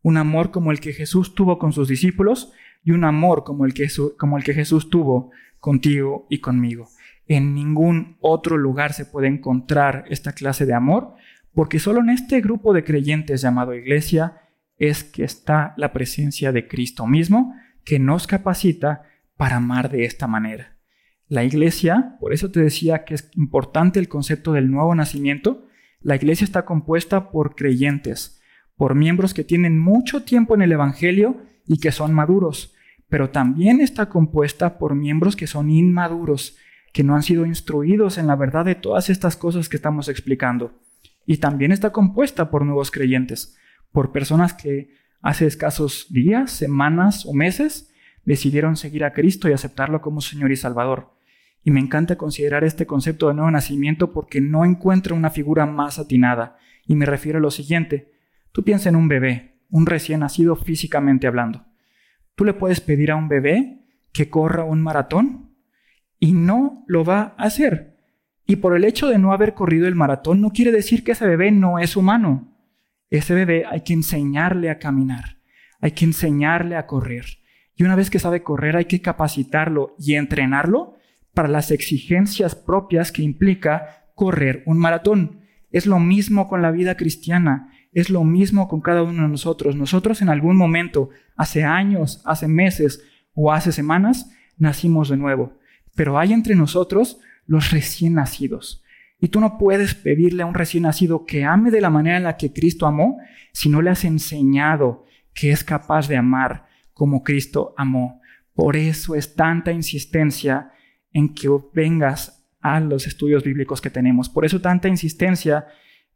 Un 0.03 0.16
amor 0.16 0.51
como 0.51 0.72
el 0.72 0.81
que 0.81 0.93
Jesús 0.93 1.37
tuvo 1.37 1.61
con 1.61 1.72
sus 1.72 1.87
discípulos 1.87 2.53
y 2.83 2.91
un 2.91 3.05
amor 3.05 3.45
como 3.45 3.64
el 3.64 3.74
que, 3.74 3.87
como 4.18 4.37
el 4.37 4.43
que 4.43 4.55
Jesús 4.55 4.91
tuvo 4.91 5.31
contigo 5.61 6.26
y 6.31 6.41
conmigo. 6.41 6.89
En 7.28 7.55
ningún 7.55 8.16
otro 8.20 8.59
lugar 8.59 8.93
se 8.93 9.05
puede 9.05 9.28
encontrar 9.28 10.05
esta 10.09 10.33
clase 10.33 10.66
de 10.66 10.74
amor, 10.74 11.14
porque 11.55 11.78
solo 11.78 12.01
en 12.01 12.11
este 12.11 12.41
grupo 12.41 12.72
de 12.72 12.83
creyentes 12.83 13.41
llamado 13.41 13.72
iglesia 13.72 14.49
es 14.81 15.05
que 15.05 15.22
está 15.22 15.74
la 15.76 15.93
presencia 15.93 16.51
de 16.51 16.66
Cristo 16.66 17.07
mismo, 17.07 17.55
que 17.85 18.01
nos 18.01 18.26
capacita 18.26 19.03
para 19.37 19.57
amar 19.57 19.91
de 19.91 20.05
esta 20.05 20.26
manera. 20.26 20.78
La 21.28 21.45
iglesia, 21.45 22.16
por 22.18 22.33
eso 22.33 22.51
te 22.51 22.61
decía 22.61 23.05
que 23.05 23.14
es 23.14 23.31
importante 23.37 24.01
el 24.01 24.09
concepto 24.09 24.53
del 24.53 24.70
nuevo 24.70 24.95
nacimiento, 24.95 25.66
la 26.01 26.16
iglesia 26.16 26.47
está 26.47 26.64
compuesta 26.64 27.31
por 27.31 27.55
creyentes, 27.55 28.41
por 28.74 28.95
miembros 28.95 29.35
que 29.35 29.45
tienen 29.45 29.78
mucho 29.78 30.24
tiempo 30.24 30.55
en 30.55 30.62
el 30.62 30.72
Evangelio 30.72 31.43
y 31.66 31.78
que 31.78 31.93
son 31.93 32.14
maduros, 32.14 32.74
pero 33.11 33.28
también 33.28 33.83
está 33.83 34.09
compuesta 34.09 34.78
por 34.78 34.95
miembros 34.95 35.37
que 35.37 35.47
son 35.47 35.68
inmaduros, 35.70 36.57
que 36.95 37.05
no 37.05 37.14
han 37.14 37.22
sido 37.22 37.45
instruidos 37.45 38.16
en 38.16 38.26
la 38.26 38.35
verdad 38.35 38.64
de 38.64 38.76
todas 38.76 39.11
estas 39.11 39.37
cosas 39.37 39.68
que 39.68 39.76
estamos 39.76 40.09
explicando. 40.09 40.81
Y 41.26 41.37
también 41.37 41.70
está 41.70 41.93
compuesta 41.93 42.51
por 42.51 42.64
nuevos 42.64 42.91
creyentes, 42.91 43.57
por 43.93 44.12
personas 44.12 44.55
que 44.55 44.91
hace 45.22 45.47
escasos 45.47 46.07
días, 46.11 46.51
semanas 46.51 47.26
o 47.26 47.32
meses 47.32 47.93
decidieron 48.24 48.76
seguir 48.76 49.05
a 49.05 49.12
Cristo 49.12 49.49
y 49.49 49.53
aceptarlo 49.53 50.01
como 50.01 50.20
Señor 50.20 50.53
y 50.53 50.57
Salvador. 50.57 51.14
Y 51.62 51.70
me 51.70 51.80
encanta 51.80 52.16
considerar 52.16 52.64
este 52.64 52.86
concepto 52.86 53.28
de 53.28 53.34
nuevo 53.34 53.51
nacimiento 53.51 54.12
porque 54.12 54.41
no 54.41 54.64
encuentro 54.64 55.14
una 55.14 55.30
figura 55.30 55.66
más 55.66 55.99
atinada. 55.99 56.57
Y 56.86 56.95
me 56.95 57.07
refiero 57.07 57.38
a 57.38 57.43
lo 57.43 57.51
siguiente. 57.51 58.12
Tú 58.53 58.64
piensa 58.64 58.88
en 58.88 58.97
un 58.97 59.09
bebé, 59.09 59.59
un 59.68 59.86
recién 59.86 60.20
nacido 60.20 60.57
físicamente 60.57 61.26
hablando. 61.26 61.66
Tú 62.34 62.45
le 62.45 62.55
puedes 62.55 62.80
pedir 62.80 63.11
a 63.11 63.16
un 63.16 63.28
bebé 63.28 63.84
que 64.12 64.30
corra 64.30 64.64
un 64.64 64.80
maratón 64.82 65.55
y 66.18 66.32
no 66.32 66.84
lo 66.86 67.05
va 67.05 67.34
a 67.36 67.45
hacer. 67.45 67.99
Y 68.47 68.57
por 68.57 68.74
el 68.74 68.84
hecho 68.84 69.09
de 69.09 69.18
no 69.18 69.32
haber 69.32 69.55
corrido 69.55 69.86
el 69.86 69.95
maratón 69.95 70.41
no 70.41 70.51
quiere 70.51 70.72
decir 70.72 71.05
que 71.05 71.12
ese 71.12 71.26
bebé 71.26 71.53
no 71.53 71.78
es 71.78 71.97
humano. 71.97 72.49
Ese 73.11 73.35
bebé 73.35 73.65
hay 73.69 73.83
que 73.83 73.93
enseñarle 73.93 74.71
a 74.71 74.79
caminar, 74.79 75.39
hay 75.81 75.93
que 75.93 76.05
enseñarle 76.05 76.77
a 76.77 76.87
correr. 76.87 77.27
Y 77.75 77.83
una 77.83 77.97
vez 77.97 78.09
que 78.09 78.19
sabe 78.19 78.43
correr 78.43 78.77
hay 78.77 78.85
que 78.85 79.03
capacitarlo 79.03 79.97
y 79.99 80.15
entrenarlo 80.15 80.95
para 81.35 81.49
las 81.49 81.71
exigencias 81.71 82.55
propias 82.55 83.13
que 83.13 83.23
implica 83.23 84.07
correr 84.15 84.63
un 84.67 84.79
maratón. 84.79 85.41
Es 85.71 85.87
lo 85.87 85.99
mismo 85.99 86.49
con 86.49 86.63
la 86.63 86.71
vida 86.71 86.97
cristiana, 86.97 87.73
es 87.93 88.11
lo 88.11 88.25
mismo 88.25 88.69
con 88.69 88.81
cada 88.81 89.03
uno 89.03 89.23
de 89.23 89.29
nosotros. 89.29 89.77
Nosotros 89.77 90.23
en 90.23 90.29
algún 90.29 90.57
momento, 90.57 91.11
hace 91.37 91.65
años, 91.65 92.23
hace 92.25 92.49
meses 92.49 93.03
o 93.35 93.53
hace 93.53 93.73
semanas, 93.73 94.31
nacimos 94.57 95.09
de 95.09 95.17
nuevo. 95.17 95.59
Pero 95.97 96.19
hay 96.19 96.33
entre 96.33 96.55
nosotros 96.55 97.19
los 97.47 97.71
recién 97.71 98.15
nacidos. 98.15 98.85
Y 99.21 99.29
tú 99.29 99.41
no 99.41 99.59
puedes 99.59 99.95
pedirle 99.95 100.43
a 100.43 100.47
un 100.47 100.55
recién 100.55 100.85
nacido 100.85 101.27
que 101.27 101.45
ame 101.45 101.71
de 101.71 101.81
la 101.81 101.91
manera 101.91 102.16
en 102.16 102.25
la 102.25 102.37
que 102.37 102.53
Cristo 102.53 102.87
amó 102.87 103.18
si 103.53 103.68
no 103.68 103.83
le 103.83 103.91
has 103.91 104.05
enseñado 104.05 105.05
que 105.35 105.51
es 105.51 105.62
capaz 105.62 106.09
de 106.09 106.16
amar 106.16 106.66
como 106.95 107.23
Cristo 107.23 107.75
amó. 107.77 108.21
Por 108.55 108.77
eso 108.77 109.14
es 109.14 109.35
tanta 109.35 109.73
insistencia 109.73 110.73
en 111.12 111.35
que 111.35 111.49
vengas 111.75 112.49
a 112.61 112.81
los 112.81 113.07
estudios 113.07 113.45
bíblicos 113.45 113.81
que 113.81 113.91
tenemos. 113.91 114.29
Por 114.29 114.45
eso 114.45 114.61
tanta 114.61 114.89
insistencia 114.89 115.66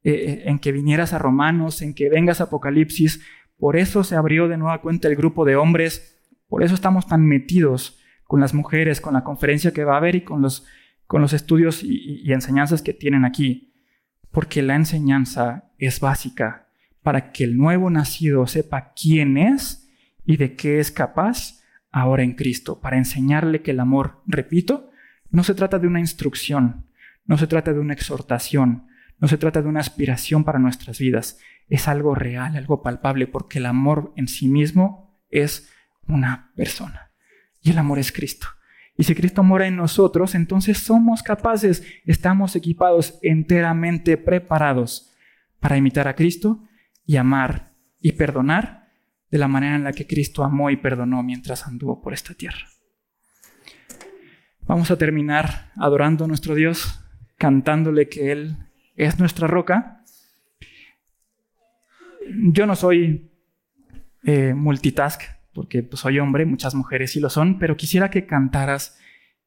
eh, 0.03 0.13
eh, 0.13 0.43
en 0.47 0.59
que 0.59 0.73
vinieras 0.73 1.13
a 1.13 1.19
Romanos, 1.19 1.83
en 1.83 1.95
que 1.95 2.09
vengas 2.09 2.41
a 2.41 2.45
Apocalipsis. 2.45 3.23
Por 3.57 3.77
eso 3.77 4.05
se 4.05 4.17
abrió 4.17 4.49
de 4.49 4.57
nueva 4.57 4.81
cuenta 4.81 5.09
el 5.09 5.17
grupo 5.17 5.45
de 5.45 5.57
hombres. 5.57 6.23
Por 6.49 6.63
eso 6.63 6.75
estamos 6.75 7.07
tan 7.07 7.25
metidos 7.27 7.99
con 8.25 8.41
las 8.41 8.55
mujeres, 8.55 9.01
con 9.01 9.15
la 9.15 9.25
conferencia 9.25 9.73
que 9.73 9.85
va 9.85 9.95
a 9.95 9.99
haber 9.99 10.17
y 10.17 10.23
con 10.23 10.43
los, 10.43 10.67
con 11.07 11.21
los 11.21 11.33
estudios 11.33 11.83
y, 11.83 12.23
y 12.23 12.33
enseñanzas 12.33 12.83
que 12.83 12.95
tienen 12.95 13.25
aquí. 13.25 13.75
Porque 14.31 14.63
la 14.63 14.75
enseñanza 14.75 15.71
es 15.79 16.01
básica 16.01 16.69
para 17.03 17.33
que 17.33 17.45
el 17.45 17.57
nuevo 17.57 17.91
nacido 17.91 18.47
sepa 18.47 18.93
quién 18.95 19.37
es 19.37 19.89
y 20.25 20.39
de 20.39 20.57
qué 20.57 20.81
es 20.81 20.91
capaz 20.91 21.61
ahora 21.95 22.25
en 22.25 22.33
Cristo, 22.33 22.81
para 22.81 22.97
enseñarle 22.97 23.63
que 23.63 23.71
el 23.71 23.79
amor, 23.79 24.23
repito, 24.27 24.91
no 25.31 25.45
se 25.45 25.55
trata 25.55 25.79
de 25.79 25.87
una 25.87 26.01
instrucción, 26.01 26.87
no 27.25 27.39
se 27.39 27.47
trata 27.47 27.73
de 27.73 27.79
una 27.79 27.93
exhortación, 27.93 28.89
no 29.21 29.29
se 29.29 29.39
trata 29.39 29.63
de 29.63 29.69
una 29.69 29.79
aspiración 29.79 30.43
para 30.43 30.59
nuestras 30.59 30.99
vidas, 30.99 31.39
es 31.69 31.87
algo 31.87 32.17
real, 32.17 32.57
algo 32.57 32.83
palpable, 32.83 33.29
porque 33.29 33.59
el 33.59 33.67
amor 33.67 34.13
en 34.17 34.27
sí 34.27 34.49
mismo 34.49 35.21
es 35.31 35.71
una 36.09 36.51
persona. 36.57 37.13
Y 37.63 37.71
el 37.71 37.79
amor 37.79 38.01
es 38.01 38.11
Cristo. 38.11 38.49
Y 38.97 39.05
si 39.05 39.15
Cristo 39.15 39.43
mora 39.43 39.67
en 39.67 39.77
nosotros, 39.77 40.35
entonces 40.35 40.79
somos 40.79 41.23
capaces, 41.23 41.85
estamos 42.05 42.55
equipados, 42.55 43.19
enteramente 43.23 44.17
preparados 44.17 45.13
para 45.59 45.77
imitar 45.77 46.07
a 46.07 46.15
Cristo 46.15 46.63
y 47.05 47.17
amar 47.17 47.73
y 48.01 48.13
perdonar 48.13 48.89
de 49.31 49.39
la 49.39 49.49
manera 49.49 49.75
en 49.75 49.85
la 49.85 49.93
que 49.93 50.07
Cristo 50.07 50.45
amó 50.45 50.71
y 50.71 50.77
perdonó 50.77 51.23
mientras 51.23 51.67
anduvo 51.67 52.01
por 52.01 52.13
esta 52.13 52.35
tierra. 52.35 52.69
Vamos 54.61 54.91
a 54.91 54.97
terminar 54.97 55.73
adorando 55.77 56.25
a 56.25 56.29
nuestro 56.29 56.55
Dios, 56.55 57.01
cantándole 57.37 58.09
que 58.09 58.31
Él 58.31 58.57
es 58.95 59.19
nuestra 59.19 59.47
roca. 59.47 60.03
Yo 62.53 62.65
no 62.65 62.77
soy 62.77 63.31
eh, 64.23 64.55
multitask, 64.55 65.23
porque 65.55 65.83
pues, 65.83 66.01
soy 66.01 66.19
hombre, 66.19 66.45
muchas 66.45 66.75
mujeres 66.75 67.13
sí 67.13 67.21
lo 67.21 67.31
son, 67.31 67.59
pero 67.59 67.77
quisiera 67.77 68.11
que 68.11 68.27
cantaras 68.27 68.99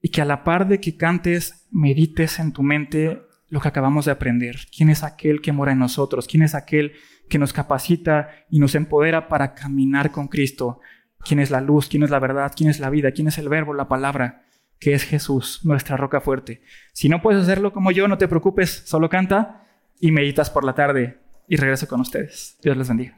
y 0.02 0.10
que 0.10 0.22
a 0.22 0.26
la 0.26 0.44
par 0.44 0.68
de 0.68 0.80
que 0.80 0.98
cantes, 0.98 1.68
medites 1.72 2.40
en 2.40 2.54
tu 2.54 2.64
mente 2.64 3.22
lo 3.50 3.60
que 3.60 3.68
acabamos 3.68 4.06
de 4.06 4.12
aprender. 4.12 4.58
¿Quién 4.76 4.90
es 4.90 5.04
aquel 5.04 5.42
que 5.42 5.52
mora 5.52 5.72
en 5.72 5.80
nosotros? 5.80 6.28
¿Quién 6.28 6.44
es 6.44 6.56
aquel 6.56 6.94
que 7.30 7.40
nos 7.40 7.54
capacita 7.54 8.30
y 8.50 8.60
nos 8.60 8.76
empodera 8.76 9.28
para 9.28 9.54
caminar 9.54 10.12
con 10.12 10.28
Cristo? 10.28 10.80
¿Quién 11.20 11.40
es 11.40 11.52
la 11.52 11.62
luz? 11.62 11.88
¿Quién 11.88 12.04
es 12.04 12.10
la 12.10 12.20
verdad? 12.20 12.54
¿Quién 12.56 12.70
es 12.70 12.80
la 12.80 12.90
vida? 12.90 13.12
¿Quién 13.12 13.28
es 13.28 13.38
el 13.38 13.50
verbo, 13.50 13.74
la 13.74 13.88
palabra? 13.88 14.44
Que 14.80 14.94
es 14.94 15.04
Jesús, 15.04 15.62
nuestra 15.64 15.98
roca 15.98 16.22
fuerte. 16.22 16.62
Si 16.94 17.10
no 17.10 17.22
puedes 17.22 17.42
hacerlo 17.42 17.74
como 17.74 17.92
yo, 17.92 18.08
no 18.08 18.18
te 18.18 18.28
preocupes, 18.28 18.84
solo 18.86 19.10
canta 19.10 19.66
y 20.00 20.12
meditas 20.12 20.50
por 20.50 20.64
la 20.64 20.76
tarde 20.76 21.20
y 21.48 21.56
regreso 21.56 21.88
con 21.88 22.02
ustedes. 22.02 22.58
Dios 22.62 22.78
les 22.78 22.88
bendiga. 22.88 23.18